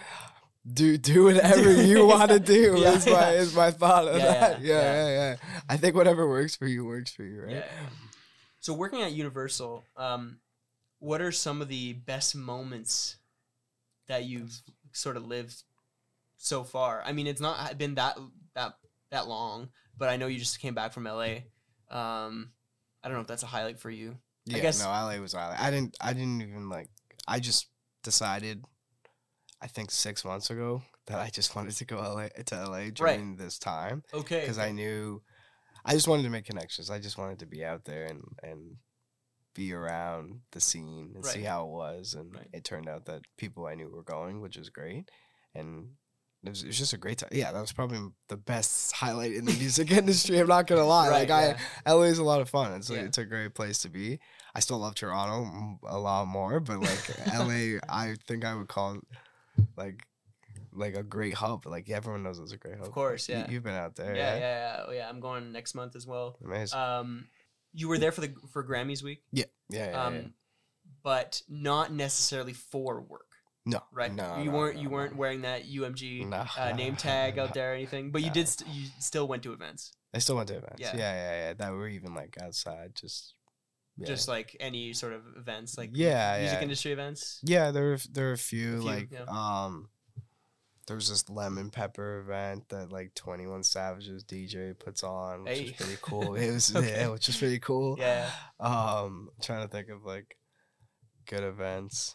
do 0.73 0.99
do 0.99 1.25
whatever 1.25 1.73
you 1.83 2.05
want 2.07 2.31
to 2.31 2.41
do 2.41 2.77
Yeah, 2.79 2.93
is 2.95 3.07
my 3.07 3.13
yeah. 3.13 3.31
is 3.33 3.55
my 3.55 3.71
thought 3.71 4.09
of 4.09 4.17
Yeah, 4.17 4.25
that. 4.25 4.61
yeah, 4.61 4.75
Yeah, 4.75 4.83
yeah. 4.83 5.07
yeah, 5.09 5.31
yeah, 5.31 5.37
I 5.69 5.77
think 5.77 5.95
whatever 5.97 6.29
works 6.29 6.57
for 6.57 6.67
you 6.67 6.85
works 6.85 7.13
for 7.13 7.23
you, 7.25 7.43
right? 7.43 7.57
Yeah. 7.57 7.69
So 8.61 8.75
working 8.75 9.03
at 9.03 9.13
Universal, 9.13 9.85
um, 9.97 10.39
what 10.99 11.21
are 11.21 11.31
some 11.33 11.63
of 11.63 11.69
the 11.69 11.93
best 11.93 12.35
moments 12.35 13.17
that 14.09 14.25
you've 14.25 14.61
sort 14.93 15.17
of 15.17 15.25
lived 15.27 15.63
so 16.37 16.65
far? 16.65 17.03
I 17.05 17.13
mean, 17.13 17.27
it's 17.29 17.41
not 17.41 17.79
been 17.79 17.95
that 17.97 18.19
that 18.55 18.75
that 19.11 19.29
long, 19.29 19.69
but 19.97 20.09
I 20.09 20.17
know 20.17 20.27
you 20.27 20.39
just 20.39 20.61
came 20.61 20.75
back 20.75 20.93
from 20.93 21.05
LA. 21.05 21.39
Um, 21.91 22.53
I 23.03 23.09
don't 23.09 23.15
know 23.15 23.21
if 23.21 23.27
that's 23.27 23.43
a 23.43 23.47
highlight 23.47 23.79
for 23.79 23.91
you. 23.91 24.19
Yeah, 24.45 24.61
guess- 24.61 24.81
no, 24.81 24.89
LA 24.89 25.19
was 25.21 25.35
LA. 25.35 25.55
I 25.59 25.71
didn't 25.71 25.97
I 26.01 26.13
didn't 26.13 26.41
even 26.43 26.69
like 26.69 26.89
I 27.27 27.41
just 27.41 27.69
decided 28.03 28.65
I 29.61 29.67
think 29.67 29.91
6 29.91 30.25
months 30.25 30.51
ago 30.51 30.83
that 31.07 31.19
I 31.19 31.29
just 31.31 31.57
wanted 31.57 31.75
to 31.77 31.85
go 31.85 31.97
LA 31.99 32.29
to 32.29 32.55
LA 32.69 32.91
during 32.91 33.37
this 33.37 33.59
time 33.59 34.03
Okay. 34.13 34.41
because 34.41 34.59
I 34.59 34.71
knew 34.73 35.23
I 35.85 35.93
just 35.93 36.09
wanted 36.09 36.25
to 36.25 36.31
make 36.31 36.45
connections. 36.45 36.91
I 36.91 36.99
just 36.99 37.17
wanted 37.19 37.39
to 37.41 37.47
be 37.47 37.65
out 37.65 37.85
there 37.85 38.05
and 38.07 38.23
and 38.43 38.77
be 39.55 39.73
around 39.73 40.41
the 40.53 40.61
scene 40.61 41.13
and 41.15 41.25
see 41.25 41.41
how 41.43 41.65
it 41.65 41.71
was 41.71 42.13
and 42.15 42.35
Right. 42.35 42.49
it 42.53 42.63
turned 42.65 42.89
out 42.89 43.07
that 43.07 43.23
people 43.39 43.67
I 43.67 43.75
knew 43.75 43.89
were 43.89 44.03
going, 44.03 44.41
which 44.43 44.57
was 44.59 44.69
great. 44.69 45.09
And 45.55 45.97
it 46.47 46.51
was, 46.51 46.63
it 46.63 46.67
was 46.69 46.79
just 46.79 46.93
a 46.93 46.99
great 46.99 47.19
time. 47.19 47.31
Yeah, 47.33 47.53
that 47.53 47.61
was 47.61 47.73
probably 47.73 47.99
the 48.29 48.37
best 48.37 48.93
highlight 48.93 49.33
in 49.33 49.45
the 49.45 49.53
music 49.53 49.91
industry. 50.01 50.39
I'm 50.39 50.47
not 50.47 50.67
gonna 50.67 50.85
lie. 50.85 51.09
Right, 51.09 51.29
like 51.29 51.57
I. 51.87 51.91
LA 51.93 52.03
is 52.03 52.19
a 52.19 52.25
lot 52.25 52.41
of 52.41 52.49
fun. 52.49 52.73
It's 52.75 52.89
like, 52.91 53.01
Yeah. 53.01 53.05
it's 53.07 53.19
a 53.19 53.25
great 53.25 53.55
place 53.55 53.79
to 53.81 53.89
be. 53.89 54.19
I 54.55 54.61
still 54.61 54.79
love 54.79 54.95
Toronto 54.95 55.79
a 55.87 55.99
lot 55.99 56.27
more, 56.27 56.61
but 56.61 56.81
like 56.81 57.19
LA, 57.35 57.79
I 57.89 58.17
think 58.27 58.45
I 58.45 58.55
would 58.55 58.69
call 58.69 58.95
it 58.95 59.01
like 59.77 60.03
like 60.73 60.95
a 60.95 61.03
great 61.03 61.35
hub. 61.35 61.67
Like 61.67 61.89
everyone 61.91 62.23
knows 62.23 62.39
it's 62.39 62.53
a 62.53 62.57
great 62.57 62.77
hub. 62.77 62.87
Of 62.87 62.93
course, 62.93 63.29
You- 63.29 63.37
yeah. 63.37 63.51
you've 63.51 63.63
been 63.63 63.75
out 63.75 63.97
there. 63.97 64.15
yeah, 64.15 64.35
yeah, 64.35 64.39
Yeah, 64.39 64.77
yeah, 64.79 64.85
Oh, 64.89 64.93
yeah. 64.93 65.09
I'm 65.09 65.21
going 65.21 65.53
next 65.53 65.75
month 65.75 65.97
as 65.97 66.07
well. 66.07 66.37
Amazing. 66.45 66.79
Um, 66.79 67.29
you 67.73 67.89
were 67.89 67.99
there 67.99 68.13
for 68.13 68.21
the 68.23 68.35
for 68.53 68.65
Grammys 68.65 69.03
week, 69.03 69.23
yeah, 69.33 69.45
yeah, 69.69 69.91
yeah, 69.91 70.05
um, 70.05 70.15
yeah. 70.15 70.23
but 71.03 71.43
not 71.49 71.93
necessarily 71.93 72.55
for 72.55 73.01
work, 73.03 73.26
No, 73.67 73.81
right? 73.93 74.15
No, 74.15 74.39
you 74.39 74.51
no, 74.53 74.57
weren't 74.57 74.77
no, 74.77 74.83
you 74.83 74.89
weren't 74.89 75.17
wearing 75.17 75.43
that 75.43 75.69
UMG 75.69 76.33
uh, 76.57 76.73
name 76.77 76.95
tag 76.95 77.37
out 77.39 77.53
there 77.53 77.73
or 77.73 77.75
anything, 77.75 78.13
but 78.13 78.23
you 78.23 78.31
did. 78.31 78.47
St- 78.47 78.71
you 78.73 78.87
still 79.01 79.27
went 79.27 79.43
to 79.43 79.53
events, 79.53 79.93
I 80.15 80.19
still 80.19 80.37
went 80.37 80.49
to 80.49 80.57
events. 80.57 80.79
Yeah. 80.79 80.97
Yeah, 80.97 81.15
yeah, 81.15 81.33
yeah. 81.49 81.53
That 81.55 81.73
were 81.73 81.89
even 81.89 82.15
like 82.15 82.39
outside, 82.41 82.95
just 82.95 83.35
yeah. 83.97 84.07
just 84.07 84.29
like 84.29 84.57
any 84.61 84.93
sort 84.93 85.13
of 85.15 85.23
events, 85.37 85.77
like 85.77 85.91
yeah, 85.93 86.39
music 86.39 86.59
yeah. 86.59 86.63
industry 86.63 86.93
events. 86.93 87.41
Yeah, 87.43 87.71
there 87.73 87.85
were 87.85 87.99
there 88.13 88.27
were 88.27 88.33
a 88.33 88.39
few, 88.39 88.79
A 88.79 88.81
few, 88.81 88.89
like 88.89 89.29
um 89.29 89.89
there 90.87 90.95
was 90.95 91.09
this 91.09 91.29
lemon 91.29 91.71
pepper 91.71 92.21
event 92.21 92.69
that 92.69 92.93
like 92.93 93.13
21 93.17 93.65
Savage's 93.65 94.23
DJ 94.23 94.79
puts 94.79 95.03
on, 95.03 95.43
which 95.43 95.59
Hey. 95.59 95.65
is 95.65 95.73
pretty 95.73 95.99
cool. 96.01 96.35
It 96.37 96.53
was 96.53 96.75
Okay. 96.77 97.01
yeah, 97.01 97.09
which 97.09 97.29
is 97.29 97.37
pretty 97.37 97.59
cool. 97.59 97.97
Yeah. 97.99 98.31
Um 98.61 99.31
I'm 99.35 99.43
trying 99.43 99.67
to 99.67 99.69
think 99.69 99.89
of 99.89 100.05
like 100.05 100.37
good 101.27 101.43
events. 101.43 102.15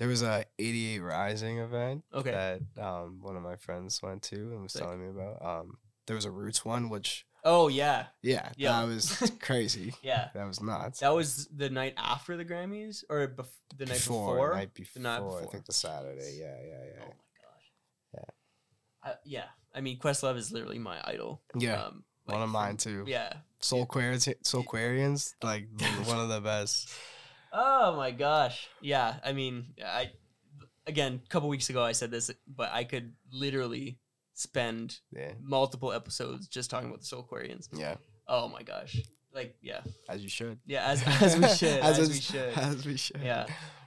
There 0.00 0.08
was 0.08 0.22
a 0.22 0.44
88rising 0.58 1.62
event 1.62 2.04
Okay. 2.12 2.32
that 2.74 2.82
um 2.82 3.20
one 3.22 3.36
of 3.36 3.42
my 3.42 3.56
friends 3.56 4.02
went 4.02 4.22
to 4.24 4.34
and 4.36 4.62
was 4.62 4.72
Sick. 4.72 4.82
telling 4.82 5.00
me 5.00 5.08
about. 5.10 5.44
Um 5.44 5.78
there 6.06 6.16
was 6.16 6.24
a 6.24 6.30
Roots 6.30 6.64
one 6.64 6.88
which 6.88 7.26
Oh 7.44 7.68
yeah, 7.68 8.06
Yeah, 8.22 8.50
Yeah. 8.56 8.80
that 8.80 8.86
was 8.88 9.32
crazy. 9.40 9.94
yeah. 10.02 10.28
That 10.34 10.46
was 10.46 10.60
nuts. 10.60 11.00
That 11.00 11.14
was 11.14 11.46
the 11.54 11.70
night 11.70 11.94
after 11.96 12.36
the 12.36 12.44
Grammys, 12.44 13.04
or 13.08 13.28
bef- 13.28 13.46
the 13.78 13.86
night 13.86 13.94
before, 13.94 14.34
before. 14.34 14.54
night 14.54 14.74
before, 14.74 14.92
The 14.94 15.00
night 15.08 15.20
before. 15.20 15.42
I 15.42 15.46
think 15.46 15.64
the 15.66 15.72
Saturday. 15.72 16.36
Yeah, 16.38 16.56
yeah, 16.66 16.84
yeah. 16.84 17.02
Oh 17.04 17.14
my 17.20 17.30
gosh. 17.44 18.26
Yeah. 19.04 19.12
yeah. 19.24 19.44
I 19.74 19.80
mean, 19.80 19.98
Questlove 19.98 20.36
is 20.36 20.50
literally 20.52 20.78
my 20.78 20.98
idol. 21.04 21.40
Yeah, 21.56 21.84
Um, 21.84 22.04
one 22.24 22.42
of 22.42 22.50
mine 22.50 22.76
too. 22.76 23.04
Yeah. 23.06 23.32
Soulquarians, 23.62 24.32
Soul 24.44 24.64
Quarians, 24.64 25.34
like 25.42 25.68
one 26.06 26.18
of 26.20 26.28
the 26.28 26.40
best. 26.40 26.90
Oh 27.52 27.96
my 27.96 28.10
gosh. 28.10 28.68
Yeah. 28.80 29.16
I 29.24 29.32
mean, 29.32 29.66
I 29.84 30.10
again, 30.86 31.20
a 31.24 31.28
couple 31.28 31.48
weeks 31.48 31.70
ago 31.70 31.82
I 31.82 31.92
said 31.92 32.10
this, 32.10 32.30
but 32.46 32.70
I 32.72 32.84
could 32.84 33.12
literally 33.32 33.98
spend 34.34 34.98
Yeah, 35.12 35.32
multiple 35.42 35.92
episodes 35.92 36.48
just 36.48 36.70
talking 36.70 36.88
about 36.88 37.00
the 37.02 37.06
Soulquarians. 37.06 37.68
yeah, 37.72 37.96
Oh 38.26 38.48
my 38.48 38.62
gosh. 38.62 38.96
Like, 39.32 39.56
yeah. 39.62 39.80
as 40.08 40.22
you 40.22 40.28
should. 40.28 40.58
Yeah, 40.66 40.84
as 40.86 41.02
as 41.22 41.36
we 41.36 41.48
should. 41.48 41.80
as, 41.80 42.08
we 42.08 42.14
should. 42.20 42.52
As 42.56 42.86
we 42.86 42.96
should. 42.96 43.20
Yeah. 43.22 43.46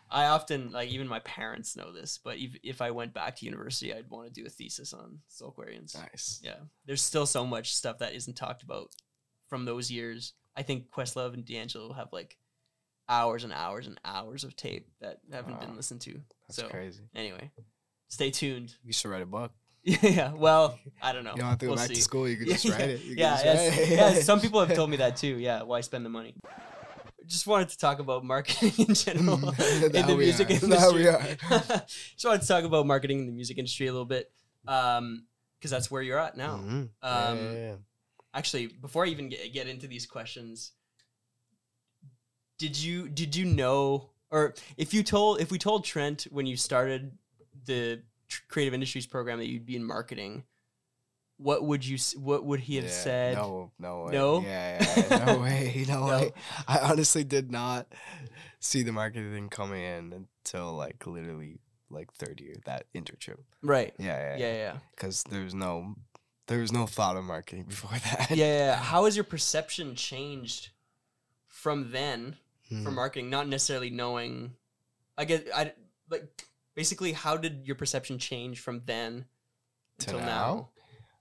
I 0.10 0.26
often 0.28 0.72
like 0.72 0.90
even 0.90 1.08
my 1.08 1.20
parents 1.20 1.76
know 1.76 1.92
this, 1.92 2.20
but 2.24 2.38
if 2.38 2.56
if 2.64 2.82
I 2.84 2.92
went 2.92 3.16
back 3.16 3.36
to 3.38 3.46
university, 3.46 3.92
I'd 3.94 4.10
want 4.12 4.28
to 4.32 4.42
do 4.42 4.46
a 4.46 4.50
thesis 4.50 4.94
on 4.94 5.20
Soulquarians. 5.28 5.98
Nice. 5.98 6.40
Yeah, 6.44 6.58
there's 6.86 7.02
still 7.02 7.26
so 7.26 7.48
much 7.48 7.74
stuff 7.76 7.98
that 7.98 8.14
isn't 8.14 8.36
talked 8.36 8.62
about 8.62 8.92
from 9.48 9.66
those 9.66 9.90
years. 9.90 10.34
I 10.56 10.62
think 10.62 10.92
Questlove 10.92 11.34
and 11.34 11.44
D'Angelo 11.44 11.94
have 11.94 12.10
like 12.14 12.38
hours 13.10 13.44
and 13.44 13.54
hours 13.54 13.88
and 13.88 14.00
hours 14.06 14.44
of 14.44 14.56
tape 14.56 14.88
that 15.02 15.20
haven't 15.32 15.60
been 15.60 15.70
Wow. 15.72 15.76
listened 15.76 16.02
to. 16.02 16.14
That's 16.48 16.58
so 16.58 16.68
crazy. 16.70 17.04
anyway, 17.16 17.52
stay 18.08 18.32
tuned. 18.32 18.76
You 18.84 18.94
should 18.94 19.10
write 19.10 19.22
a 19.22 19.26
book. 19.26 19.52
yeah, 19.84 20.32
well, 20.34 20.80
I 21.02 21.12
don't 21.12 21.26
know. 21.26 21.32
You 21.32 21.38
don't 21.42 21.50
have 21.50 21.58
to 21.60 21.66
go 21.66 21.72
We'll 21.72 21.78
back 21.80 21.90
see. 21.90 21.96
to 21.96 22.02
school. 22.02 22.28
You 22.30 22.38
can 22.38 22.48
just 22.56 22.70
write 22.70 22.82
it. 22.90 23.02
You 23.02 23.10
can 23.16 23.18
yeah, 23.18 23.32
just 23.32 23.46
yes, 23.46 23.78
write 23.78 23.80
it. 23.90 23.90
yeah, 24.16 24.22
Some 24.22 24.40
people 24.40 24.64
have 24.66 24.74
told 24.76 24.90
me 24.90 24.98
that 25.04 25.18
too. 25.18 25.38
Yeah, 25.38 25.64
why 25.64 25.82
spend 25.82 26.06
the 26.06 26.10
money? 26.10 26.36
Just 27.26 27.48
wanted 27.48 27.70
to 27.70 27.78
talk 27.78 28.00
about 28.00 28.24
marketing 28.24 28.74
in 28.88 28.94
general 28.94 29.36
in 29.50 29.92
Now 29.94 30.08
the 30.08 30.16
we 30.16 30.26
music 30.26 30.50
are. 30.50 30.54
industry. 30.54 30.70
Now 30.78 30.92
we 30.92 31.08
are. 31.08 31.38
Just 32.16 32.26
wanted 32.26 32.42
to 32.42 32.48
talk 32.48 32.64
about 32.66 32.86
marketing 32.86 33.20
in 33.20 33.26
the 33.28 33.32
music 33.34 33.58
industry 33.58 33.88
a 33.88 33.92
little 33.92 34.06
bit, 34.06 34.32
because 34.64 35.70
that's 35.72 35.90
where 35.92 36.02
you're 36.02 36.20
at 36.20 36.36
now. 36.38 36.58
Mhm. 36.58 36.72
Um, 36.72 36.90
yeah, 37.02 37.36
yeah, 37.36 37.52
yeah. 37.54 37.76
Actually, 38.34 38.68
before 38.68 39.06
I 39.06 39.10
even 39.10 39.30
get, 39.30 39.54
get 39.54 39.68
into 39.68 39.88
these 39.88 40.06
questions, 40.06 40.72
did 42.58 42.78
you 42.78 43.10
did 43.10 43.36
you 43.36 43.46
know, 43.46 44.10
or 44.32 44.54
if 44.78 44.94
you 44.94 45.04
told 45.04 45.42
if 45.42 45.52
we 45.52 45.58
told 45.58 45.84
Trent 45.86 46.28
when 46.32 46.46
you 46.46 46.56
started 46.58 47.18
the 47.66 48.02
creative 48.50 48.74
industries 48.74 49.06
program 49.06 49.40
that 49.40 49.48
you'd 49.48 49.66
be 49.66 49.76
in 49.76 49.84
marketing, 49.84 50.44
what 51.38 51.64
would 51.64 51.86
you 51.86 51.98
what 52.20 52.46
would 52.46 52.62
he 52.62 52.76
have 52.78 52.86
Yeah, 52.86 52.92
said? 52.92 53.36
No, 53.36 53.72
no 53.80 54.04
way. 54.06 54.12
No? 54.14 54.42
Yeah, 54.42 54.86
yeah, 55.10 55.26
no 55.26 55.40
way. 55.42 55.86
No, 55.88 56.00
No. 56.08 56.18
way. 56.20 56.32
I 56.68 56.80
honestly 56.80 57.24
did 57.24 57.52
not 57.52 57.88
see 58.60 58.84
the 58.84 58.92
marketing 58.92 59.50
coming 59.50 59.84
in 59.84 60.14
until 60.46 60.74
like 60.74 61.06
literally 61.06 61.60
like 61.90 62.12
third 62.14 62.40
year 62.40 62.56
that 62.66 62.86
internship. 62.96 63.38
Right. 63.62 63.94
Yeah, 64.00 64.36
yeah, 64.36 64.38
Yeah, 64.38 64.54
yeah, 64.54 64.78
Because 64.96 65.24
there's 65.24 65.54
no 65.54 65.96
there 66.48 66.60
was 66.60 66.72
no 66.72 66.86
thought 66.86 67.18
of 67.18 67.24
marketing 67.24 67.64
before 67.70 67.92
that. 67.98 68.32
yeah. 68.32 68.46
yeah. 68.46 68.76
How 68.78 69.06
has 69.06 69.16
your 69.16 69.24
perception 69.26 69.96
changed 69.96 70.70
from 71.48 71.92
then 71.92 72.38
for 72.84 72.90
Mhm. 72.92 72.96
marketing? 72.96 73.30
Not 73.30 73.48
necessarily 73.48 73.90
knowing. 73.90 74.56
I 75.18 75.26
get. 75.26 75.48
I 75.54 75.74
like 76.10 76.48
basically. 76.76 77.12
How 77.14 77.38
did 77.38 77.66
your 77.68 77.76
perception 77.76 78.18
change 78.20 78.60
from 78.60 78.82
then 78.86 79.26
until 80.00 80.20
now? 80.20 80.26
now? 80.26 80.70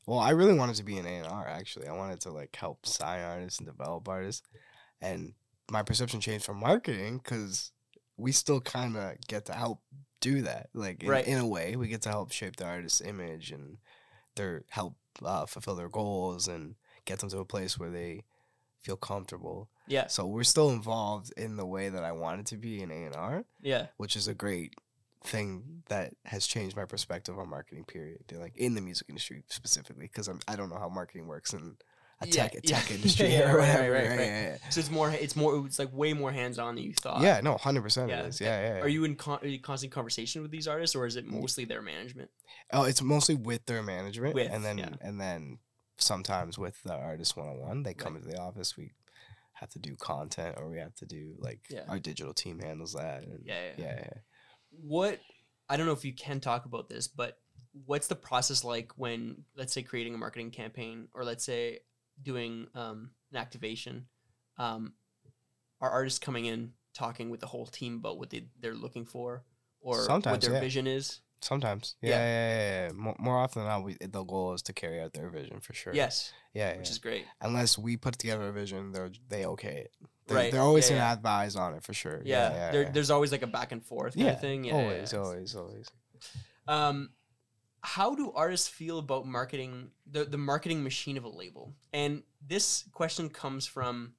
Well, 0.06 0.18
I 0.18 0.30
really 0.30 0.54
wanted 0.54 0.76
to 0.76 0.82
be 0.84 0.98
an 0.98 1.06
A&R 1.06 1.46
actually. 1.46 1.86
I 1.88 1.92
wanted 1.92 2.20
to 2.22 2.30
like 2.32 2.54
help 2.56 2.86
sign 2.86 3.20
artists 3.20 3.58
and 3.60 3.68
develop 3.68 4.08
artists. 4.08 4.42
And 5.00 5.34
my 5.70 5.82
perception 5.82 6.20
changed 6.20 6.44
from 6.44 6.58
marketing 6.58 7.20
cuz 7.20 7.72
we 8.16 8.32
still 8.32 8.60
kind 8.60 8.96
of 8.96 9.16
get 9.26 9.46
to 9.46 9.52
help 9.54 9.80
do 10.20 10.42
that. 10.42 10.70
Like 10.74 11.02
in, 11.02 11.08
Right. 11.08 11.26
in 11.26 11.38
a 11.38 11.46
way, 11.46 11.76
we 11.76 11.88
get 11.88 12.02
to 12.02 12.08
help 12.08 12.32
shape 12.32 12.56
the 12.56 12.66
artist's 12.66 13.00
image 13.00 13.50
and 13.52 13.78
their 14.34 14.64
help 14.70 14.96
uh, 15.22 15.46
fulfill 15.46 15.74
their 15.76 15.88
goals 15.88 16.48
and 16.48 16.76
get 17.04 17.18
them 17.20 17.28
to 17.30 17.38
a 17.38 17.44
place 17.44 17.78
where 17.78 17.90
they 17.90 18.24
feel 18.80 18.96
comfortable. 18.96 19.68
Yeah, 19.88 20.06
So 20.06 20.26
we're 20.26 20.44
still 20.44 20.70
involved 20.70 21.32
in 21.36 21.56
the 21.56 21.66
way 21.66 21.88
that 21.88 22.04
I 22.04 22.12
wanted 22.12 22.46
to 22.46 22.56
be 22.56 22.80
in 22.82 22.90
A&R, 22.90 23.44
yeah, 23.60 23.86
which 23.96 24.14
is 24.16 24.28
a 24.28 24.34
great 24.34 24.74
thing 25.24 25.82
that 25.88 26.14
has 26.24 26.46
changed 26.46 26.76
my 26.76 26.84
perspective 26.84 27.38
on 27.38 27.48
marketing 27.48 27.84
period 27.84 28.18
like 28.40 28.56
in 28.56 28.74
the 28.74 28.80
music 28.80 29.08
industry 29.08 29.44
specifically 29.48 30.06
because 30.06 30.26
I'm 30.26 30.40
I 30.48 30.56
don't 30.56 30.68
know 30.68 30.78
how 30.80 30.88
marketing 30.88 31.28
works 31.28 31.52
in 31.52 31.76
a 32.20 32.26
Yeah, 32.26 32.32
tech, 32.48 32.54
a 32.54 32.60
yeah. 32.64 32.76
tech 32.80 32.90
industry 32.96 33.28
Yeah, 33.32 33.52
or 33.52 33.58
right, 33.58 33.68
right, 33.68 33.78
whatever 33.78 33.92
right, 33.92 34.02
yeah, 34.04 34.16
right. 34.50 34.58
yeah, 34.62 34.70
So 34.70 34.80
it's 34.80 34.90
more. 34.90 35.10
It's 35.12 35.36
more. 35.36 35.64
It's 35.66 35.78
like 35.78 35.92
way 35.92 36.12
more 36.12 36.32
hands 36.32 36.58
on 36.58 36.74
than 36.74 36.82
you 36.84 36.92
thought. 36.94 37.20
yeah. 37.22 37.40
no 37.40 37.54
100% 37.56 38.08
Yeah. 38.08 38.20
it 38.22 38.26
is 38.26 38.40
yeah 38.40 38.46
yeah, 38.60 38.74
yeah. 38.76 38.80
Are 38.80 38.88
you 38.88 39.04
in 39.04 39.14
con- 39.14 39.38
are 39.42 39.46
you 39.46 39.60
constant 39.60 39.92
conversation 39.92 40.42
with 40.42 40.50
these 40.50 40.66
artists, 40.66 40.96
or 40.96 41.06
is 41.06 41.14
it 41.16 41.24
mostly 41.26 41.64
their 41.66 41.82
management? 41.82 42.30
oh 42.72 42.82
it's 42.84 43.00
mostly 43.02 43.34
with 43.36 43.64
their 43.66 43.82
management 43.82 44.34
With, 44.34 44.50
and 44.50 44.64
then 44.64 44.98
and 45.00 45.20
then 45.20 45.58
sometimes 45.98 46.58
with 46.58 46.82
the 46.82 46.94
artist 46.94 47.36
one-on-one 47.36 47.84
they 47.84 47.94
come 47.94 48.14
Right. 48.14 48.22
into 48.24 48.34
the 48.34 48.40
office 48.40 48.76
we 48.76 48.90
have 49.62 49.70
to 49.70 49.78
do 49.78 49.96
content 49.96 50.56
or 50.58 50.68
we 50.68 50.78
have 50.78 50.94
to 50.96 51.06
do 51.06 51.34
like 51.38 51.60
Yeah. 51.70 51.84
our 51.88 51.98
digital 51.98 52.34
team 52.34 52.58
handles 52.58 52.92
that 52.94 53.22
and 53.22 53.40
Yeah, 53.44 53.64
yeah. 53.64 53.72
yeah, 53.78 53.94
yeah. 54.00 54.18
What 54.70 55.20
I 55.68 55.76
don't 55.76 55.86
know 55.86 55.92
if 55.92 56.04
you 56.04 56.12
can 56.14 56.40
talk 56.40 56.66
about 56.66 56.88
this, 56.88 57.08
but 57.08 57.38
what's 57.86 58.08
the 58.08 58.16
process 58.16 58.64
like 58.64 58.92
when, 58.96 59.44
let's 59.56 59.72
say, 59.72 59.82
creating 59.82 60.14
a 60.14 60.18
marketing 60.18 60.50
campaign, 60.50 61.08
or 61.14 61.24
let's 61.24 61.44
say 61.44 61.78
doing 62.20 62.66
um, 62.74 63.12
an 63.30 63.38
activation? 63.38 64.06
Um, 64.58 64.94
are 65.80 65.90
artists 65.90 66.18
coming 66.18 66.44
in 66.44 66.72
talking 66.92 67.30
with 67.30 67.40
the 67.40 67.46
whole 67.46 67.66
team 67.66 67.96
about 67.96 68.18
what 68.18 68.30
they, 68.30 68.48
they're 68.60 68.74
looking 68.74 69.06
for, 69.06 69.44
or 69.80 70.06
what 70.06 70.40
their 70.40 70.52
yeah. 70.52 70.60
vision 70.60 70.86
is? 70.86 71.20
sometimes 71.40 71.96
yeah 72.00 72.10
Yeah. 72.10 72.16
yeah, 72.18 72.24
yeah, 72.26 72.58
yeah, 72.58 72.86
yeah. 72.86 72.92
More, 72.92 73.16
more 73.18 73.38
often 73.38 73.62
than 73.62 73.68
not 73.68 73.84
we, 73.84 73.96
the 74.00 74.22
goal 74.22 74.54
is 74.54 74.62
to 74.62 74.72
carry 74.72 75.00
out 75.00 75.12
their 75.12 75.28
vision 75.28 75.58
for 75.60 75.72
sure 75.74 75.92
Yes, 75.92 76.32
yeah, 76.54 76.76
which 76.76 76.88
yeah. 76.88 76.92
is 76.92 76.98
great. 76.98 77.24
unless 77.40 77.78
we 77.78 77.96
put 77.96 78.18
together 78.18 78.48
a 78.48 78.52
vision, 78.52 78.92
they're 78.92 79.10
they 79.28 79.46
okay 79.46 79.86
it. 79.86 79.94
They're, 80.26 80.36
Right, 80.36 80.52
They're 80.52 80.60
always 80.60 80.88
yeah, 80.88 80.96
gonna 80.98 81.08
yeah. 81.08 81.12
advise 81.14 81.56
on 81.56 81.74
it 81.74 81.82
for 81.82 81.92
sure. 81.92 82.22
Yeah, 82.24 82.52
yeah, 82.52 82.70
there, 82.70 82.82
yeah. 82.82 82.90
there's 82.92 83.10
always 83.10 83.32
like 83.32 83.42
a 83.42 83.46
back 83.48 83.72
and 83.72 83.84
forth 83.84 84.16
kind 84.16 84.28
of 84.28 84.40
thing. 84.40 84.64
Yeah, 84.64 84.74
always, 84.74 85.12
always, 85.14 85.54
always. 85.56 85.90
Um, 86.68 87.10
how 87.80 88.14
do 88.14 88.30
artists 88.32 88.68
feel 88.68 88.98
about 89.00 89.26
marketing 89.26 89.90
the 90.10 90.24
the 90.24 90.38
marketing 90.38 90.84
machine 90.84 91.16
of 91.16 91.24
a 91.24 91.28
label? 91.28 91.74
And 91.92 92.22
this 92.46 92.84
question 92.92 93.28
comes 93.30 93.66
from 93.66 94.14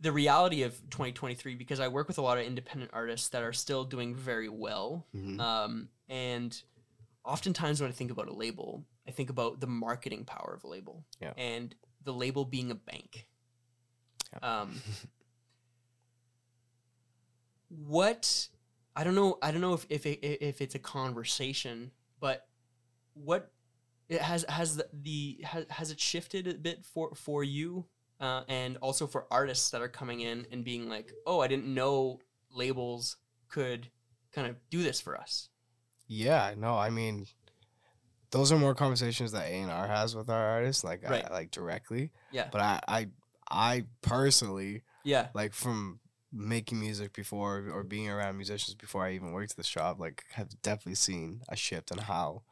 the 0.00 0.12
reality 0.12 0.62
of 0.62 0.74
2023 0.90 1.54
because 1.56 1.80
I 1.80 1.88
work 1.88 2.06
with 2.06 2.18
a 2.18 2.22
lot 2.22 2.38
of 2.38 2.44
independent 2.44 2.90
artists 2.94 3.30
that 3.30 3.42
are 3.42 3.52
still 3.52 3.84
doing 3.84 4.14
very 4.14 4.48
well. 4.48 5.06
Mhm. 5.14 5.40
Um, 5.40 5.88
and 6.08 6.62
oftentimes 7.24 7.80
when 7.80 7.90
I 7.90 7.92
think 7.92 8.10
about 8.10 8.28
a 8.28 8.32
label, 8.32 8.84
I 9.08 9.10
think 9.10 9.30
about 9.30 9.60
the 9.60 9.66
marketing 9.66 10.24
power 10.24 10.54
of 10.56 10.64
a 10.64 10.68
label 10.68 11.04
Yeah. 11.20 11.32
and 11.38 11.74
the 12.04 12.12
label 12.12 12.44
being 12.44 12.70
a 12.70 12.74
bank. 12.74 13.26
Yeah. 14.32 14.60
Um, 14.60 14.80
what 17.68 18.48
I 18.96 19.04
don't 19.04 19.14
know. 19.14 19.38
I 19.42 19.50
don't 19.50 19.60
know 19.60 19.74
if 19.74 19.86
if 19.88 20.06
it, 20.06 20.18
if 20.24 20.60
it's 20.60 20.74
a 20.74 20.78
conversation, 20.78 21.92
but 22.20 22.46
what 23.14 23.52
it 24.08 24.20
has 24.20 24.44
has 24.48 24.76
the, 24.76 24.88
the 24.92 25.40
has, 25.44 25.66
has 25.70 25.90
it 25.90 26.00
shifted 26.00 26.46
a 26.46 26.54
bit 26.54 26.84
for 26.84 27.14
for 27.14 27.44
you 27.44 27.86
uh, 28.20 28.42
and 28.48 28.76
also 28.78 29.06
for 29.06 29.26
artists 29.30 29.70
that 29.70 29.82
are 29.82 29.88
coming 29.88 30.20
in 30.20 30.46
and 30.50 30.64
being 30.64 30.88
like, 30.88 31.12
oh, 31.26 31.40
I 31.40 31.48
didn't 31.48 31.72
know 31.72 32.20
labels 32.50 33.16
could 33.48 33.88
kind 34.32 34.48
of 34.48 34.56
do 34.70 34.82
this 34.82 35.00
for 35.00 35.16
us. 35.16 35.48
Yeah, 36.06 36.54
no, 36.56 36.76
I 36.76 36.90
mean, 36.90 37.26
those 38.30 38.52
are 38.52 38.58
more 38.58 38.74
conversations 38.74 39.32
that 39.32 39.46
A 39.46 39.52
and 39.54 39.70
R 39.70 39.86
has 39.86 40.14
with 40.14 40.28
our 40.28 40.46
artists, 40.50 40.84
like 40.84 41.04
I- 41.08 41.26
like 41.30 41.50
directly. 41.50 42.10
Yeah. 42.30 42.48
But 42.52 42.60
I, 42.60 42.80
I, 42.88 43.08
I 43.50 43.84
personally 44.02 44.82
Yeah. 45.04 45.28
like 45.34 45.54
from 45.54 46.00
making 46.32 46.78
music 46.78 47.14
before 47.14 47.68
or 47.72 47.82
being 47.82 48.08
around 48.10 48.36
musicians 48.36 48.74
before 48.74 49.04
I 49.04 49.12
even 49.12 49.32
worked 49.32 49.56
this 49.56 49.68
job, 49.68 49.98
like 49.98 50.24
have 50.32 50.60
definitely 50.62 50.96
seen 50.96 51.40
a 51.48 51.56
shift 51.56 51.90
in 51.90 51.98
how 51.98 52.42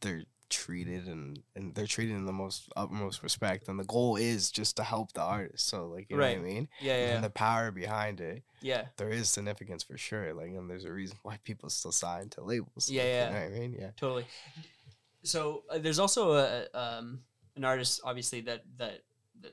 they're 0.00 0.24
treated 0.54 1.06
and 1.08 1.42
and 1.56 1.74
they're 1.74 1.86
treated 1.86 2.14
in 2.16 2.24
the 2.26 2.32
most 2.32 2.68
utmost 2.76 3.22
respect. 3.22 3.68
And 3.68 3.78
the 3.78 3.84
goal 3.84 4.16
is 4.16 4.50
just 4.50 4.76
to 4.76 4.82
help 4.84 5.12
the 5.12 5.22
artist. 5.22 5.66
So 5.68 5.88
like 5.88 6.06
you 6.08 6.16
know 6.16 6.22
Right. 6.22 6.38
what 6.38 6.46
I 6.46 6.48
mean? 6.52 6.68
Yeah. 6.80 6.96
Yeah. 6.98 7.14
And 7.16 7.24
the 7.24 7.30
power 7.30 7.70
behind 7.70 8.20
it, 8.20 8.42
Yeah. 8.62 8.86
there 8.96 9.10
is 9.10 9.28
significance 9.28 9.82
for 9.82 9.98
sure. 9.98 10.32
Like 10.34 10.48
and 10.48 10.70
there's 10.70 10.84
a 10.84 10.92
reason 10.92 11.18
why 11.22 11.38
people 11.44 11.68
still 11.70 11.92
sign 11.92 12.28
to 12.30 12.42
labels. 12.42 12.88
Yeah, 12.88 13.02
like, 13.02 13.08
yeah. 13.10 13.26
You 13.28 13.34
know 13.34 13.40
what 13.40 13.56
I 13.56 13.58
mean? 13.60 13.76
Yeah. 13.78 13.90
Totally. 13.96 14.26
So 15.22 15.64
uh, 15.70 15.78
there's 15.78 15.98
also 15.98 16.32
a 16.34 16.66
um, 16.74 17.20
an 17.56 17.64
artist, 17.64 18.00
obviously 18.04 18.40
that 18.42 18.62
that 18.78 19.00
that 19.40 19.52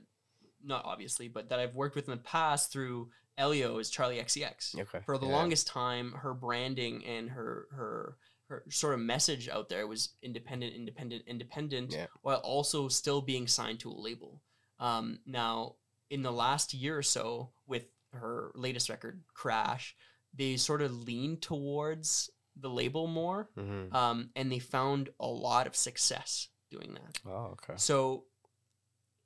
not 0.63 0.85
obviously, 0.85 1.27
but 1.27 1.49
that 1.49 1.59
I've 1.59 1.75
worked 1.75 1.95
with 1.95 2.07
in 2.07 2.11
the 2.11 2.21
past 2.23 2.71
through 2.71 3.09
Elio 3.37 3.77
is 3.79 3.89
Charli 3.89 4.21
XCX. 4.21 4.77
Okay. 4.79 4.99
For 5.05 5.17
the 5.17 5.25
yeah. 5.25 5.31
longest 5.31 5.67
time, 5.67 6.11
her 6.13 6.33
branding 6.33 7.03
and 7.05 7.29
her 7.29 7.67
her 7.71 8.17
her 8.51 8.63
sort 8.69 8.93
of 8.93 8.99
message 8.99 9.47
out 9.47 9.69
there 9.69 9.87
was 9.87 10.09
independent, 10.21 10.75
independent, 10.75 11.23
independent, 11.25 11.93
Yeah. 11.93 12.07
while 12.21 12.39
also 12.39 12.89
still 12.89 13.21
being 13.21 13.47
signed 13.47 13.79
to 13.79 13.89
a 13.89 13.93
label. 13.93 14.41
Um, 14.77 15.19
now, 15.25 15.77
in 16.09 16.21
the 16.21 16.31
last 16.31 16.73
year 16.73 16.97
or 16.97 17.03
so, 17.03 17.53
with 17.65 17.85
her 18.11 18.51
latest 18.55 18.89
record, 18.89 19.23
Crash, 19.33 19.95
they 20.33 20.57
sort 20.57 20.81
of 20.81 20.91
leaned 20.93 21.41
towards 21.41 22.29
the 22.57 22.69
label 22.69 23.07
more, 23.07 23.49
Mhm. 23.55 23.93
um, 23.93 24.31
and 24.35 24.51
they 24.51 24.59
found 24.59 25.09
a 25.19 25.27
lot 25.27 25.65
of 25.67 25.75
success 25.75 26.49
doing 26.69 26.93
that. 26.95 27.19
Oh, 27.25 27.55
okay. 27.55 27.75
So, 27.77 28.25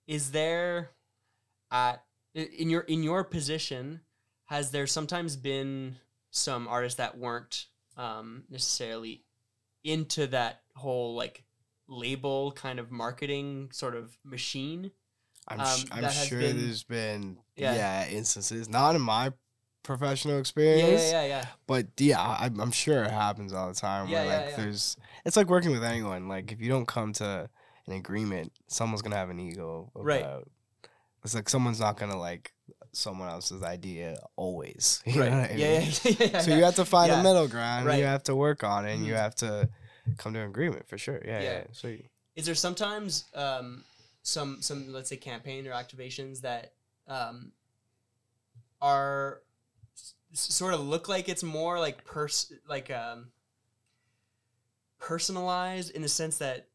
is 0.07 0.31
there 0.31 0.95
at 1.71 2.05
in 2.35 2.69
your 2.69 2.81
in 2.81 3.01
your 3.01 3.23
position 3.23 4.05
has 4.45 4.69
there 4.69 4.85
sometimes 4.85 5.35
been 5.35 5.97
some 6.29 6.67
artists 6.67 6.97
that 6.97 7.17
weren't 7.17 7.67
um, 7.97 8.43
necessarily 8.49 9.23
into 9.83 10.27
that 10.27 10.61
whole 10.75 11.15
like 11.15 11.43
label 11.87 12.51
kind 12.51 12.79
of 12.79 12.91
marketing 12.91 13.69
sort 13.71 13.95
of 13.95 14.17
machine? 14.23 14.91
I'm, 15.47 15.59
Um, 15.59 15.67
sh- 15.67 15.85
I'm 15.91 16.11
sure 16.11 16.39
been- 16.39 16.57
there's 16.57 16.83
been 16.83 17.37
Yeah. 17.55 17.75
yeah. 17.75 18.07
instances, 18.07 18.67
not 18.67 18.95
in 18.95 19.01
my 19.01 19.31
professional 19.83 20.33
Yeah, 20.35 20.39
experience, 20.39 21.03
yeah, 21.03 21.21
yeah, 21.21 21.27
yeah. 21.27 21.45
but 21.67 21.85
yeah, 21.99 22.19
I, 22.19 22.45
I'm 22.47 22.71
sure 22.71 23.03
it 23.03 23.11
happens 23.11 23.53
all 23.53 23.67
the 23.67 23.75
time. 23.79 24.09
Yeah, 24.09 24.23
where 24.23 24.25
yeah, 24.31 24.37
like 24.41 24.49
yeah. 24.49 24.55
there's, 24.63 24.97
it's 25.23 25.37
like 25.37 25.47
working 25.47 25.69
with 25.71 25.83
anyone. 25.83 26.27
Like 26.27 26.51
if 26.51 26.59
you 26.59 26.69
don't 26.69 26.87
come 26.87 27.13
to 27.13 27.47
an 27.85 27.93
agreement, 27.93 28.51
someone's 28.67 29.03
gonna 29.03 29.15
have 29.17 29.29
an 29.29 29.39
ego. 29.39 29.91
About, 29.93 30.03
Right. 30.03 30.25
It's 31.23 31.35
like 31.35 31.47
someone's 31.49 31.79
not 31.79 31.97
gonna 31.97 32.17
like 32.17 32.54
someone 32.95 33.29
else's 33.29 33.61
idea 33.63 34.17
always. 34.35 35.01
You 35.05 35.21
Right. 35.21 35.31
know 35.31 35.39
what 35.41 35.51
I 35.51 35.53
yeah, 35.55 35.79
mean? 35.79 35.91
yeah, 36.03 36.11
yeah, 36.19 36.27
yeah, 36.33 36.39
So 36.41 36.55
you 36.55 36.63
have 36.63 36.75
to 36.75 36.85
find 36.85 37.11
Yeah. 37.11 37.19
a 37.19 37.23
middle 37.23 37.47
ground. 37.47 37.89
and 37.89 37.99
You 37.99 38.05
have 38.05 38.23
to 38.23 38.35
work 38.35 38.63
on 38.63 38.85
it, 38.85 38.93
and 38.95 39.05
you 39.05 39.13
Mhm. 39.13 39.17
have 39.17 39.35
to 39.35 39.69
come 40.17 40.33
to 40.33 40.39
an 40.39 40.47
agreement 40.49 40.87
for 40.87 40.97
sure. 40.97 41.21
Yeah, 41.25 41.41
Yeah. 41.41 41.51
yeah. 41.51 41.63
So 41.73 41.87
you- 41.89 42.07
is 42.35 42.45
there 42.45 42.55
sometimes 42.55 43.25
um, 43.33 43.83
some 44.23 44.61
some 44.61 44.91
let's 44.91 45.09
say 45.09 45.17
campaign 45.17 45.67
or 45.67 45.71
activations 45.71 46.41
that 46.41 46.73
um, 47.07 47.51
are 48.81 49.41
s- 49.97 50.13
sort 50.33 50.73
of 50.73 50.79
look 50.81 51.07
like 51.07 51.29
it's 51.29 51.43
more 51.43 51.79
like 51.79 52.03
pers 52.05 52.51
like 52.67 52.89
um, 52.91 53.31
personalized 54.99 55.91
in 55.91 56.01
the 56.01 56.09
sense 56.09 56.37
that 56.39 56.67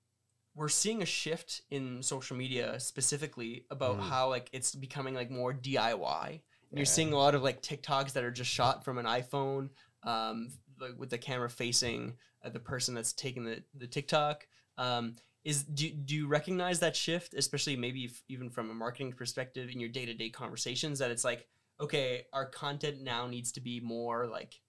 we're 0.61 0.69
seeing 0.69 1.01
a 1.01 1.07
shift 1.07 1.63
in 1.71 2.03
social 2.03 2.37
media 2.37 2.79
specifically 2.79 3.65
about 3.71 3.97
Mhm. 3.97 4.11
how 4.11 4.29
like 4.29 4.51
it's 4.53 4.75
becoming 4.75 5.15
like 5.15 5.31
more 5.31 5.55
DIY. 5.55 6.43
And 6.71 6.79
you're 6.79 6.85
seeing 6.85 7.15
a 7.15 7.17
lot 7.17 7.35
of 7.35 7.43
like 7.43 7.63
TikToks 7.63 8.13
that 8.13 8.25
are 8.25 8.31
just 8.31 8.51
shot 8.51 8.85
from 8.85 8.99
an 8.99 9.07
iPhone, 9.07 9.71
um, 10.03 10.53
like 10.79 10.99
with 10.99 11.09
the 11.09 11.17
camera 11.17 11.49
facing 11.49 12.19
uh, 12.45 12.51
the 12.51 12.61
person 12.61 12.95
that's 12.95 13.15
taking 13.15 13.43
the 13.45 13.65
the 13.75 13.87
TikTok. 13.87 14.47
Um, 14.77 15.17
is 15.45 15.65
do, 15.65 15.91
do 15.93 16.15
you 16.15 16.27
recognize 16.27 16.79
that 16.81 16.95
shift, 16.95 17.33
especially 17.33 17.75
maybe 17.75 18.05
if, 18.05 18.23
even 18.29 18.51
from 18.51 18.69
a 18.69 18.75
marketing 18.75 19.15
perspective 19.15 19.71
in 19.71 19.81
your 19.81 19.89
day 19.89 20.05
to 20.05 20.13
day 20.13 20.29
conversations? 20.29 20.99
That 20.99 21.11
it's 21.11 21.25
like, 21.25 21.49
okay, 21.81 22.27
our 22.35 22.45
content 22.45 23.01
now 23.01 23.27
needs 23.27 23.51
to 23.53 23.63
be 23.63 23.81
more 23.81 24.27
like 24.27 24.61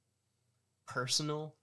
personal, 0.88 1.58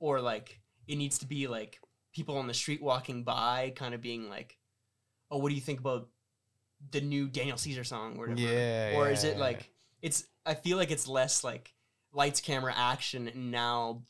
or 0.00 0.22
like 0.22 0.62
it 0.88 0.96
needs 0.96 1.18
to 1.18 1.26
be 1.26 1.48
like 1.48 1.80
people 2.14 2.38
on 2.38 2.46
the 2.46 2.54
street 2.54 2.80
walking 2.82 3.24
by, 3.24 3.72
kind 3.76 3.94
of 3.94 4.00
being 4.00 4.28
like, 4.30 4.56
oh, 5.30 5.38
what 5.38 5.48
do 5.50 5.54
you 5.54 5.60
think 5.60 5.80
about 5.80 6.08
the 6.90 7.00
new 7.00 7.28
Daniel 7.28 7.56
Caesar 7.56 7.84
song, 7.84 8.16
or 8.16 8.28
whatever? 8.28 8.40
yeah. 8.40 8.94
or 8.96 9.10
is 9.10 9.24
it 9.24 9.36
yeah. 9.36 9.40
like 9.42 9.70
it's 10.02 10.24
i 10.44 10.52
feel 10.52 10.76
like 10.76 10.90
it's 10.90 11.08
less 11.08 11.42
like 11.42 11.72
lights 12.12 12.40
camera 12.40 12.74
action 12.76 13.26
and 13.26 13.50
now 13.50 14.02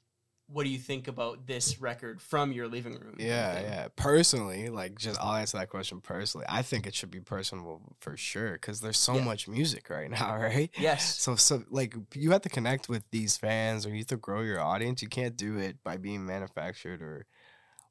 what 0.49 0.65
do 0.65 0.71
you 0.71 0.79
think 0.79 1.07
about 1.09 1.47
this 1.47 1.81
record 1.81 2.21
from 2.21 2.53
your 2.53 2.69
living 2.69 2.93
room 2.95 3.15
Yeah, 3.19 3.61
yeah. 3.61 3.89
Personally, 3.97 4.69
like, 4.69 4.99
just 4.99 5.19
I'll 5.19 5.37
answer 5.37 5.57
that 5.57 5.71
question 5.71 6.03
personally. 6.03 6.45
I 6.51 6.61
think 6.61 6.87
it 6.87 6.95
should 6.95 7.11
be 7.11 7.21
personal 7.21 7.81
for 8.01 8.15
sure 8.19 8.53
because 8.53 8.81
there's 8.81 8.99
so 8.99 9.15
Yeah. 9.15 9.25
much 9.25 9.49
music 9.49 9.89
right 9.89 10.11
now, 10.21 10.37
right? 10.37 10.69
yes 10.79 11.17
So, 11.19 11.37
so 11.37 11.63
like, 11.71 11.95
you 12.15 12.33
have 12.33 12.43
to 12.43 12.51
connect 12.51 12.91
with 12.91 13.05
these 13.11 13.39
fans, 13.39 13.87
or 13.87 13.91
you 13.91 13.99
have 13.99 14.09
to 14.09 14.19
grow 14.19 14.43
your 14.43 14.61
audience. 14.61 15.01
You 15.01 15.09
can't 15.09 15.35
do 15.37 15.57
it 15.57 15.83
by 15.83 15.97
being 15.97 16.27
manufactured 16.27 17.01
or, 17.01 17.25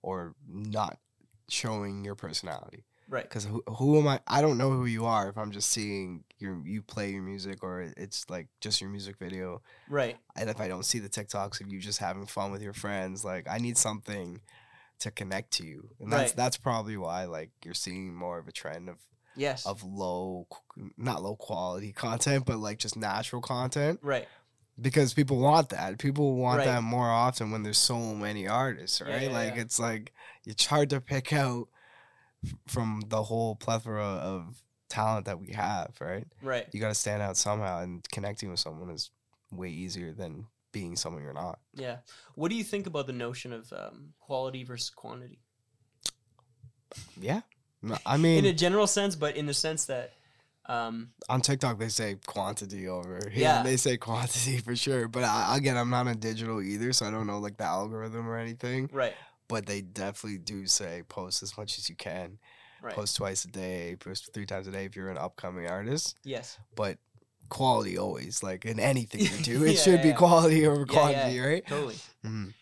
or 0.04 0.36
not 0.47 0.99
showing 1.49 2.06
your 2.06 2.16
personality. 2.16 2.86
right 3.10 3.24
Because 3.24 3.45
who, 3.45 3.64
who 3.78 3.99
am 3.99 4.08
I? 4.08 4.20
I 4.28 4.41
don't 4.41 4.58
know 4.58 4.72
who 4.72 4.86
you 4.86 5.06
are 5.06 5.30
if 5.30 5.38
I'm 5.38 5.51
just 5.51 5.70
seeing 5.70 6.24
your 6.38 6.62
you 6.66 6.82
play 6.84 7.12
your 7.12 7.24
music 7.24 7.64
or 7.64 7.82
it's 7.97 8.30
like 8.30 8.47
just 8.62 8.80
your 8.82 8.89
music 8.89 9.18
video 9.18 9.62
right 9.89 10.18
and 10.36 10.49
if 10.49 10.60
I 10.60 10.68
don't 10.68 10.86
see 10.86 10.99
the 10.99 11.10
TikToks 11.10 11.62
of 11.62 11.68
you 11.72 11.80
just 11.80 11.99
having 11.99 12.26
fun 12.26 12.51
with 12.51 12.62
your 12.62 12.74
friends, 12.74 13.24
like 13.26 13.47
I 13.49 13.58
need 13.58 13.78
something 13.78 14.41
to 14.99 15.12
connect 15.12 15.51
to 15.51 15.66
you, 15.66 15.89
and 15.99 16.12
that's 16.12 16.32
Right. 16.32 16.36
that's 16.38 16.58
probably 16.58 16.97
why 16.97 17.26
like 17.26 17.51
you're 17.64 17.74
seeing 17.74 18.14
more 18.16 18.38
of 18.39 18.47
a 18.47 18.51
trend 18.51 18.89
of 18.89 18.97
yes 19.36 19.66
of 19.66 19.84
low, 19.84 20.47
not 20.97 21.22
low 21.24 21.36
quality 21.36 21.91
content, 22.06 22.45
but 22.45 22.58
like 22.60 22.78
just 22.80 22.95
natural 22.95 23.41
content 23.41 23.99
right 24.01 24.28
because 24.82 25.13
people 25.13 25.38
want 25.39 25.69
that. 25.69 25.97
People 25.99 26.36
want 26.36 26.59
Right. 26.59 26.65
that 26.65 26.84
more 26.84 27.09
often 27.09 27.51
when 27.51 27.63
there's 27.63 27.78
so 27.78 27.97
many 28.15 28.47
artists, 28.47 29.01
right? 29.01 29.24
yeah, 29.24 29.30
like 29.30 29.55
yeah. 29.55 29.61
it's 29.61 29.80
like 29.80 30.13
it's 30.45 30.65
hard 30.65 30.89
to 30.91 30.99
pick 31.01 31.32
out 31.34 31.67
f- 32.45 32.53
from 32.67 33.03
the 33.07 33.24
whole 33.24 33.55
plethora 33.55 34.03
of 34.05 34.61
talent 34.89 35.26
that 35.26 35.39
we 35.39 35.53
have, 35.53 35.93
right? 35.99 36.28
right 36.41 36.67
You 36.71 36.80
got 36.80 36.89
to 36.89 36.95
stand 36.95 37.21
out 37.21 37.38
somehow, 37.38 37.82
and 37.82 38.03
connecting 38.11 38.49
with 38.51 38.59
someone 38.59 38.89
is 38.89 39.09
way 39.51 39.69
easier 39.69 40.11
than 40.11 40.47
being 40.71 40.95
someone 40.95 41.21
you're 41.21 41.34
not. 41.34 41.59
yeah 41.76 41.97
what 42.34 42.49
do 42.49 42.55
you 42.55 42.63
think 42.63 42.88
about 42.88 43.05
the 43.05 43.13
notion 43.13 43.53
of 43.53 43.71
um, 43.74 44.13
quality 44.19 44.63
versus 44.63 44.89
quantity 44.89 45.38
Yeah. 47.19 47.41
I 48.05 48.17
mean, 48.17 48.39
in 48.39 48.45
a 48.45 48.53
general 48.53 48.88
sense 48.88 49.15
but 49.15 49.36
in 49.36 49.45
the 49.45 49.53
sense 49.53 49.86
that 49.86 50.13
um, 50.66 51.09
on 51.30 51.41
TikTok 51.41 51.78
they 51.80 51.89
say 51.89 52.18
quantity 52.26 52.88
over. 52.88 53.32
Yeah. 53.36 53.64
they 53.64 53.78
say 53.78 53.97
quantity 53.97 54.57
for 54.57 54.76
sure. 54.76 55.07
But 55.07 55.24
I, 55.24 55.57
again, 55.57 55.78
I'm 55.78 55.89
not 55.89 56.07
a 56.07 56.16
digital 56.16 56.61
either, 56.61 56.93
so 56.93 57.05
I 57.05 57.11
don't 57.11 57.28
know 57.28 57.39
like 57.39 57.57
the 57.57 57.66
algorithm 57.66 58.28
or 58.28 58.38
anything. 58.38 58.89
right 58.93 59.16
But 59.47 59.66
they 59.66 59.82
definitely 59.82 60.39
do 60.39 60.66
say 60.68 61.03
post 61.07 61.43
as 61.43 61.57
much 61.57 61.78
as 61.78 61.89
you 61.89 61.95
can. 61.95 62.39
right 62.82 62.95
Post 62.95 63.16
twice 63.18 63.45
a 63.45 63.49
day, 63.49 63.95
post 63.99 64.34
three 64.34 64.45
times 64.45 64.68
a 64.68 64.72
day 64.72 64.86
if 64.86 64.95
you're 64.95 65.09
an 65.09 65.18
upcoming 65.18 65.68
artist. 65.68 66.18
yes 66.24 66.57
But 66.76 66.97
quality 67.49 67.97
always, 67.97 68.41
like 68.41 68.66
in 68.66 68.80
anything 68.80 69.22
you 69.22 69.38
do, 69.43 69.64
it 69.66 69.76
Yeah, 69.76 69.84
should 69.84 69.95
yeah, 69.97 70.01
be 70.01 70.07
yeah. 70.09 70.16
quality 70.16 70.66
over 70.66 70.86
Yeah, 70.86 70.86
yeah, 70.86 71.01
quantity, 71.01 71.39
right? 71.39 71.68
totally 71.68 71.95
Mhm. 72.26 72.53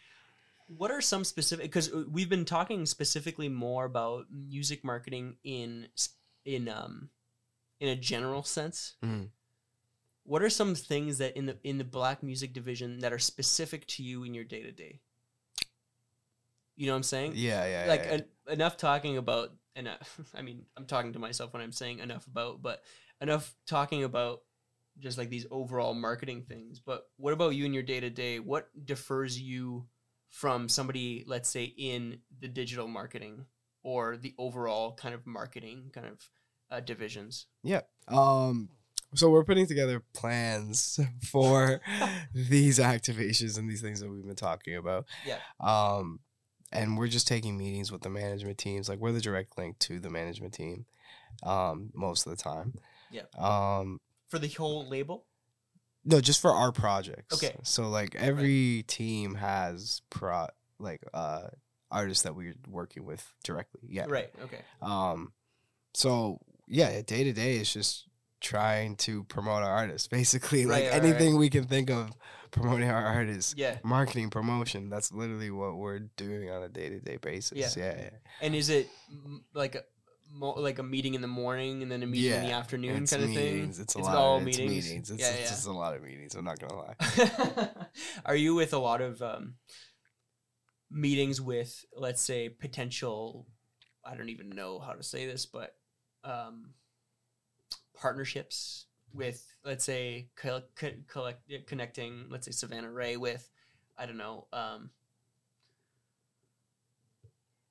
what 0.68 0.90
are 0.92 1.02
some 1.02 1.24
specific 1.24 1.66
because 1.66 1.92
we've 2.10 2.30
been 2.30 2.46
talking 2.46 2.86
specifically 2.86 3.50
more 3.50 3.86
about 3.86 4.26
music 4.32 4.84
marketing 4.84 5.36
in 5.44 5.88
in 6.46 6.68
um 6.70 7.10
in 7.82 7.90
a 7.90 7.96
general 7.98 8.44
sense 8.44 8.96
Mhm. 9.04 9.30
what 10.24 10.42
are 10.42 10.50
some 10.50 10.76
things 10.76 11.18
that 11.18 11.36
in 11.36 11.48
the 11.48 11.58
in 11.64 11.78
the 11.78 11.84
black 11.84 12.22
music 12.24 12.54
division 12.54 13.00
that 13.00 13.12
are 13.12 13.20
specific 13.20 13.86
to 13.88 14.04
you 14.04 14.24
in 14.24 14.34
your 14.34 14.46
day 14.46 14.62
to 14.64 14.72
day 14.72 15.02
you 16.76 16.86
know 16.88 16.94
what 16.94 16.98
i'm 16.98 17.04
saying 17.04 17.34
Yeah, 17.36 17.66
yeah. 17.66 17.86
like 17.90 18.04
yeah. 18.06 18.12
en- 18.12 18.26
enough 18.48 18.78
talking 18.78 19.18
about 19.18 19.54
enough 19.76 20.20
i 20.36 20.42
mean 20.42 20.66
i'm 20.78 20.86
talking 20.86 21.14
to 21.14 21.20
myself 21.20 21.54
when 21.54 21.62
i'm 21.62 21.72
saying 21.72 22.00
enough 22.00 22.28
about 22.28 22.62
but 22.62 22.84
enough 23.20 23.54
talking 23.68 24.04
about 24.04 24.42
just 25.00 25.18
like 25.18 25.30
these 25.30 25.46
overall 25.52 25.94
marketing 25.94 26.44
things 26.44 26.80
but 26.80 27.10
what 27.18 27.34
about 27.34 27.56
you 27.56 27.66
in 27.66 27.74
your 27.74 27.84
day 27.84 28.00
to 28.00 28.10
day 28.10 28.40
what 28.40 28.70
differs 28.86 29.40
you 29.40 29.88
from 30.30 30.70
somebody 30.70 31.24
let's 31.28 31.50
say 31.50 31.64
in 31.64 32.20
the 32.40 32.48
digital 32.48 32.88
marketing 32.88 33.46
or 33.84 34.18
the 34.18 34.34
overall 34.38 34.94
kind 34.96 35.16
of 35.16 35.26
marketing 35.26 35.90
kind 35.94 36.06
of 36.08 36.30
uh, 36.72 36.80
divisions 36.80 37.46
Yeah. 37.64 37.82
Um 38.08 38.70
so 39.14 39.30
we're 39.30 39.44
putting 39.44 39.68
together 39.68 40.02
plans 40.14 40.98
for 41.30 41.82
these 42.34 42.80
activations 42.80 43.58
and 43.60 43.70
these 43.70 43.82
things 43.82 44.00
that 44.00 44.10
we've 44.10 44.26
been 44.26 44.36
talking 44.36 44.76
about. 44.76 45.06
Yeah. 45.26 45.38
Um 45.60 46.20
and 46.72 46.98
we're 46.98 47.08
just 47.08 47.28
taking 47.28 47.58
meetings 47.58 47.92
with 47.92 48.02
the 48.02 48.10
management 48.10 48.58
teams. 48.58 48.88
Like 48.88 49.00
we're 49.00 49.12
the 49.12 49.20
direct 49.20 49.58
link 49.58 49.78
to 49.80 50.00
the 50.00 50.10
management 50.10 50.54
team 50.54 50.86
um 51.44 51.92
most 51.94 52.26
of 52.26 52.36
the 52.36 52.42
time. 52.42 52.74
Yeah. 53.12 53.24
Um 53.38 54.00
for 54.30 54.40
the 54.40 54.48
whole 54.48 54.88
label 54.88 55.26
no, 56.04 56.20
just 56.20 56.42
for 56.42 56.52
our 56.52 56.72
projects. 56.72 57.36
Okay. 57.36 57.56
So 57.64 57.90
like 57.90 58.16
every 58.16 58.84
team 58.88 59.36
has 59.36 60.02
pro 60.10 60.48
like 60.80 61.02
uh 61.14 61.50
artists 61.92 62.24
that 62.24 62.36
we're 62.36 62.56
working 62.70 63.06
with 63.06 63.34
directly. 63.44 63.82
Yeah. 63.90 64.06
right 64.08 64.32
okay 64.44 64.62
Um, 64.82 65.34
so 65.94 66.40
yeah, 66.72 67.02
day 67.02 67.24
to 67.26 67.34
day 67.34 67.58
is 67.58 67.72
just 67.74 68.08
trying 68.40 68.96
to 68.96 69.24
promote 69.26 69.62
our 69.64 69.70
artists. 69.72 70.08
Basically, 70.20 70.66
like 70.66 70.84
Right, 70.86 70.92
right, 70.94 71.04
anything 71.04 71.38
we 71.38 71.50
can 71.50 71.66
think 71.66 71.90
of 71.92 72.10
promoting 72.52 72.90
our 72.90 73.06
artists. 73.06 73.54
yeah 73.58 73.78
Marketing 73.84 74.30
promotion. 74.30 74.90
That's 74.90 75.12
literally 75.12 75.52
what 75.52 75.78
we're 75.78 76.00
doing 76.18 76.50
on 76.50 76.64
a 76.64 76.70
day 76.70 76.90
to 76.90 77.00
day 77.00 77.18
basis. 77.18 77.58
Yeah. 77.78 77.84
Yeah. 77.86 77.98
yeah. 78.02 78.10
and 78.42 78.56
is 78.56 78.70
it 78.70 78.90
like 79.54 79.76
a 79.76 79.84
mo- 80.34 80.60
like 80.60 80.80
a 80.80 80.84
meeting 80.84 81.14
in 81.14 81.22
the 81.22 81.28
morning 81.28 81.82
and 81.84 81.92
then 81.92 82.02
a 82.04 82.08
meeting 82.08 82.32
in 82.34 82.44
the 82.44 82.52
afternoon 82.52 83.04
It's 83.04 83.12
kind 83.12 83.24
of 83.26 83.34
thing 83.34 83.70
It's 83.78 83.96
a 83.96 84.00
lot. 84.00 84.16
all 84.16 84.38
of, 84.38 84.48
it's 84.48 84.58
meetings? 84.58 84.86
meetings. 84.88 85.12
It's, 85.12 85.22
Yeah, 85.22 85.30
it's 85.30 85.40
yeah. 85.42 85.48
just 85.48 85.68
a 85.68 85.72
lot 85.72 85.96
of 85.96 86.02
meetings. 86.04 86.36
I'm 86.36 86.46
not 86.46 86.58
gonna 86.60 86.76
lie. 86.82 87.70
Are 88.26 88.36
you 88.36 88.56
with 88.56 88.74
a 88.74 88.80
lot 88.80 89.02
of 89.02 89.22
um 89.22 89.56
meetings 90.90 91.40
with 91.40 91.86
let's 91.96 92.22
say 92.22 92.50
potential 92.50 93.48
I 94.06 94.16
don't 94.16 94.30
even 94.30 94.50
know 94.50 94.80
how 94.80 94.94
to 94.94 95.04
say 95.04 95.26
this, 95.28 95.46
but 95.46 95.76
um, 96.24 96.74
partnerships 97.96 98.86
with 99.14 99.46
let's 99.66 99.84
say 99.84 100.28
co- 100.36 100.64
co- 100.76 100.92
collect, 101.08 101.50
connecting 101.68 102.26
let's 102.30 102.46
say 102.46 102.52
Savannah 102.52 102.88
Ré 102.88 103.18
with 103.18 103.50
I 103.98 104.06
don't 104.06 104.18
know 104.18 104.48
um, 104.54 104.90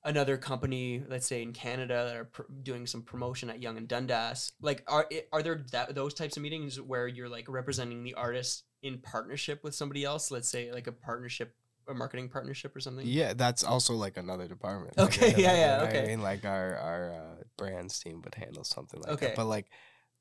another 0.03 0.37
company 0.37 1.03
let's 1.07 1.27
say 1.27 1.41
in 1.41 1.53
Canada 1.53 2.05
that 2.07 2.15
are 2.15 2.25
pr- 2.25 2.43
doing 2.63 2.85
some 2.85 3.01
promotion 3.01 3.49
at 3.49 3.61
Yonge 3.61 3.77
and 3.77 3.87
Dundas 3.87 4.51
like 4.61 4.83
are 4.87 5.07
are 5.31 5.43
there 5.43 5.63
that, 5.71 5.95
those 5.95 6.13
types 6.13 6.37
of 6.37 6.43
meetings 6.43 6.79
where 6.79 7.07
you're 7.07 7.29
like 7.29 7.45
representing 7.49 8.03
the 8.03 8.13
artist 8.13 8.65
in 8.83 8.99
partnership 8.99 9.63
with 9.63 9.75
somebody 9.75 10.03
else 10.03 10.31
let's 10.31 10.49
say 10.49 10.71
like 10.71 10.87
a 10.87 10.91
partnership 10.91 11.55
a 11.87 11.93
marketing 11.93 12.29
partnership 12.29 12.75
or 12.75 12.79
something 12.79 13.05
Yeah, 13.07 13.33
that's 13.33 13.63
also 13.63 13.93
like 13.93 14.17
another 14.17 14.47
department. 14.47 14.97
Okay, 14.97 15.27
like, 15.33 15.37
yeah, 15.37 15.53
yeah, 15.53 15.77
know 15.77 15.83
okay. 15.85 16.03
I 16.03 16.07
mean, 16.07 16.21
like 16.21 16.45
our 16.45 16.75
our 16.75 17.13
uh, 17.13 17.30
brands 17.61 17.99
team 17.99 18.21
would 18.23 18.35
handle 18.35 18.63
something 18.63 18.99
like 19.01 19.13
Okay. 19.13 19.27
that. 19.27 19.35
But 19.35 19.45
like 19.45 19.67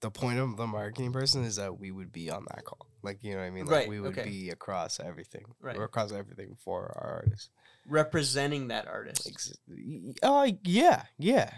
the 0.00 0.10
point 0.10 0.38
of 0.38 0.56
the 0.56 0.66
marketing 0.66 1.12
person 1.12 1.44
is 1.44 1.56
that 1.56 1.78
we 1.78 1.90
would 1.90 2.12
be 2.12 2.30
on 2.30 2.44
that 2.54 2.64
call. 2.64 2.86
Like 3.02 3.22
you 3.22 3.32
know 3.32 3.40
what 3.40 3.46
I 3.46 3.50
mean? 3.50 3.64
Like 3.66 3.72
Right, 3.74 3.88
we 3.88 4.00
would 4.00 4.18
okay. 4.18 4.24
be 4.28 4.50
across 4.50 5.00
everything. 5.00 5.44
Right. 5.60 5.76
We're 5.76 5.84
across 5.84 6.12
everything 6.12 6.56
for 6.64 6.92
our 6.96 7.22
artists. 7.24 7.50
representing 7.86 8.68
that 8.68 8.86
artist 8.86 9.26
Ex- 9.28 9.52
Oh 10.22 10.44
yeah, 10.64 11.02
yeah. 11.18 11.50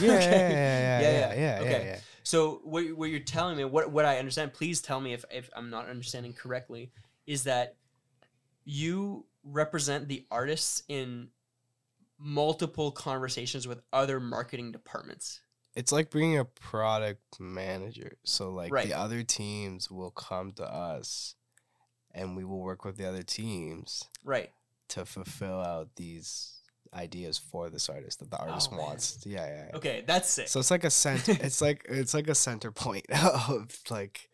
Yeah, 0.00 0.10
Okay. 0.12 0.30
yeah, 0.30 0.48
yeah, 0.48 0.50
yeah, 0.50 1.00
Yeah, 1.00 1.00
yeah, 1.00 1.10
yeah. 1.10 1.34
yeah, 1.34 1.34
yeah, 1.34 1.60
Okay. 1.60 1.84
yeah. 1.86 1.98
So 2.24 2.60
what, 2.64 2.84
what 2.96 3.10
you're 3.10 3.20
telling 3.20 3.56
me, 3.56 3.64
what 3.64 3.90
what 3.92 4.04
I 4.04 4.18
understand, 4.18 4.52
please 4.52 4.80
tell 4.82 5.00
me 5.00 5.12
if, 5.12 5.24
if 5.30 5.48
I'm 5.54 5.70
not 5.70 5.88
understanding 5.88 6.32
correctly, 6.32 6.90
is 7.26 7.44
that 7.44 7.76
you 8.64 9.26
represent 9.44 10.08
the 10.08 10.26
artists 10.30 10.82
in 10.88 11.28
multiple 12.18 12.90
conversations 12.92 13.66
with 13.66 13.80
other 13.92 14.20
marketing 14.20 14.72
departments. 14.72 15.40
It's 15.74 15.90
like 15.90 16.10
being 16.10 16.38
a 16.38 16.44
product 16.44 17.40
manager. 17.40 18.16
So 18.24 18.50
like 18.50 18.72
Right. 18.72 18.86
the 18.86 18.94
other 18.96 19.22
teams 19.22 19.90
will 19.90 20.12
come 20.12 20.52
to 20.52 20.64
us 20.64 21.34
and 22.12 22.36
we 22.36 22.44
will 22.44 22.60
work 22.60 22.84
with 22.84 22.96
the 22.96 23.06
other 23.08 23.22
teams 23.24 24.04
Right. 24.22 24.52
to 24.90 25.04
fulfill 25.04 25.60
out 25.60 25.96
these 25.96 26.60
ideas 26.92 27.38
for 27.38 27.70
this 27.70 27.88
artist 27.88 28.20
that 28.20 28.30
the 28.30 28.40
oh, 28.40 28.46
artist 28.46 28.70
Oh, 28.72 28.76
wants. 28.76 29.26
Yeah, 29.26 29.46
yeah. 29.46 29.66
yeah. 29.70 29.76
Okay, 29.76 30.04
that's 30.06 30.30
sick. 30.30 30.46
So 30.46 30.60
it's 30.60 30.70
like 30.70 30.84
a 30.84 30.90
center 30.90 31.32
it's 31.40 31.60
like 31.60 31.84
it's 31.88 32.14
like 32.14 32.28
a 32.28 32.34
center 32.36 32.70
point 32.70 33.06
of 33.10 33.76
like 33.90 34.28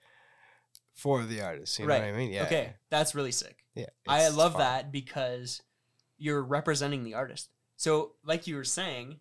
for 0.95 1.25
the 1.25 1.41
artist. 1.41 1.79
You 1.79 1.87
know 1.87 1.95
right. 1.95 2.03
what 2.03 2.09
I 2.15 2.17
mean? 2.17 2.31
Yeah. 2.31 2.43
Okay, 2.45 2.75
that's 2.91 3.15
really 3.15 3.33
sick. 3.33 3.57
Yeah. 3.75 3.87
I 4.07 4.29
love 4.29 4.53
fun. 4.53 4.61
that 4.61 4.93
because 4.93 5.63
you're 6.19 6.43
representing 6.43 7.03
the 7.05 7.15
artist. 7.15 7.49
So, 7.81 8.13
like 8.27 8.47
you 8.47 8.57
were 8.57 8.65
saying, 8.65 9.21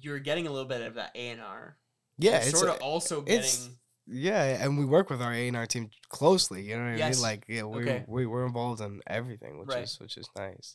you're 0.00 0.18
getting 0.18 0.48
a 0.48 0.50
little 0.50 0.66
bit 0.66 0.82
of 0.82 0.94
that 0.94 1.12
A 1.14 1.28
and 1.30 1.40
R. 1.40 1.76
Yeah, 2.18 2.38
it's 2.38 2.58
sort 2.58 2.68
of 2.68 2.80
also 2.82 3.20
getting. 3.22 3.76
Yeah, 4.08 4.42
and 4.42 4.76
we 4.76 4.84
work 4.84 5.08
with 5.08 5.22
our 5.22 5.32
A 5.32 5.46
and 5.46 5.56
R 5.56 5.64
team 5.64 5.88
closely. 6.08 6.62
You 6.62 6.76
know 6.76 6.90
what 6.92 7.00
I 7.00 7.10
mean? 7.10 7.20
Like, 7.20 7.44
yeah, 7.46 7.62
we 7.62 7.82
Okay. 7.82 8.04
we 8.08 8.26
we're 8.26 8.44
involved 8.44 8.80
in 8.80 9.00
everything, 9.06 9.56
which 9.60 9.68
Right. 9.68 9.84
is 9.84 10.00
which 10.00 10.16
is 10.16 10.28
nice. 10.36 10.74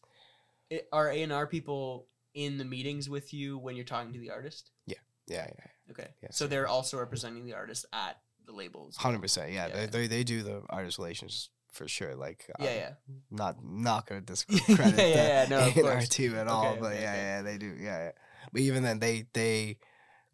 it- 0.69 0.87
Are 0.93 1.09
A 1.09 1.21
and 1.21 1.33
R 1.33 1.47
people 1.47 2.07
in 2.33 2.57
the 2.57 2.63
meetings 2.63 3.09
with 3.09 3.33
you 3.33 3.57
when 3.57 3.75
you're 3.75 3.83
talking 3.83 4.13
to 4.13 4.19
the 4.19 4.29
artist? 4.31 4.71
Yeah, 4.85 4.95
yeah, 5.27 5.47
yeah. 5.53 5.91
Okay, 5.91 6.07
Yes, 6.21 6.37
so 6.37 6.47
they're 6.47 6.67
also 6.67 6.97
representing 6.97 7.43
the 7.43 7.55
artist 7.55 7.87
at 7.91 8.21
the 8.45 8.53
labels. 8.53 8.95
hundred 8.95 9.19
percent. 9.19 9.51
Yeah, 9.51 9.67
Yeah. 9.67 9.75
They, 9.75 9.85
they 9.87 10.07
they 10.07 10.23
do 10.23 10.43
the 10.43 10.63
artist 10.69 10.97
relations 10.97 11.49
for 11.71 11.87
sure. 11.87 12.15
Like, 12.15 12.45
Yeah, 12.59 12.65
um, 12.69 12.75
yeah. 12.75 12.91
not 13.31 13.63
not 13.63 14.07
gonna 14.07 14.21
discredit 14.33 14.77
yeah, 14.77 14.93
the 14.95 14.99
yeah, 15.09 15.45
no, 15.49 15.67
of 15.67 15.73
course. 15.73 16.09
team 16.09 16.35
at 16.35 16.47
all, 16.47 16.71
Okay, 16.71 16.79
but 16.79 16.91
okay, 16.93 17.01
yeah, 17.01 17.11
okay. 17.11 17.21
yeah, 17.21 17.41
they 17.41 17.57
do. 17.57 17.75
Yeah, 17.77 17.97
yeah. 18.05 18.11
But 18.51 18.61
even 18.61 18.83
then, 18.83 18.99
they 18.99 19.25
they 19.33 19.77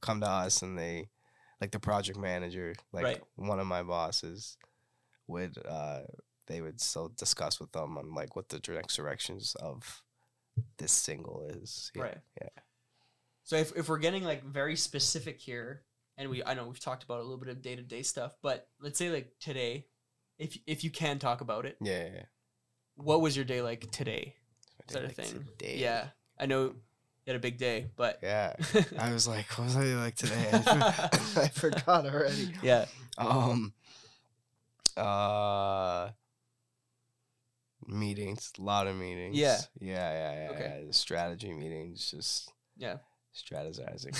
come 0.01 0.21
to 0.21 0.27
us 0.29 0.61
and 0.61 0.77
they 0.77 1.09
like 1.61 1.71
the 1.71 1.79
project 1.79 2.17
manager, 2.17 2.75
like 2.91 3.03
Right. 3.03 3.21
one 3.35 3.59
of 3.59 3.67
my 3.67 3.83
bosses 3.83 4.57
would 5.27 5.57
uh 5.67 6.01
they 6.47 6.61
would 6.61 6.79
still 6.79 7.09
discuss 7.17 7.59
with 7.59 7.71
them 7.71 7.97
on 7.97 8.13
like 8.13 8.35
what 8.35 8.49
the 8.49 8.61
next 8.73 8.95
directions 8.95 9.55
of 9.55 10.03
this 10.77 10.91
single 10.91 11.47
is. 11.49 11.91
Yeah, 11.95 12.01
Right. 12.03 12.17
Yeah. 12.41 12.49
So 13.43 13.55
if, 13.57 13.75
if 13.75 13.89
we're 13.89 13.97
getting 13.99 14.23
like 14.23 14.43
very 14.43 14.75
specific 14.75 15.39
here, 15.39 15.83
and 16.17 16.29
we 16.29 16.43
I 16.43 16.53
know 16.53 16.65
we've 16.67 16.79
talked 16.79 17.03
about 17.03 17.19
a 17.19 17.23
little 17.23 17.37
bit 17.37 17.49
of 17.49 17.61
day 17.61 17.75
to 17.75 17.81
day 17.81 18.03
stuff, 18.03 18.35
but 18.41 18.67
let's 18.79 18.97
say 18.97 19.09
like 19.09 19.33
today, 19.39 19.87
if 20.37 20.57
if 20.67 20.83
you 20.83 20.89
can 20.89 21.19
talk 21.19 21.41
about 21.41 21.65
it, 21.65 21.77
Yeah. 21.81 22.03
yeah, 22.05 22.09
yeah. 22.15 22.25
what 22.95 23.21
was 23.21 23.35
your 23.35 23.45
day 23.45 23.61
like 23.61 23.89
today? 23.91 24.35
Is 24.87 24.93
that 24.93 25.03
a 25.03 25.07
Like 25.07 25.15
thing? 25.15 25.45
today. 25.57 25.77
Yeah, 25.77 26.07
I 26.39 26.45
know 26.45 26.63
you 26.65 26.73
had 27.27 27.35
a 27.35 27.39
big 27.39 27.57
day, 27.57 27.87
but 27.95 28.19
Yeah. 28.21 28.53
I 28.99 29.11
was 29.13 29.27
like, 29.27 29.47
what 29.57 29.65
was 29.65 29.75
I 29.75 29.83
like 29.95 30.15
today? 30.15 30.49
I, 30.51 31.09
I 31.37 31.47
forgot 31.47 32.05
already. 32.05 32.53
yeah, 32.61 32.85
Um 33.17 33.73
uh 34.97 36.09
meetings, 37.87 38.51
a 38.57 38.61
lot 38.61 38.87
of 38.87 38.95
meetings. 38.95 39.37
Yeah. 39.37 39.57
Yeah, 39.79 40.11
yeah, 40.11 40.43
yeah. 40.43 40.49
Okay. 40.51 40.81
yeah. 40.85 40.91
Strategy 40.91 41.53
meetings, 41.53 42.11
just 42.11 42.51
yeah, 42.77 42.97
strategizing. 43.33 44.13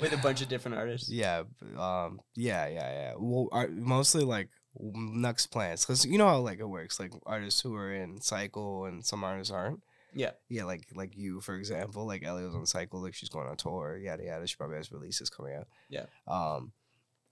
with 0.00 0.12
a 0.12 0.16
bunch 0.18 0.42
of 0.42 0.48
different 0.48 0.76
artists. 0.76 1.08
yeah, 1.10 1.42
um 1.78 2.20
yeah, 2.34 2.66
yeah, 2.68 2.92
yeah. 2.92 3.14
Well, 3.18 3.48
ar- 3.52 3.68
mostly 3.68 4.24
like 4.24 4.48
w- 4.48 4.61
next 4.78 5.46
plans 5.48 5.84
cuz 5.84 6.04
you 6.06 6.18
know 6.18 6.28
how 6.28 6.38
like 6.38 6.58
it 6.58 6.68
works 6.68 6.98
like 6.98 7.12
artists 7.26 7.60
who 7.60 7.74
are 7.74 7.92
in 7.92 8.20
cycle 8.20 8.84
and 8.86 9.04
some 9.04 9.24
artists 9.24 9.52
aren't. 9.52 9.82
Yeah. 10.14 10.32
Yeah, 10.48 10.64
like 10.64 10.86
like 10.94 11.16
you 11.16 11.40
for 11.40 11.54
example, 11.56 12.06
like 12.06 12.22
Ellie 12.22 12.44
was 12.44 12.54
on 12.54 12.66
cycle, 12.66 13.02
like 13.02 13.14
she's 13.14 13.28
going 13.28 13.48
on 13.48 13.56
tour, 13.56 13.96
yada 13.96 14.24
yada. 14.24 14.46
She 14.46 14.56
probably 14.56 14.76
has 14.76 14.92
releases 14.92 15.30
coming 15.30 15.54
out. 15.54 15.68
Yeah. 15.88 16.06
Um 16.26 16.72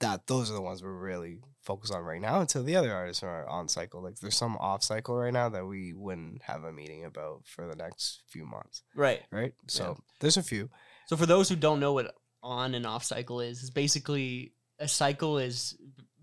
that 0.00 0.26
those 0.26 0.50
are 0.50 0.54
the 0.54 0.62
ones 0.62 0.82
we're 0.82 0.92
really 0.92 1.38
focused 1.60 1.92
on 1.92 2.02
right 2.02 2.20
now 2.20 2.40
until 2.40 2.62
the 2.62 2.74
other 2.74 2.92
artists 2.92 3.22
are 3.22 3.46
on 3.46 3.68
cycle. 3.68 4.02
Like 4.02 4.18
there's 4.18 4.36
some 4.36 4.56
off 4.56 4.82
cycle 4.82 5.14
right 5.16 5.32
now 5.32 5.48
that 5.50 5.66
we 5.66 5.92
wouldn't 5.92 6.42
have 6.42 6.64
a 6.64 6.72
meeting 6.72 7.04
about 7.04 7.42
for 7.44 7.66
the 7.66 7.76
next 7.76 8.22
few 8.26 8.46
months. 8.46 8.82
Right. 8.94 9.20
Right? 9.30 9.52
So 9.68 9.98
there's 10.20 10.38
a 10.38 10.42
few. 10.42 10.70
So 11.06 11.16
for 11.16 11.26
those 11.26 11.48
who 11.48 11.56
don't 11.56 11.80
know 11.80 11.92
what 11.92 12.14
on 12.42 12.74
and 12.74 12.86
off 12.86 13.04
cycle 13.04 13.40
is, 13.40 13.60
it's 13.60 13.70
basically 13.70 14.54
a 14.78 14.88
cycle 14.88 15.38
is 15.38 15.76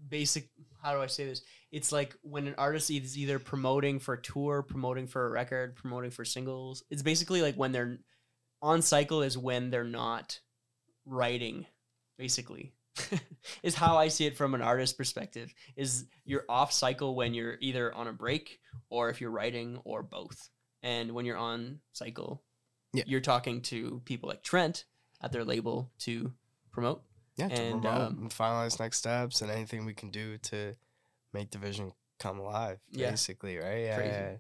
basic. 0.09 0.49
How 0.81 0.93
do 0.93 1.01
I 1.01 1.07
say 1.07 1.25
this? 1.25 1.41
It's 1.71 1.91
like 1.91 2.15
when 2.21 2.47
an 2.47 2.55
artist 2.57 2.89
is 2.91 3.17
either 3.17 3.39
promoting 3.39 3.99
for 3.99 4.13
a 4.13 4.21
tour, 4.21 4.61
promoting 4.63 5.07
for 5.07 5.25
a 5.25 5.29
record, 5.29 5.75
promoting 5.75 6.11
for 6.11 6.23
singles. 6.25 6.83
It's 6.89 7.01
basically 7.03 7.41
like 7.41 7.55
when 7.55 7.71
they're 7.71 7.97
on 8.61 8.81
cycle 8.81 9.21
is 9.21 9.37
when 9.37 9.69
they're 9.69 9.83
not 9.83 10.39
writing. 11.05 11.65
Basically, 12.17 12.73
is 13.63 13.75
how 13.75 13.97
I 13.97 14.07
see 14.07 14.25
it 14.25 14.35
from 14.37 14.55
an 14.55 14.61
artist 14.61 14.97
perspective. 14.97 15.53
Is 15.75 16.05
you're 16.25 16.45
off 16.49 16.71
cycle 16.73 17.15
when 17.15 17.33
you're 17.35 17.57
either 17.59 17.93
on 17.93 18.07
a 18.07 18.13
break 18.13 18.59
or 18.89 19.09
if 19.09 19.21
you're 19.21 19.29
writing 19.29 19.79
or 19.83 20.01
both. 20.01 20.49
And 20.83 21.11
when 21.11 21.25
you're 21.25 21.37
on 21.37 21.79
cycle, 21.93 22.43
Yeah. 22.93 23.03
you're 23.05 23.19
talking 23.21 23.61
to 23.63 24.01
people 24.05 24.29
like 24.29 24.41
Trent 24.41 24.85
at 25.21 25.31
their 25.31 25.43
label 25.43 25.91
to 25.99 26.33
promote. 26.71 27.03
Yeah, 27.37 27.49
to 27.49 27.55
And, 27.55 27.81
promote 27.81 28.01
um, 28.01 28.17
and 28.21 28.29
finalize 28.31 28.79
next 28.79 28.97
steps 28.97 29.41
and 29.41 29.51
anything 29.51 29.85
we 29.85 29.93
can 29.93 30.09
do 30.09 30.37
to 30.39 30.75
make 31.33 31.51
the 31.51 31.59
vision 31.59 31.93
come 32.19 32.39
alive. 32.39 32.79
Yeah. 32.91 33.11
Basically, 33.11 33.57
right? 33.57 33.81
Yeah. 33.81 33.99
Yeah. 33.99 34.31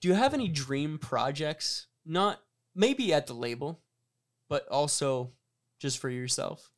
Do 0.00 0.08
you 0.08 0.14
have 0.14 0.34
any 0.34 0.48
dream 0.48 0.98
projects? 0.98 1.86
Not 2.04 2.40
maybe 2.74 3.12
at 3.12 3.26
the 3.26 3.34
label, 3.34 3.80
but 4.48 4.66
also 4.68 5.32
just 5.78 5.98
for 5.98 6.10
yourself. 6.10 6.70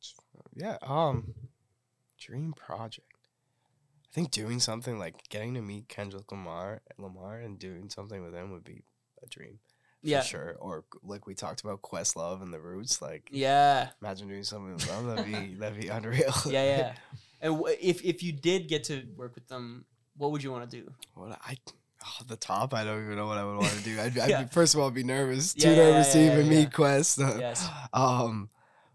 Yeah. 0.55 0.77
Um, 0.81 1.33
dream 2.17 2.53
project. 2.53 3.05
I 4.05 4.13
think 4.13 4.31
doing 4.31 4.59
something 4.59 4.97
like 4.97 5.29
getting 5.29 5.53
to 5.53 5.61
meet 5.61 5.87
Kendrick 5.87 6.31
Lamar, 6.31 6.81
Lamar, 6.97 7.39
and 7.39 7.59
doing 7.59 7.89
something 7.89 8.23
with 8.23 8.33
him 8.33 8.51
would 8.51 8.63
be 8.63 8.83
a 9.23 9.27
dream. 9.27 9.59
For 10.01 10.07
Yeah. 10.07 10.21
sure. 10.21 10.55
Or 10.59 10.83
like 11.03 11.27
we 11.27 11.35
talked 11.35 11.61
about 11.61 11.81
Questlove 11.81 12.41
and 12.41 12.53
the 12.53 12.59
Roots. 12.59 13.01
Like, 13.01 13.27
Yeah. 13.31 13.89
imagine 14.01 14.27
doing 14.27 14.43
something 14.43 14.73
with 14.73 14.85
them. 14.87 15.07
That'd 15.07 15.25
be 15.25 15.55
that'd 15.55 15.79
be 15.79 15.87
unreal. 15.97 16.33
Yeah, 16.45 16.63
yeah. 16.77 16.93
and 17.41 17.55
w- 17.57 17.75
if 17.81 18.03
if 18.03 18.23
you 18.23 18.31
did 18.31 18.67
get 18.67 18.85
to 18.85 19.03
work 19.17 19.35
with 19.35 19.47
them, 19.47 19.85
what 20.17 20.31
would 20.31 20.41
you 20.43 20.51
want 20.51 20.69
to 20.69 20.81
do? 20.81 20.91
What 21.15 21.37
I 21.43 21.57
off 22.01 22.25
the 22.27 22.37
top, 22.37 22.73
I 22.73 22.85
don't 22.85 23.03
even 23.03 23.17
know 23.17 23.27
what 23.27 23.37
I 23.37 23.43
would 23.43 23.57
want 23.57 23.71
to 23.71 23.83
do. 23.83 23.99
I'd, 24.01 24.17
I'd 24.17 24.47
be, 24.47 24.53
first 24.53 24.73
of 24.73 24.79
all, 24.79 24.87
I'd 24.87 24.93
be 24.93 25.03
nervous. 25.03 25.53
Yeah, 25.57 25.63
Too 25.63 25.69
yeah, 25.71 25.75
nervous 25.91 26.07
yeah, 26.07 26.13
to 26.13 26.19
yeah, 26.27 26.33
even 26.39 26.45
yeah. 26.51 26.59
meet 26.59 26.73
Quest. 26.73 27.17
Yes. 27.19 27.67
Um, 27.91 28.49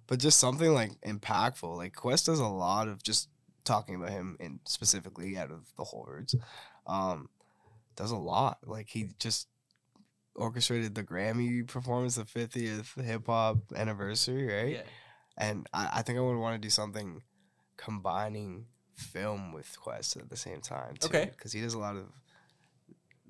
but 0.07 0.19
just 0.21 0.41
something 0.41 0.73
like 0.73 0.93
impactful. 1.03 1.77
Like 1.77 1.95
Quest 1.95 2.25
does 2.27 2.41
a 2.41 2.47
lot 2.47 2.89
of 2.89 3.03
just 3.03 3.29
talking 3.65 3.95
about 3.95 4.09
him 4.11 4.37
and 4.41 4.61
specifically 4.65 5.37
out 5.37 5.51
of 5.51 5.67
the 5.77 5.85
whole 5.85 6.07
roots. 6.09 6.35
Um, 6.87 7.29
does 7.97 8.11
a 8.11 8.17
lot. 8.17 8.59
Like 8.67 8.89
he 8.89 9.11
just 9.19 9.49
orchestrated 10.37 10.95
the 10.95 11.03
Grammy 11.05 11.67
performance, 11.67 12.17
the 12.17 12.25
50th 12.25 13.01
hip 13.03 13.27
hop 13.27 13.59
anniversary, 13.77 14.47
right? 14.47 14.73
Yeah. 14.77 14.83
And 15.37 15.69
I, 15.73 15.91
I 15.95 16.03
think 16.03 16.19
I 16.19 16.23
would 16.23 16.37
want 16.37 16.61
to 16.61 16.65
do 16.65 16.71
something 16.71 17.23
combining 17.77 18.67
film 18.97 19.53
with 19.53 19.77
Quest 19.81 20.17
at 20.17 20.29
the 20.31 20.37
same 20.37 20.61
time. 20.61 20.95
Too, 20.99 21.07
Okay. 21.09 21.25
Because 21.37 21.53
he 21.53 21.61
does 21.61 21.75
a 21.75 21.79
lot 21.79 21.97
of 21.97 22.05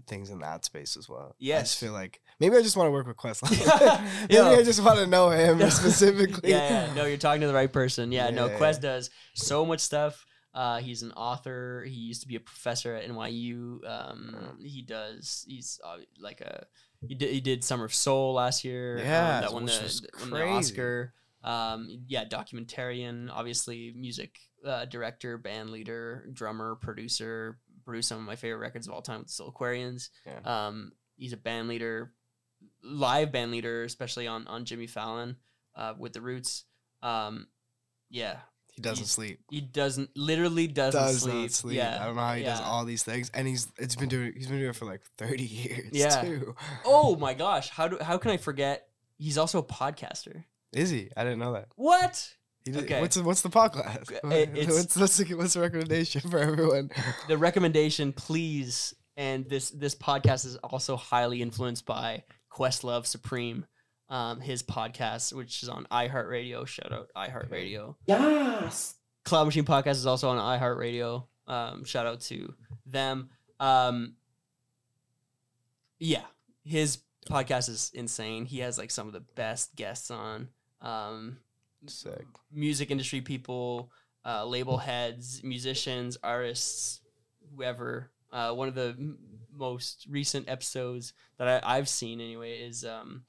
things 0.06 0.28
in 0.30 0.40
that 0.40 0.64
space 0.64 0.96
as 0.98 1.08
well. 1.08 1.28
I 1.32 1.34
Yes. 1.38 1.62
just 1.70 1.80
feel 1.80 1.92
like 1.92 2.20
maybe 2.38 2.56
I 2.56 2.62
just 2.62 2.76
want 2.76 2.88
to 2.88 2.90
work 2.90 3.06
with 3.06 3.16
Questlove. 3.16 3.50
maybe. 4.28 4.38
I 4.38 4.62
just 4.62 4.84
want 4.84 4.98
to 4.98 5.06
know 5.06 5.30
him 5.30 5.58
specifically. 5.70 6.50
yeah, 6.50 6.86
yeah, 6.88 6.94
no, 6.94 7.06
you're 7.06 7.16
talking 7.16 7.40
to 7.40 7.46
the 7.46 7.54
right 7.54 7.72
person. 7.72 8.12
Yeah, 8.12 8.28
no, 8.30 8.46
Yeah. 8.48 8.56
Quest 8.58 8.82
does 8.82 9.10
so 9.34 9.64
much 9.64 9.80
stuff. 9.80 10.26
Uh, 10.52 10.78
he's 10.78 11.02
an 11.02 11.10
author. 11.12 11.84
He 11.84 11.94
used 11.94 12.20
to 12.22 12.28
be 12.28 12.36
a 12.36 12.40
professor 12.40 12.94
at 12.94 13.08
NYU. 13.08 13.78
Um, 13.88 14.58
he 14.62 14.82
does. 14.82 15.44
He's 15.48 15.80
uh, 15.84 15.96
like 16.20 16.42
a. 16.42 16.66
He 17.08 17.14
did. 17.14 17.30
He 17.30 17.40
did 17.40 17.64
Summer 17.64 17.84
of 17.84 17.94
Soul 17.94 18.34
last 18.34 18.64
year. 18.64 18.98
um, 18.98 19.04
Yeah, 19.04 19.40
that 19.40 19.52
won 19.52 19.64
the, 19.66 20.08
won 20.20 20.30
the. 20.30 20.46
Oscar. 20.48 21.12
Um, 21.42 22.04
yeah, 22.06 22.24
documentarian. 22.24 23.28
Obviously, 23.30 23.92
music 23.96 24.38
uh, 24.64 24.86
director, 24.86 25.36
band 25.38 25.70
leader, 25.70 26.28
drummer, 26.32 26.76
producer. 26.76 27.58
Produced 27.84 28.08
some 28.08 28.18
of 28.18 28.24
my 28.24 28.36
favorite 28.36 28.60
records 28.60 28.86
of 28.88 28.94
all 28.94 29.02
time 29.02 29.18
with 29.18 29.26
the 29.28 29.34
Soul 29.34 29.52
Aquarians. 29.52 30.08
Yeah. 30.26 30.66
Um, 30.68 30.92
he's 31.16 31.34
a 31.34 31.36
band 31.36 31.68
leader, 31.68 32.12
live 32.82 33.30
band 33.30 33.50
leader, 33.50 33.84
especially 33.84 34.26
on 34.26 34.46
on 34.46 34.64
Jimmy 34.64 34.86
Fallon 34.86 35.36
uh, 35.76 35.92
with 35.98 36.14
the 36.14 36.22
Roots. 36.22 36.64
Um, 37.02 37.48
yeah, 38.08 38.36
He 38.76 38.82
doesn't 38.82 39.06
sleep. 39.06 39.40
he 39.50 39.60
doesn't 39.60 40.10
literally 40.16 40.66
doesn't 40.66 41.00
Does 41.00 41.20
sleep. 41.22 41.34
not 41.34 41.50
sleep. 41.52 41.76
Yeah, 41.76 41.98
I 42.00 42.06
don't 42.06 42.16
know 42.16 42.22
how 42.22 42.34
he 42.34 42.42
does 42.42 42.58
yeah. 42.60 42.66
all 42.66 42.84
these 42.84 43.02
things, 43.04 43.30
and 43.32 43.46
he's 43.46 43.68
it's 43.78 43.94
been 43.96 44.08
doing 44.08 44.32
he's 44.36 44.48
been 44.48 44.58
doing 44.58 44.70
it 44.70 44.76
for 44.76 44.84
like 44.86 45.02
thirty 45.16 45.44
years. 45.44 45.90
Yeah. 45.92 46.22
too. 46.22 46.54
Oh 46.84 47.14
my 47.16 47.34
gosh, 47.44 47.68
how 47.70 47.86
do 47.88 47.98
how 48.00 48.18
can 48.18 48.30
I 48.32 48.36
forget? 48.36 48.88
He's 49.16 49.38
also 49.38 49.58
a 49.58 49.62
podcaster. 49.62 50.44
Is 50.72 50.90
he? 50.90 51.08
I 51.16 51.22
didn't 51.22 51.38
know 51.38 51.52
that. 51.52 51.68
What? 51.76 52.34
He 52.64 52.72
did, 52.72 52.84
Okay. 52.84 53.00
What's 53.00 53.14
the, 53.16 53.22
what's 53.22 53.42
the 53.42 53.50
podcast? 53.50 54.10
It- 54.32 54.48
it's- 54.56 54.66
what's 54.74 54.96
what's 54.96 55.16
the, 55.18 55.34
what's 55.34 55.54
the 55.54 55.60
recommendation 55.60 56.22
for 56.28 56.38
everyone? 56.38 56.90
The 57.28 57.38
recommendation, 57.38 58.12
please. 58.12 58.92
And 59.16 59.48
this 59.48 59.70
this 59.70 59.94
podcast 59.94 60.44
is 60.46 60.56
also 60.56 60.96
highly 60.96 61.40
influenced 61.42 61.86
by 61.86 62.24
Questlove 62.52 63.06
Supreme, 63.06 63.66
um, 64.08 64.40
his 64.40 64.62
podcast, 64.62 65.32
which 65.32 65.62
is 65.62 65.68
on 65.68 65.86
iHeartRadio. 65.90 66.66
Shout 66.66 66.92
out 66.92 67.10
iHeartRadio. 67.16 67.94
Yes. 68.06 68.94
Cloud 69.24 69.44
Machine 69.44 69.64
Podcast 69.64 69.92
is 69.92 70.06
also 70.06 70.28
on 70.28 70.38
iHeartRadio. 70.60 71.24
Um, 71.46 71.84
shout 71.84 72.06
out 72.06 72.20
to 72.22 72.54
them. 72.86 73.30
Um, 73.60 74.14
yeah, 75.98 76.24
his 76.64 76.98
podcast 77.28 77.68
is 77.68 77.90
insane. 77.94 78.44
He 78.44 78.58
has 78.58 78.76
like 78.78 78.90
some 78.90 79.06
of 79.06 79.12
the 79.12 79.20
best 79.20 79.74
guests 79.76 80.10
on. 80.10 80.48
Um, 80.82 81.38
Sick. 81.86 82.26
music 82.52 82.90
industry 82.90 83.20
people, 83.20 83.90
uh, 84.24 84.44
label 84.44 84.76
heads, 84.76 85.42
musicians, 85.42 86.16
artists, 86.22 87.00
whoever. 87.56 88.10
Uh, 88.32 88.52
one 88.52 88.68
of 88.68 88.74
the 88.74 88.94
m- 88.98 89.18
most 89.56 90.06
recent 90.10 90.48
episodes 90.48 91.12
that 91.38 91.64
I, 91.64 91.76
I've 91.76 91.88
seen 91.88 92.20
anyway 92.20 92.58
is 92.58 92.84
um, 92.84 93.22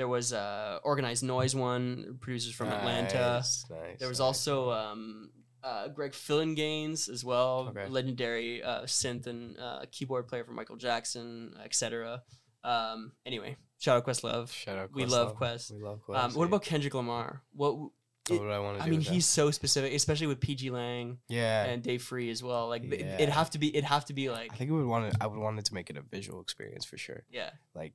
there 0.00 0.08
was 0.08 0.32
uh, 0.32 0.78
Organized 0.82 1.22
Noize 1.24 1.54
one 1.54 2.16
producers 2.20 2.54
from 2.54 2.68
Atlanta. 2.68 3.18
Nice, 3.44 3.66
nice, 3.68 3.98
There 3.98 4.08
was 4.08 4.18
nice. 4.18 4.24
also 4.28 4.70
um, 4.70 5.30
uh, 5.62 5.88
Greg 5.88 6.12
Phillinganes 6.12 7.10
as 7.10 7.22
well, 7.22 7.68
Okay. 7.70 7.86
legendary 7.88 8.62
uh, 8.62 8.82
synth 8.84 9.26
and 9.26 9.58
uh, 9.58 9.84
keyboard 9.92 10.26
player 10.26 10.44
for 10.44 10.52
Michael 10.52 10.76
Jackson, 10.76 11.54
etc. 11.62 12.22
Um, 12.64 13.12
anyway, 13.26 13.56
shout 13.78 13.98
out 13.98 14.06
Questlove. 14.06 14.50
Shout 14.52 14.78
out 14.78 14.88
we 14.94 15.04
love. 15.04 15.34
Quest. 15.36 15.70
We 15.70 15.82
love 15.82 16.00
Quest. 16.02 16.24
Um, 16.24 16.32
what 16.34 16.46
about 16.46 16.62
Kendrick 16.62 16.94
Lamar? 16.94 17.42
What 17.52 17.76
What 17.78 17.90
it- 18.30 18.40
would 18.40 18.50
I 18.52 18.58
want 18.60 18.76
to 18.78 18.82
do? 18.82 18.86
I 18.86 18.90
mean, 18.90 18.98
with 19.00 19.08
that? 19.08 19.14
he's 19.14 19.26
so 19.26 19.50
specific, 19.50 19.92
especially 19.94 20.28
with 20.28 20.40
pgLang 20.40 21.16
yeah. 21.28 21.64
and 21.64 21.82
Dave 21.82 22.02
Free 22.02 22.30
as 22.30 22.42
well. 22.42 22.68
Like 22.68 22.84
it- 22.84 23.00
Yeah. 23.00 23.14
it'd 23.16 23.28
have 23.40 23.50
to 23.50 23.58
be, 23.58 23.68
it'd 23.74 23.84
have 23.96 24.04
to 24.06 24.12
be 24.14 24.30
like, 24.30 24.50
I 24.52 24.56
think 24.56 24.70
we 24.70 24.76
would 24.78 24.86
want 24.86 25.10
to. 25.10 25.16
I 25.22 25.26
would 25.26 25.38
want 25.46 25.58
it 25.58 25.64
to 25.66 25.74
make 25.74 25.90
it 25.90 25.96
a 25.96 26.02
visual 26.02 26.40
experience 26.40 26.84
for 26.84 26.96
sure. 26.98 27.24
yeah, 27.30 27.50
Like 27.74 27.94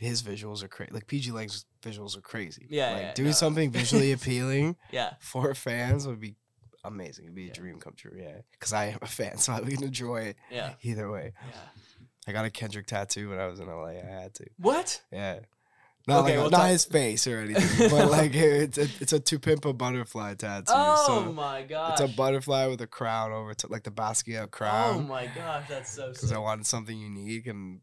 his 0.00 0.22
visuals 0.22 0.62
are 0.64 0.68
crazy. 0.68 0.90
Like 0.92 1.06
pgLang's 1.06 1.66
visuals 1.82 2.16
are 2.16 2.22
crazy. 2.22 2.66
Yeah, 2.70 2.92
Like 2.92 3.02
yeah, 3.02 3.14
doing 3.14 3.28
no. 3.28 3.32
something 3.32 3.70
visually 3.70 4.12
appealing 4.18 4.76
yeah, 4.90 5.14
for 5.20 5.54
fans 5.54 6.06
would 6.06 6.20
be 6.20 6.34
amazing. 6.84 7.26
It'd 7.26 7.34
be 7.34 7.44
a 7.44 7.46
Yeah. 7.48 7.52
dream 7.52 7.78
come 7.78 7.92
true. 7.96 8.16
Yeah. 8.16 8.38
Because 8.52 8.72
I 8.72 8.86
am 8.86 8.98
a 9.02 9.06
fan, 9.06 9.36
so 9.38 9.52
I 9.52 9.60
would 9.60 9.82
enjoy 9.82 10.22
it 10.22 10.36
yeah, 10.50 10.72
either 10.82 11.10
way. 11.10 11.32
yeah. 11.46 11.52
I 12.26 12.32
got 12.32 12.44
a 12.46 12.50
Kendrick 12.50 12.86
tattoo 12.86 13.28
when 13.30 13.38
I 13.38 13.46
was 13.46 13.60
in 13.60 13.66
LA. 13.66 13.88
I 14.00 14.22
had 14.22 14.34
to. 14.34 14.46
What? 14.56 15.02
Yeah. 15.12 15.40
Not 16.08 16.24
Okay, 16.24 16.38
like 16.38 16.50
well, 16.50 16.50
not 16.62 16.70
his 16.70 16.86
face 16.86 17.26
or 17.26 17.40
anything, 17.40 17.90
but 17.90 18.10
like 18.10 18.34
it's 18.34 18.78
a, 18.78 18.88
it's 19.00 19.12
a 19.12 19.20
to 19.20 19.38
pimp 19.38 19.66
butterfly 19.76 20.32
tattoo. 20.34 20.64
Oh 20.74 21.04
so 21.26 21.32
my 21.32 21.62
god! 21.62 21.92
it's 21.92 22.00
a 22.00 22.08
butterfly 22.16 22.66
with 22.68 22.80
a 22.80 22.86
crown 22.86 23.32
over 23.32 23.52
to 23.52 23.66
like 23.68 23.82
the 23.82 23.90
Basquiat 23.90 24.50
crown. 24.50 24.96
Oh 24.96 25.00
my 25.02 25.26
gosh, 25.26 25.64
that's 25.68 25.90
so 25.90 26.08
Because. 26.12 26.32
I 26.32 26.38
wanted 26.38 26.66
something 26.66 26.98
unique 26.98 27.46
and 27.46 27.80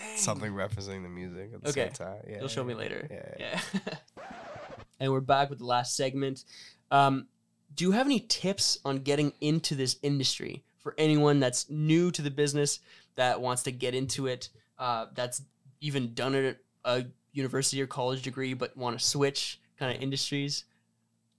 Dang. 0.00 0.16
something 0.16 0.52
referencing 0.52 1.02
the 1.02 1.08
music 1.08 1.50
at 1.54 1.62
the 1.62 1.68
Okay. 1.70 1.84
same 1.86 1.92
time. 2.08 2.22
Yeah, 2.28 2.38
You'll 2.40 2.48
show 2.48 2.64
me 2.64 2.74
later. 2.74 3.06
Yeah. 3.10 3.60
Yeah. 3.84 3.94
and 5.00 5.12
we're 5.12 5.20
back 5.20 5.50
with 5.50 5.58
the 5.58 5.64
last 5.66 5.96
segment. 5.96 6.44
Um, 6.90 7.26
do 7.74 7.84
you 7.84 7.92
have 7.92 8.06
any 8.06 8.20
tips 8.20 8.78
on 8.84 8.98
getting 8.98 9.32
into 9.40 9.74
this 9.74 9.96
industry 10.02 10.64
for 10.78 10.94
anyone 10.98 11.40
that's 11.40 11.68
new 11.70 12.10
to 12.10 12.22
the 12.22 12.30
business 12.30 12.80
that 13.16 13.40
wants 13.40 13.62
to 13.64 13.72
get 13.72 13.94
into 13.94 14.26
it? 14.26 14.48
Uh, 14.78 15.06
that's 15.14 15.42
even 15.80 16.14
done 16.14 16.34
it 16.34 16.44
at 16.44 16.56
a 16.84 17.06
university 17.32 17.80
or 17.80 17.86
college 17.86 18.22
degree, 18.22 18.54
but 18.54 18.76
want 18.76 18.98
to 18.98 19.04
switch 19.04 19.60
kind 19.78 19.94
of 19.94 20.02
industries. 20.02 20.64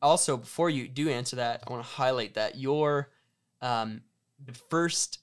Also, 0.01 0.37
before 0.37 0.69
you 0.69 0.87
do 0.87 1.09
answer 1.09 1.35
that, 1.35 1.63
I 1.67 1.71
want 1.71 1.83
to 1.83 1.89
highlight 1.89 2.35
that 2.35 2.55
you're 2.57 3.09
um, 3.61 4.01
the 4.43 4.53
first 4.53 5.19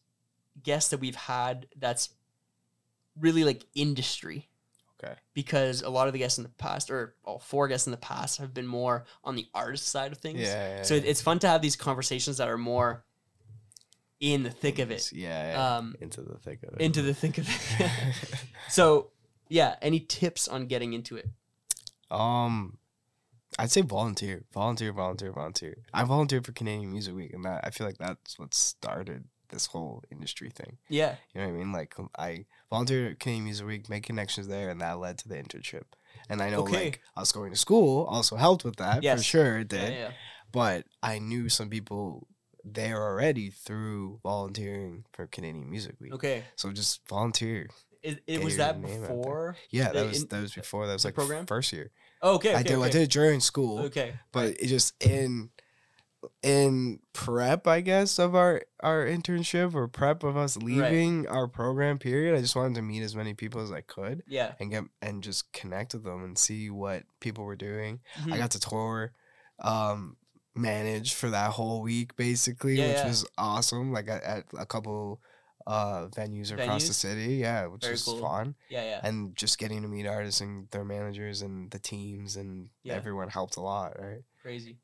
guest 0.63 0.91
that 0.91 1.01
we've 1.01 1.15
had 1.17 1.67
that's 1.77 2.11
really 3.21 3.45
like 3.45 3.65
industry 3.75 4.49
Okay. 5.03 5.15
because 5.33 5.83
a 5.83 5.91
lot 5.91 6.09
of 6.09 6.13
the 6.13 6.19
guests 6.19 6.39
in 6.39 6.43
the 6.43 6.51
past, 6.51 6.91
or 6.91 7.15
all 7.25 7.39
four 7.39 7.69
guests 7.69 7.87
in 7.87 7.93
the 7.93 7.97
past, 7.97 8.39
have 8.39 8.53
been 8.53 8.67
more 8.67 9.05
on 9.23 9.37
the 9.37 9.47
artist 9.55 9.87
side 9.89 10.11
of 10.11 10.19
things. 10.19 10.41
Yeah. 10.41 10.77
yeah, 10.79 10.83
So 10.83 10.95
yeah. 10.97 11.03
it's 11.05 11.21
fun 11.23 11.39
to 11.41 11.49
have 11.49 11.63
these 11.63 11.77
conversations 11.77 12.39
that 12.39 12.49
are 12.49 12.59
more 12.59 13.05
in 14.19 14.43
the 14.43 14.51
thick 14.51 14.81
of 14.81 14.91
it, 14.91 15.13
Yeah. 15.13 15.53
yeah. 15.53 15.77
um, 15.77 15.95
into 16.01 16.23
the 16.23 16.37
thick 16.39 16.65
of 16.65 16.75
it. 16.75 16.81
into 16.81 17.03
the 17.03 17.15
thick 17.15 17.39
of 17.39 17.49
it. 17.49 17.91
so, 18.69 19.13
yeah, 19.49 19.77
any 19.81 20.01
tips 20.01 20.49
on 20.49 20.67
getting 20.67 20.93
into 20.95 21.17
it? 21.17 21.29
um, 22.11 22.79
I'd 23.59 23.71
say 23.71 23.81
volunteer, 23.83 24.45
volunteer, 24.53 24.93
volunteer, 24.93 25.33
volunteer. 25.33 25.77
I 25.95 26.05
volunteered 26.05 26.45
for 26.45 26.53
Canadian 26.53 26.91
Music 26.91 27.15
Week, 27.15 27.33
and 27.33 27.45
that 27.45 27.61
I 27.65 27.71
feel 27.71 27.87
like 27.87 27.99
that's 27.99 28.39
what 28.39 28.53
started 28.55 29.25
this 29.49 29.67
whole 29.67 30.03
industry 30.11 30.51
thing. 30.51 30.79
Yeah, 30.89 31.17
You 31.35 31.41
know 31.41 31.47
what 31.49 31.55
I 31.55 31.59
mean? 31.59 31.73
Like 31.73 31.95
I 32.19 32.45
volunteered 32.71 33.13
at 33.13 33.21
Canadian 33.21 33.45
Music 33.45 33.67
Week, 33.67 33.89
made 33.89 34.03
connections 34.03 34.49
there, 34.49 34.69
and 34.71 34.81
that 34.81 34.99
led 34.99 35.19
to 35.19 35.29
the 35.29 35.37
internship. 35.37 35.85
And 36.29 36.43
I 36.43 36.51
know 36.51 36.61
Okay. 36.61 36.85
like 36.85 37.01
us 37.17 37.33
going 37.33 37.51
to 37.53 37.57
school 37.59 38.05
also 38.05 38.37
helped 38.37 38.65
with 38.65 38.77
that 38.77 39.03
Yes. 39.03 39.21
for 39.21 39.25
sure. 39.25 39.59
It 39.61 39.69
did. 39.69 39.93
yeah. 39.93 40.13
But 40.53 40.87
I 41.03 41.19
knew 41.19 41.49
some 41.49 41.69
people 41.71 42.27
there 42.65 43.03
already 43.03 43.51
through 43.51 44.21
volunteering 44.23 45.05
for 45.13 45.27
Canadian 45.27 45.71
Music 45.71 45.95
Week. 46.01 46.13
Okay, 46.15 46.45
So 46.57 46.71
just 46.73 47.07
volunteer. 47.09 47.69
it, 48.03 48.23
it 48.27 48.43
was 48.45 48.57
that 48.59 48.79
name 48.81 49.03
out 49.05 49.09
there. 49.09 49.17
before. 49.17 49.57
Yeah, 49.71 49.93
that 49.93 50.07
was 50.07 50.23
in- 50.23 50.29
that 50.29 50.41
was 50.43 50.55
before. 50.55 50.87
That 50.87 50.93
was 50.95 51.05
like 51.05 51.15
program? 51.15 51.47
first 51.47 51.73
year. 51.73 51.91
Oh, 52.21 52.35
okay, 52.35 52.51
okay, 52.51 52.59
I 52.59 52.63
did 52.63 52.73
okay. 52.77 52.85
I 52.85 52.91
did 52.91 53.03
it 53.03 53.11
during 53.11 53.41
school. 53.41 53.79
Okay, 53.87 54.15
But 54.33 54.61
it 54.61 54.67
just 54.67 54.93
in 55.03 55.51
in 56.43 57.01
prep, 57.13 57.67
I 57.67 57.81
guess, 57.81 58.19
of 58.19 58.35
our 58.35 58.63
our 58.83 59.05
internship 59.07 59.75
or 59.75 59.89
prep 59.89 60.23
of 60.25 60.37
us 60.37 60.57
leaving 60.57 61.27
our 61.27 61.47
program 61.49 61.99
period, 61.99 62.37
I 62.37 62.41
just 62.41 62.57
wanted 62.57 62.75
to 62.77 62.83
meet 62.83 63.03
as 63.03 63.15
many 63.17 63.35
people 63.35 63.61
as 63.61 63.71
I 63.73 63.81
could 63.83 64.23
yeah. 64.27 64.53
and 64.61 64.71
get 64.71 64.85
and 65.03 65.23
just 65.23 65.53
connect 65.53 65.95
with 65.95 66.05
them 66.05 66.25
and 66.25 66.37
see 66.39 66.71
what 66.71 67.05
people 67.21 67.45
were 67.45 67.57
doing. 67.57 68.01
Mhm. 68.21 68.33
I 68.33 68.39
got 68.39 68.51
to 68.53 68.61
tour, 68.61 69.13
um, 69.61 70.17
manage 70.55 71.15
for 71.15 71.31
that 71.31 71.53
whole 71.53 71.83
week 71.83 72.17
basically, 72.17 72.77
Yeah, 72.77 72.89
which 72.89 72.97
yeah. 72.99 73.07
was 73.09 73.27
awesome. 73.39 73.93
Like 73.93 74.09
at, 74.09 74.23
at 74.25 74.45
a 74.59 74.67
couple 74.67 75.21
uh 75.67 76.09
venues 76.17 76.51
across 76.51 76.89
the 76.89 76.95
city, 76.95 77.35
yeah, 77.37 77.67
which 77.67 77.83
Very 77.83 77.93
was 77.93 78.03
cool. 78.05 78.21
fun. 78.21 78.55
yeah, 78.71 78.83
yeah. 78.85 79.01
And 79.03 79.37
just 79.37 79.59
getting 79.59 79.83
to 79.83 79.89
meet 79.89 80.07
artists 80.07 80.41
and 80.41 80.69
their 80.71 80.85
managers 80.85 81.43
and 81.43 81.71
the 81.71 81.79
teams 81.79 82.37
and 82.37 82.71
Yeah. 82.83 82.95
everyone 82.95 83.29
helped 83.29 83.57
a 83.57 83.61
lot, 83.61 84.01
right? 84.01 84.23
Crazy. 84.43 84.79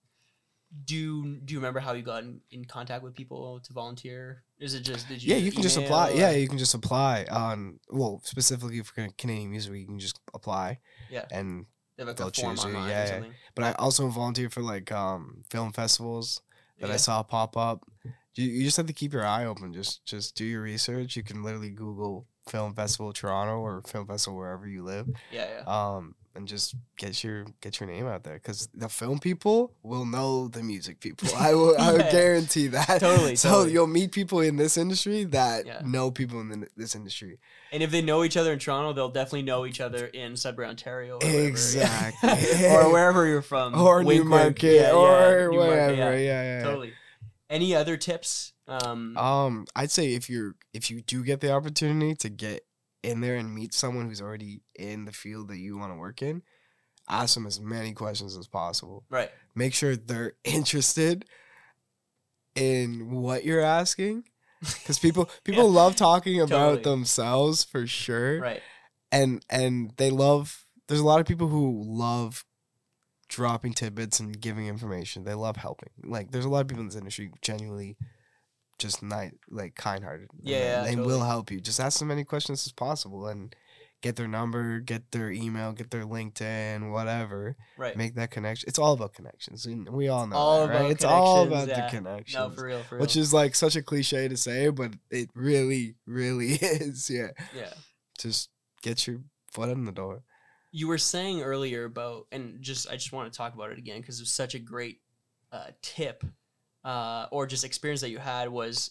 Do 0.84 1.36
Do 1.38 1.54
you 1.54 1.58
remember 1.60 1.80
how 1.80 1.92
you 1.92 2.02
got 2.02 2.24
in, 2.24 2.40
in 2.50 2.64
contact 2.64 3.02
with 3.04 3.14
people 3.14 3.60
to 3.64 3.72
volunteer? 3.72 4.42
Is 4.58 4.74
it 4.74 4.80
just 4.80 5.08
did 5.08 5.22
you? 5.22 5.30
yeah, 5.34 5.40
you 5.40 5.52
can 5.52 5.62
just 5.62 5.76
apply. 5.76 6.10
or- 6.10 6.14
Yeah, 6.16 6.30
you 6.32 6.48
can 6.48 6.58
just 6.58 6.74
apply 6.74 7.26
on 7.30 7.78
well, 7.90 8.20
specifically 8.24 8.80
for 8.82 9.08
Canadian 9.16 9.50
music, 9.50 9.72
Week, 9.72 9.82
you 9.82 9.86
can 9.86 9.98
just 9.98 10.18
apply. 10.34 10.80
Yeah. 11.10 11.26
And 11.30 11.66
They 11.96 12.02
have 12.02 12.08
like 12.08 12.16
they'll 12.16 12.28
a 12.28 12.32
form 12.32 12.56
choose 12.56 12.64
you, 12.64 12.72
yeah, 12.72 13.18
yeah. 13.20 13.24
but 13.54 13.64
I 13.64 13.72
also 13.72 14.08
volunteer 14.08 14.50
for 14.50 14.62
like 14.62 14.90
um 14.90 15.44
film 15.50 15.72
festivals 15.72 16.40
that 16.80 16.90
I 16.90 16.96
saw 16.96 17.22
pop 17.22 17.56
up. 17.56 17.84
You, 18.34 18.46
you 18.46 18.64
just 18.64 18.76
have 18.76 18.86
to 18.86 18.92
keep 18.92 19.12
your 19.12 19.24
eye 19.24 19.44
open. 19.44 19.72
Just 19.72 20.04
just 20.04 20.34
do 20.34 20.44
your 20.44 20.62
research. 20.62 21.14
You 21.14 21.22
can 21.22 21.44
literally 21.44 21.70
Google 21.70 22.26
Film 22.48 22.74
Festival 22.74 23.12
Toronto 23.12 23.58
or 23.60 23.80
Film 23.82 24.06
Festival 24.08 24.36
wherever 24.38 24.66
you 24.66 24.82
live. 24.82 25.08
Yeah, 25.30 25.46
yeah. 25.58 25.64
Um, 25.66 26.16
and 26.36 26.48
just 26.48 26.74
get 26.96 27.22
your 27.22 27.46
get 27.60 27.78
your 27.80 27.88
name 27.88 28.06
out 28.06 28.24
there 28.24 28.34
because 28.34 28.68
the 28.74 28.88
film 28.88 29.18
people 29.18 29.72
will 29.82 30.04
know 30.04 30.48
the 30.48 30.62
music 30.62 31.00
people. 31.00 31.28
I 31.36 31.54
will 31.54 31.76
I 31.78 31.92
will 31.92 31.98
guarantee 32.10 32.66
that. 32.68 32.98
Totally, 33.00 33.36
So 33.44 33.48
totally. 33.50 33.72
you'll 33.72 33.86
meet 33.86 34.12
people 34.12 34.40
in 34.40 34.56
this 34.56 34.76
industry 34.76 35.24
that 35.24 35.66
Yeah. 35.66 35.80
know 35.84 36.10
people 36.10 36.40
in 36.40 36.48
the, 36.60 36.68
this 36.76 36.94
industry. 36.94 37.38
And 37.72 37.82
if 37.82 37.90
they 37.90 38.02
know 38.02 38.24
each 38.24 38.36
other 38.36 38.52
in 38.52 38.58
Toronto, 38.58 38.92
they'll 38.92 39.08
definitely 39.10 39.42
know 39.42 39.64
each 39.66 39.80
other 39.80 40.06
in 40.06 40.36
Sudbury, 40.36 40.66
Ontario. 40.68 41.16
Or 41.16 41.18
wherever, 41.26 41.46
Exactly. 41.48 42.66
or 42.66 42.92
wherever 42.92 43.26
you're 43.26 43.42
from. 43.42 43.74
or 43.74 44.02
Wink. 44.02 44.24
Newmarket 44.24 44.62
Yeah, 44.74 44.80
yeah, 44.88 44.92
or 44.92 45.50
Newmarket, 45.50 45.98
yeah. 45.98 46.10
Yeah, 46.10 46.16
yeah. 46.16 46.58
yeah. 46.58 46.64
Totally. 46.64 46.92
Any 47.50 47.74
other 47.74 47.96
tips? 47.96 48.52
Um, 48.66 49.16
Um, 49.16 49.66
I'd 49.76 49.90
say 49.90 50.14
if 50.14 50.30
you're 50.30 50.54
if 50.72 50.90
you 50.90 51.02
do 51.02 51.22
get 51.22 51.40
the 51.40 51.52
opportunity 51.52 52.14
to 52.16 52.28
get 52.30 52.62
in 53.04 53.20
there 53.20 53.36
and 53.36 53.54
meet 53.54 53.74
someone 53.74 54.06
who's 54.08 54.22
already 54.22 54.62
in 54.74 55.04
the 55.04 55.12
field 55.12 55.48
that 55.48 55.58
you 55.58 55.76
want 55.76 55.92
to 55.92 55.96
work 55.96 56.22
in, 56.22 56.42
ask 57.08 57.34
them 57.34 57.46
as 57.46 57.60
many 57.60 57.92
questions 57.92 58.36
as 58.36 58.46
possible. 58.48 59.04
right. 59.10 59.30
Make 59.54 59.74
sure 59.74 59.94
they're 59.94 60.32
interested 60.44 61.24
in 62.54 63.10
what 63.10 63.44
you're 63.44 63.60
asking. 63.60 64.24
Because 64.60 64.98
people 64.98 65.28
people 65.44 65.70
love 65.70 65.94
talking 65.94 66.40
about 66.40 66.76
Totally. 66.76 66.82
themselves 66.82 67.62
for 67.64 67.86
sure. 67.86 68.40
Right. 68.40 68.62
And 69.12 69.44
and 69.50 69.92
they 69.98 70.10
love 70.10 70.64
there's 70.88 71.00
a 71.00 71.04
lot 71.06 71.20
of 71.20 71.26
people 71.26 71.48
who 71.48 71.82
love 71.86 72.44
dropping 73.28 73.72
tidbits 73.74 74.20
and 74.20 74.40
giving 74.40 74.66
information. 74.66 75.24
They 75.24 75.34
love 75.34 75.56
helping. 75.56 75.90
Like 76.02 76.30
there's 76.30 76.44
a 76.44 76.48
lot 76.48 76.60
of 76.62 76.68
people 76.68 76.82
in 76.82 76.88
this 76.88 76.96
industry 76.96 77.30
genuinely 77.42 77.96
just 78.78 79.02
not 79.02 79.28
like 79.50 79.74
kind 79.74 80.04
hearted. 80.04 80.28
Yeah, 80.42 80.58
yeah, 80.58 80.82
they 80.82 80.90
totally. 80.90 81.06
will 81.06 81.24
help 81.24 81.50
you. 81.50 81.60
Just 81.60 81.80
ask 81.80 82.00
as 82.00 82.06
many 82.06 82.24
questions 82.24 82.66
as 82.66 82.72
possible 82.72 83.26
and 83.26 83.54
get 84.04 84.16
their 84.16 84.28
number, 84.28 84.80
get 84.80 85.10
their 85.12 85.30
email, 85.30 85.72
get 85.72 85.90
their 85.90 86.04
LinkedIn, 86.04 86.92
whatever. 86.92 87.56
Right. 87.78 87.96
Make 87.96 88.16
that 88.16 88.30
connection. 88.30 88.68
It's 88.68 88.78
all 88.78 88.92
about 88.92 89.14
connections. 89.14 89.66
We 89.90 90.08
all 90.08 90.26
know 90.26 90.36
All 90.36 90.66
that, 90.66 90.74
right? 90.74 90.90
It's 90.90 91.04
all 91.04 91.44
about 91.44 91.68
yeah. 91.68 91.86
the 91.86 91.96
connections. 91.96 92.34
no, 92.34 92.50
for 92.50 92.66
real, 92.66 92.82
for 92.82 92.96
real. 92.96 93.00
which 93.00 93.16
is 93.16 93.32
like 93.32 93.54
such 93.54 93.76
a 93.76 93.82
cliche 93.82 94.28
to 94.28 94.36
say, 94.36 94.68
but 94.68 94.92
it 95.10 95.30
really, 95.34 95.94
really 96.06 96.48
is. 96.52 97.08
Yeah. 97.08 97.28
yeah. 97.56 97.72
Just 98.18 98.50
get 98.82 99.06
your 99.06 99.20
foot 99.50 99.70
in 99.70 99.86
the 99.86 99.92
door. 99.92 100.22
You 100.70 100.86
were 100.88 100.98
saying 100.98 101.40
earlier 101.40 101.84
about, 101.84 102.26
and 102.30 102.60
just 102.60 102.90
I 102.90 102.96
just 102.96 103.12
want 103.12 103.32
to 103.32 103.36
talk 103.36 103.54
about 103.54 103.70
it 103.70 103.78
again 103.78 104.02
because 104.02 104.18
it 104.18 104.24
was 104.24 104.32
such 104.32 104.54
a 104.54 104.58
great 104.58 105.00
uh, 105.50 105.68
tip, 105.80 106.24
uh, 106.84 107.26
or 107.30 107.46
just 107.46 107.64
experience 107.64 108.00
that 108.00 108.10
you 108.10 108.18
had 108.18 108.48
was 108.48 108.90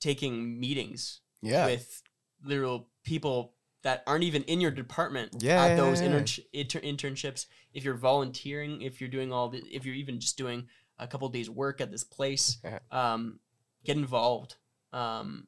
taking 0.00 0.58
meetings 0.58 1.20
Yeah. 1.42 1.66
with 1.66 2.02
literal 2.44 2.88
people 3.04 3.54
that 3.82 4.02
aren't 4.06 4.24
even 4.24 4.42
in 4.44 4.60
your 4.60 4.70
department 4.70 5.42
Yeah, 5.42 5.64
at 5.64 5.76
those 5.76 6.00
yeah, 6.00 6.08
yeah. 6.10 6.24
inter- 6.52 6.80
internships 6.80 7.46
if 7.72 7.84
you're 7.84 7.94
volunteering 7.96 8.82
if 8.82 9.00
you're 9.00 9.10
doing 9.10 9.32
all 9.32 9.48
the 9.48 9.58
if 9.70 9.84
you're 9.84 9.94
even 9.94 10.20
just 10.20 10.36
doing 10.36 10.66
a 10.98 11.06
couple 11.06 11.28
days 11.28 11.48
work 11.50 11.80
at 11.80 11.90
this 11.90 12.04
place 12.04 12.58
um, 12.90 13.40
get 13.84 13.96
involved 13.96 14.56
um, 14.92 15.46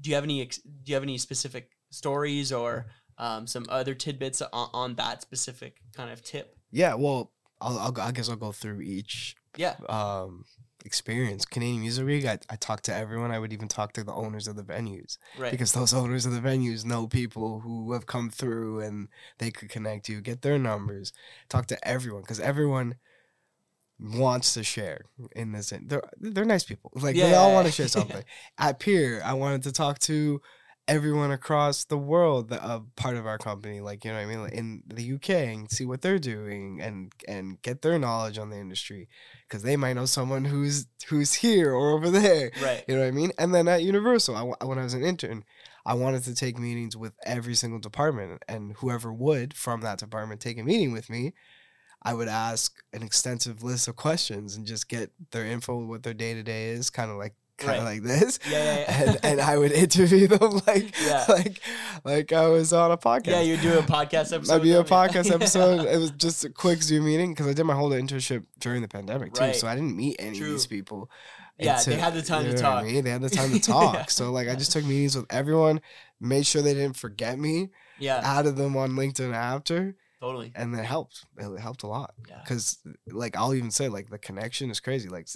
do 0.00 0.10
you 0.10 0.14
have 0.16 0.24
any 0.24 0.42
ex- 0.42 0.58
do 0.58 0.90
you 0.90 0.94
have 0.94 1.02
any 1.02 1.18
specific 1.18 1.70
stories 1.90 2.52
or 2.52 2.86
um, 3.18 3.46
some 3.46 3.66
other 3.68 3.94
tidbits 3.94 4.40
on, 4.42 4.68
on 4.72 4.94
that 4.96 5.22
specific 5.22 5.80
kind 5.94 6.10
of 6.10 6.22
tip 6.22 6.56
Yeah. 6.70 6.94
Well, 6.94 7.32
I'll, 7.60 7.78
I'll, 7.78 8.00
I 8.00 8.10
guess 8.12 8.28
I'll 8.28 8.36
go 8.36 8.50
through 8.52 8.80
each 8.80 9.36
yeah 9.56 9.76
um, 9.88 10.44
experience. 10.84 11.44
Canadian 11.44 11.80
Music 11.80 12.04
Week, 12.04 12.26
I, 12.26 12.38
I 12.50 12.56
talked 12.56 12.84
to 12.84 12.94
everyone. 12.94 13.30
I 13.30 13.38
would 13.38 13.52
even 13.52 13.68
talk 13.68 13.92
to 13.94 14.04
the 14.04 14.12
owners 14.12 14.48
of 14.48 14.56
the 14.56 14.62
venues 14.62 15.18
right 15.38 15.50
because 15.50 15.72
those 15.72 15.94
owners 15.94 16.26
of 16.26 16.32
the 16.32 16.40
venues 16.40 16.84
know 16.84 17.06
people 17.06 17.60
who 17.60 17.92
have 17.92 18.06
come 18.06 18.30
through 18.30 18.80
and 18.80 19.08
they 19.38 19.50
could 19.50 19.68
connect 19.68 20.08
you, 20.08 20.20
get 20.20 20.42
their 20.42 20.58
numbers, 20.58 21.12
talk 21.48 21.66
to 21.66 21.88
everyone 21.88 22.22
because 22.22 22.40
everyone 22.40 22.96
wants 24.00 24.54
to 24.54 24.64
share 24.64 25.02
in 25.36 25.52
this. 25.52 25.72
They're 25.82 26.02
they're 26.18 26.44
nice 26.44 26.64
people. 26.64 26.92
Like 26.94 27.16
they 27.16 27.34
all 27.34 27.52
want 27.52 27.66
to 27.66 27.72
share 27.72 27.88
something. 27.88 28.24
At 28.58 28.78
Peer, 28.80 29.22
I 29.24 29.34
wanted 29.34 29.62
to 29.64 29.72
talk 29.72 29.98
to 30.00 30.40
everyone 30.88 31.30
across 31.30 31.84
the 31.84 31.96
world 31.96 32.48
that 32.48 32.62
uh, 32.62 32.80
part 32.96 33.16
of 33.16 33.24
our 33.24 33.38
company 33.38 33.80
like 33.80 34.04
you 34.04 34.10
know 34.10 34.16
what 34.16 34.24
i 34.24 34.26
mean 34.26 34.42
like 34.42 34.52
in 34.52 34.82
the 34.86 35.12
uk 35.14 35.28
and 35.30 35.70
see 35.70 35.84
what 35.84 36.02
they're 36.02 36.18
doing 36.18 36.80
and 36.82 37.12
and 37.28 37.62
get 37.62 37.82
their 37.82 38.00
knowledge 38.00 38.36
on 38.36 38.50
the 38.50 38.58
industry 38.58 39.08
because 39.48 39.62
they 39.62 39.76
might 39.76 39.92
know 39.92 40.06
someone 40.06 40.44
who's 40.44 40.86
who's 41.08 41.34
here 41.34 41.72
or 41.72 41.92
over 41.92 42.10
there 42.10 42.50
right 42.60 42.84
you 42.88 42.94
know 42.94 43.00
what 43.00 43.08
I 43.08 43.12
mean? 43.12 43.32
And 43.38 43.54
then 43.54 43.68
at 43.68 43.82
Universal, 43.82 44.36
I, 44.36 44.64
when 44.64 44.78
I 44.78 44.84
was 44.84 44.94
an 44.94 45.04
intern, 45.04 45.44
I 45.84 45.94
wanted 45.94 46.24
to 46.24 46.34
take 46.34 46.58
meetings 46.58 46.96
with 46.96 47.12
every 47.24 47.54
single 47.54 47.78
department, 47.78 48.42
and 48.48 48.74
whoever 48.78 49.12
would 49.12 49.54
from 49.54 49.80
that 49.82 49.98
department 49.98 50.40
take 50.40 50.58
a 50.58 50.62
meeting 50.62 50.92
with 50.92 51.10
me, 51.10 51.32
I 52.02 52.14
would 52.14 52.28
ask 52.28 52.82
an 52.92 53.02
extensive 53.02 53.62
list 53.62 53.88
of 53.88 53.96
questions 53.96 54.56
and 54.56 54.66
just 54.66 54.88
get 54.88 55.10
their 55.30 55.46
info, 55.46 55.84
what 55.84 56.02
their 56.02 56.14
day 56.14 56.34
to 56.34 56.42
day 56.42 56.68
is, 56.68 56.90
kind 56.90 57.10
of 57.10 57.16
like 57.16 57.34
kind 57.58 57.78
of 57.78 57.84
Right. 57.84 57.92
like 57.94 58.02
this. 58.02 58.38
Yeah, 58.50 58.58
yeah, 58.64 58.74
yeah. 58.78 59.02
and 59.10 59.18
and 59.24 59.40
I 59.40 59.56
would 59.58 59.72
interview 59.72 60.26
them 60.28 60.60
like 60.66 60.94
Yeah. 61.04 61.24
like 61.28 61.60
like 62.04 62.32
I 62.32 62.48
was 62.48 62.72
on 62.72 62.90
a 62.90 62.96
podcast. 62.96 63.26
yeah 63.28 63.40
you 63.40 63.56
do 63.56 63.78
a 63.78 63.82
podcast 63.82 64.32
episode 64.32 64.48
Might 64.54 64.62
be 64.62 64.72
a 64.72 64.82
them, 64.82 64.86
yeah. 64.88 65.08
podcast 65.08 65.30
episode. 65.34 65.86
It 65.86 65.98
was 65.98 66.10
just 66.12 66.44
a 66.44 66.50
quick 66.50 66.82
Zoom 66.82 67.04
meeting 67.04 67.32
because 67.32 67.46
I 67.46 67.52
did 67.52 67.64
my 67.64 67.74
whole 67.74 67.90
internship 67.90 68.44
during 68.58 68.82
the 68.82 68.88
pandemic 68.88 69.34
too, 69.34 69.42
Right. 69.42 69.56
so 69.56 69.66
I 69.68 69.74
didn't 69.74 69.96
meet 69.96 70.16
any 70.18 70.38
True. 70.38 70.48
of 70.48 70.52
these 70.54 70.66
people. 70.66 71.10
Yeah, 71.58 71.78
until- 71.78 71.94
they 71.94 72.00
had 72.00 72.14
the 72.14 72.22
time 72.22 72.46
you 72.46 72.52
to 72.52 72.62
know 72.62 72.68
I 72.68 72.72
talk. 72.76 72.84
mean? 72.86 73.04
They 73.04 73.10
had 73.10 73.22
the 73.22 73.30
time 73.30 73.52
to 73.52 73.60
talk. 73.72 73.94
Yeah. 73.94 74.04
So 74.06 74.32
like, 74.32 74.48
I 74.48 74.54
just 74.54 74.72
took 74.72 74.84
meetings 74.84 75.14
with 75.16 75.26
everyone, 75.30 75.80
made 76.20 76.46
sure 76.46 76.62
they 76.62 76.74
didn't 76.74 76.96
forget 76.96 77.38
me, 77.38 77.68
yeah 77.98 78.20
added 78.24 78.56
them 78.56 78.76
on 78.76 78.92
LinkedIn 78.92 79.32
after, 79.34 79.94
totally 80.20 80.50
and 80.56 80.74
it 80.74 80.84
helped. 80.84 81.24
It 81.36 81.60
helped 81.60 81.82
a 81.82 81.86
lot 81.86 82.14
yeah 82.28 82.40
because 82.42 82.78
like 83.06 83.36
I'll 83.36 83.54
even 83.54 83.70
say 83.70 83.88
like 83.88 84.08
the 84.08 84.18
connection 84.18 84.70
is 84.70 84.80
crazy. 84.80 85.08
Like 85.08 85.28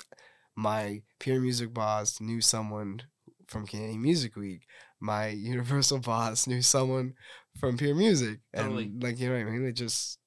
my 0.56 1.02
peer 1.20 1.40
music 1.40 1.72
boss 1.74 2.20
knew 2.20 2.40
someone 2.40 3.02
from 3.46 3.66
Canadian 3.66 4.02
Music 4.02 4.34
Week. 4.36 4.62
My 5.00 5.28
Universal 5.52 6.00
boss 6.00 6.46
knew 6.46 6.62
someone 6.62 7.14
from 7.60 7.76
Peer 7.76 7.94
Music, 7.94 8.40
and 8.52 8.64
Totally. 8.66 8.90
like 9.00 9.18
you 9.20 9.28
know 9.28 9.34
what 9.34 9.40
I 9.42 9.50
mean. 9.50 9.66
It 9.66 9.72
just 9.72 10.18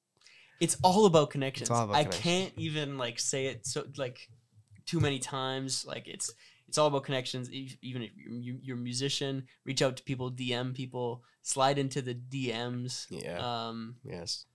it's 0.59 0.77
all 0.83 1.05
about 1.05 1.29
connections. 1.31 1.69
all 1.69 1.83
about 1.85 1.95
I 1.95 2.03
connections. 2.03 2.23
can't 2.23 2.53
even 2.57 2.97
like 2.97 3.19
say 3.19 3.47
it 3.47 3.65
so 3.65 3.85
like 3.97 4.19
too 4.85 4.99
many 4.99 5.19
times. 5.19 5.85
Like 5.85 6.07
it's 6.07 6.31
it's 6.67 6.77
all 6.77 6.87
about 6.87 7.03
connections. 7.03 7.49
Even 7.51 8.03
if 8.03 8.11
you're, 8.15 8.57
you're 8.61 8.77
a 8.77 8.79
musician, 8.79 9.45
reach 9.65 9.81
out 9.81 9.97
to 9.97 10.03
people, 10.03 10.31
DM 10.31 10.75
people, 10.75 11.23
slide 11.41 11.79
into 11.79 12.01
the 12.01 12.13
DMs. 12.13 13.07
yeah 13.09 13.39
Um, 13.39 13.95
yes 14.03 14.45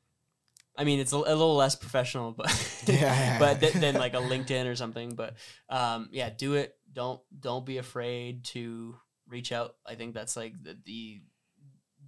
I 0.77 0.85
mean, 0.85 0.99
it's 0.99 1.13
a, 1.13 1.17
a 1.17 1.19
little 1.19 1.57
less 1.57 1.77
professional, 1.77 2.33
but 2.33 2.49
Yeah. 2.87 3.39
but 3.39 3.61
th- 3.61 3.75
than 3.75 3.95
like 3.95 4.15
a 4.15 4.19
LinkedIn 4.19 4.67
or 4.67 4.75
something. 4.75 5.15
But 5.15 5.35
um, 5.69 6.09
yeah, 6.13 6.31
do 6.31 6.55
it. 6.55 6.75
Don't 6.93 7.21
don't 7.39 7.65
be 7.67 7.79
afraid 7.79 8.45
to 8.45 8.97
reach 9.29 9.53
out. 9.53 9.77
I 9.87 9.95
think 9.95 10.15
that's 10.15 10.37
like 10.37 10.55
the 10.63 10.77
the 10.85 11.21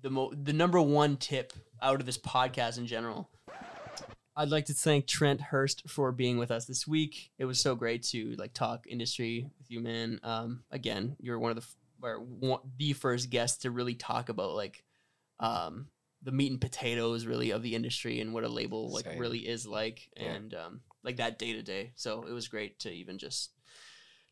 the 0.03 0.11
mo- 0.11 0.33
the 0.35 0.53
number 0.53 0.81
one 0.81 1.17
tip 1.17 1.53
out 1.81 2.01
of 2.01 2.07
this 2.07 2.19
podcast 2.19 2.79
in 2.79 2.87
general. 2.87 3.31
I'd 4.39 4.51
like 4.51 4.67
to 4.67 4.75
thank 4.75 5.07
Trent 5.07 5.41
Hurst 5.41 5.89
for 5.89 6.13
being 6.13 6.37
with 6.37 6.51
us 6.51 6.67
this 6.67 6.87
week. 6.87 7.31
It 7.39 7.47
was 7.47 7.59
so 7.59 7.75
great 7.75 8.03
to 8.09 8.35
like 8.37 8.53
talk 8.53 8.87
industry 8.87 9.49
with 9.59 9.71
you, 9.71 9.81
man. 9.81 10.21
Um, 10.23 10.63
again, 10.71 11.17
you're 11.19 11.39
one 11.39 11.53
of 11.53 11.57
the 11.57 11.63
f- 11.63 11.77
or 12.03 12.19
one, 12.21 12.61
the 12.77 12.93
first 12.93 13.31
guest 13.31 13.63
to 13.63 13.71
really 13.71 13.95
talk 13.95 14.29
about 14.29 14.55
like 14.55 14.85
um, 15.41 15.87
the 16.27 16.33
meat 16.33 16.51
and 16.51 16.61
potatoes 16.61 17.25
really 17.25 17.53
of 17.53 17.63
the 17.63 17.75
industry 17.75 18.21
and 18.21 18.35
what 18.35 18.45
a 18.45 18.49
label 18.49 18.93
like 18.93 19.05
Same. 19.05 19.19
really 19.19 19.39
is 19.39 19.67
like 19.67 20.11
Yeah. 20.17 20.33
and 20.33 20.55
um, 20.55 20.81
like 21.05 21.17
that 21.17 21.39
day 21.39 21.53
to 21.55 21.63
day. 21.63 21.93
So 21.95 22.25
it 22.29 22.33
was 22.33 22.49
great 22.49 22.81
to 22.81 22.91
even 22.91 23.17
just 23.17 23.53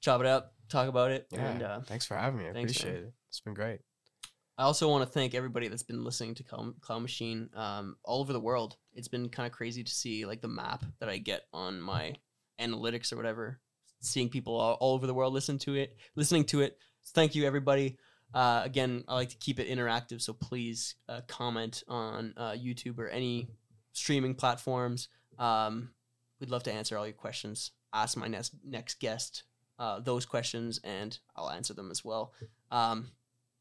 chop 0.00 0.20
it 0.20 0.26
up, 0.26 0.52
talk 0.68 0.88
about 0.88 1.12
it, 1.12 1.28
yeah. 1.30 1.48
and 1.50 1.62
uh, 1.62 1.80
Thanks 1.82 2.04
for 2.04 2.16
having 2.16 2.40
me. 2.40 2.48
I 2.48 2.52
thanks, 2.52 2.82
man. 2.82 2.90
appreciate 2.92 3.04
it. 3.08 3.12
It's 3.28 3.40
been 3.40 3.54
great. 3.54 3.80
I 4.58 4.64
also 4.64 4.88
want 4.88 5.04
to 5.04 5.10
thank 5.10 5.34
everybody 5.34 5.68
that's 5.68 5.82
been 5.82 6.04
listening 6.04 6.34
to 6.36 6.42
Cloud, 6.44 6.80
Cloud 6.80 7.00
Machine 7.00 7.48
um, 7.54 7.96
all 8.04 8.20
over 8.20 8.32
the 8.32 8.40
world. 8.40 8.76
It's 8.92 9.08
been 9.08 9.28
kind 9.28 9.46
of 9.46 9.52
crazy 9.52 9.82
to 9.82 9.90
see 9.90 10.26
like 10.26 10.42
the 10.42 10.48
map 10.48 10.84
that 11.00 11.08
I 11.08 11.18
get 11.18 11.42
on 11.52 11.80
my 11.80 12.14
analytics 12.60 13.12
or 13.12 13.16
whatever, 13.16 13.60
seeing 14.00 14.28
people 14.28 14.56
all, 14.56 14.74
all 14.74 14.94
over 14.94 15.06
the 15.06 15.14
world 15.14 15.32
listen 15.32 15.58
to 15.60 15.74
it, 15.74 15.96
listening 16.16 16.44
to 16.46 16.60
it. 16.60 16.76
So 17.02 17.12
thank 17.14 17.34
you, 17.34 17.44
everybody. 17.46 17.98
Uh, 18.34 18.62
again, 18.64 19.04
I 19.06 19.14
like 19.14 19.28
to 19.30 19.36
keep 19.36 19.60
it 19.60 19.68
interactive, 19.68 20.20
so 20.20 20.32
please 20.32 20.96
uh, 21.08 21.20
comment 21.28 21.84
on 21.88 22.34
uh, 22.36 22.52
YouTube 22.52 22.98
or 22.98 23.08
any 23.08 23.48
streaming 23.92 24.34
platforms. 24.34 25.08
Um, 25.38 25.90
we'd 26.40 26.50
love 26.50 26.64
to 26.64 26.72
answer 26.72 26.98
all 26.98 27.06
your 27.06 27.14
questions. 27.14 27.70
Ask 27.92 28.16
my 28.16 28.26
next 28.26 28.54
next 28.64 28.98
guest 28.98 29.44
uh, 29.78 30.00
those 30.00 30.26
questions, 30.26 30.80
and 30.82 31.16
I'll 31.36 31.50
answer 31.50 31.74
them 31.74 31.90
as 31.90 32.04
well. 32.04 32.32
Um, 32.70 33.12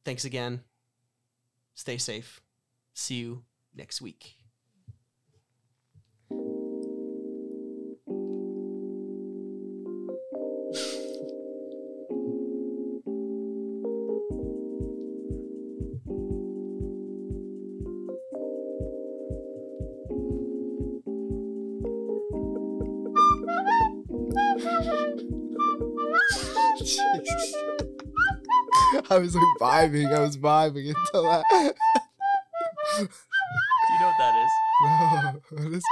thanks 0.06 0.26
again. 0.26 0.62
Stay 1.76 1.98
safe. 1.98 2.42
See 2.94 3.16
you 3.16 3.44
next 3.76 4.02
week. 4.02 4.43
I 29.14 29.20
was 29.20 29.36
like 29.36 29.44
vibing. 29.60 30.14
I 30.14 30.20
was 30.20 30.38
vibing 30.38 30.94
until 30.96 31.24
that. 31.24 31.44
Do 32.98 33.04
you 33.04 34.00
know 34.00 34.08
what 34.08 34.18
that 34.20 34.36
is? 34.44 34.52
No, 34.84 35.42
what 35.64 35.74
is 35.74 35.84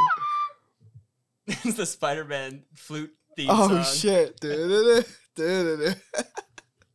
it? 1.47 1.57
it's 1.65 1.78
the 1.78 1.86
Spider-Man 1.86 2.63
flute 2.76 3.11
theme 3.38 3.47
Oh 3.51 3.67
song. 3.67 3.84
shit! 3.84 4.39
Du-du-du, 4.39 5.03
du-du-du. 5.36 5.93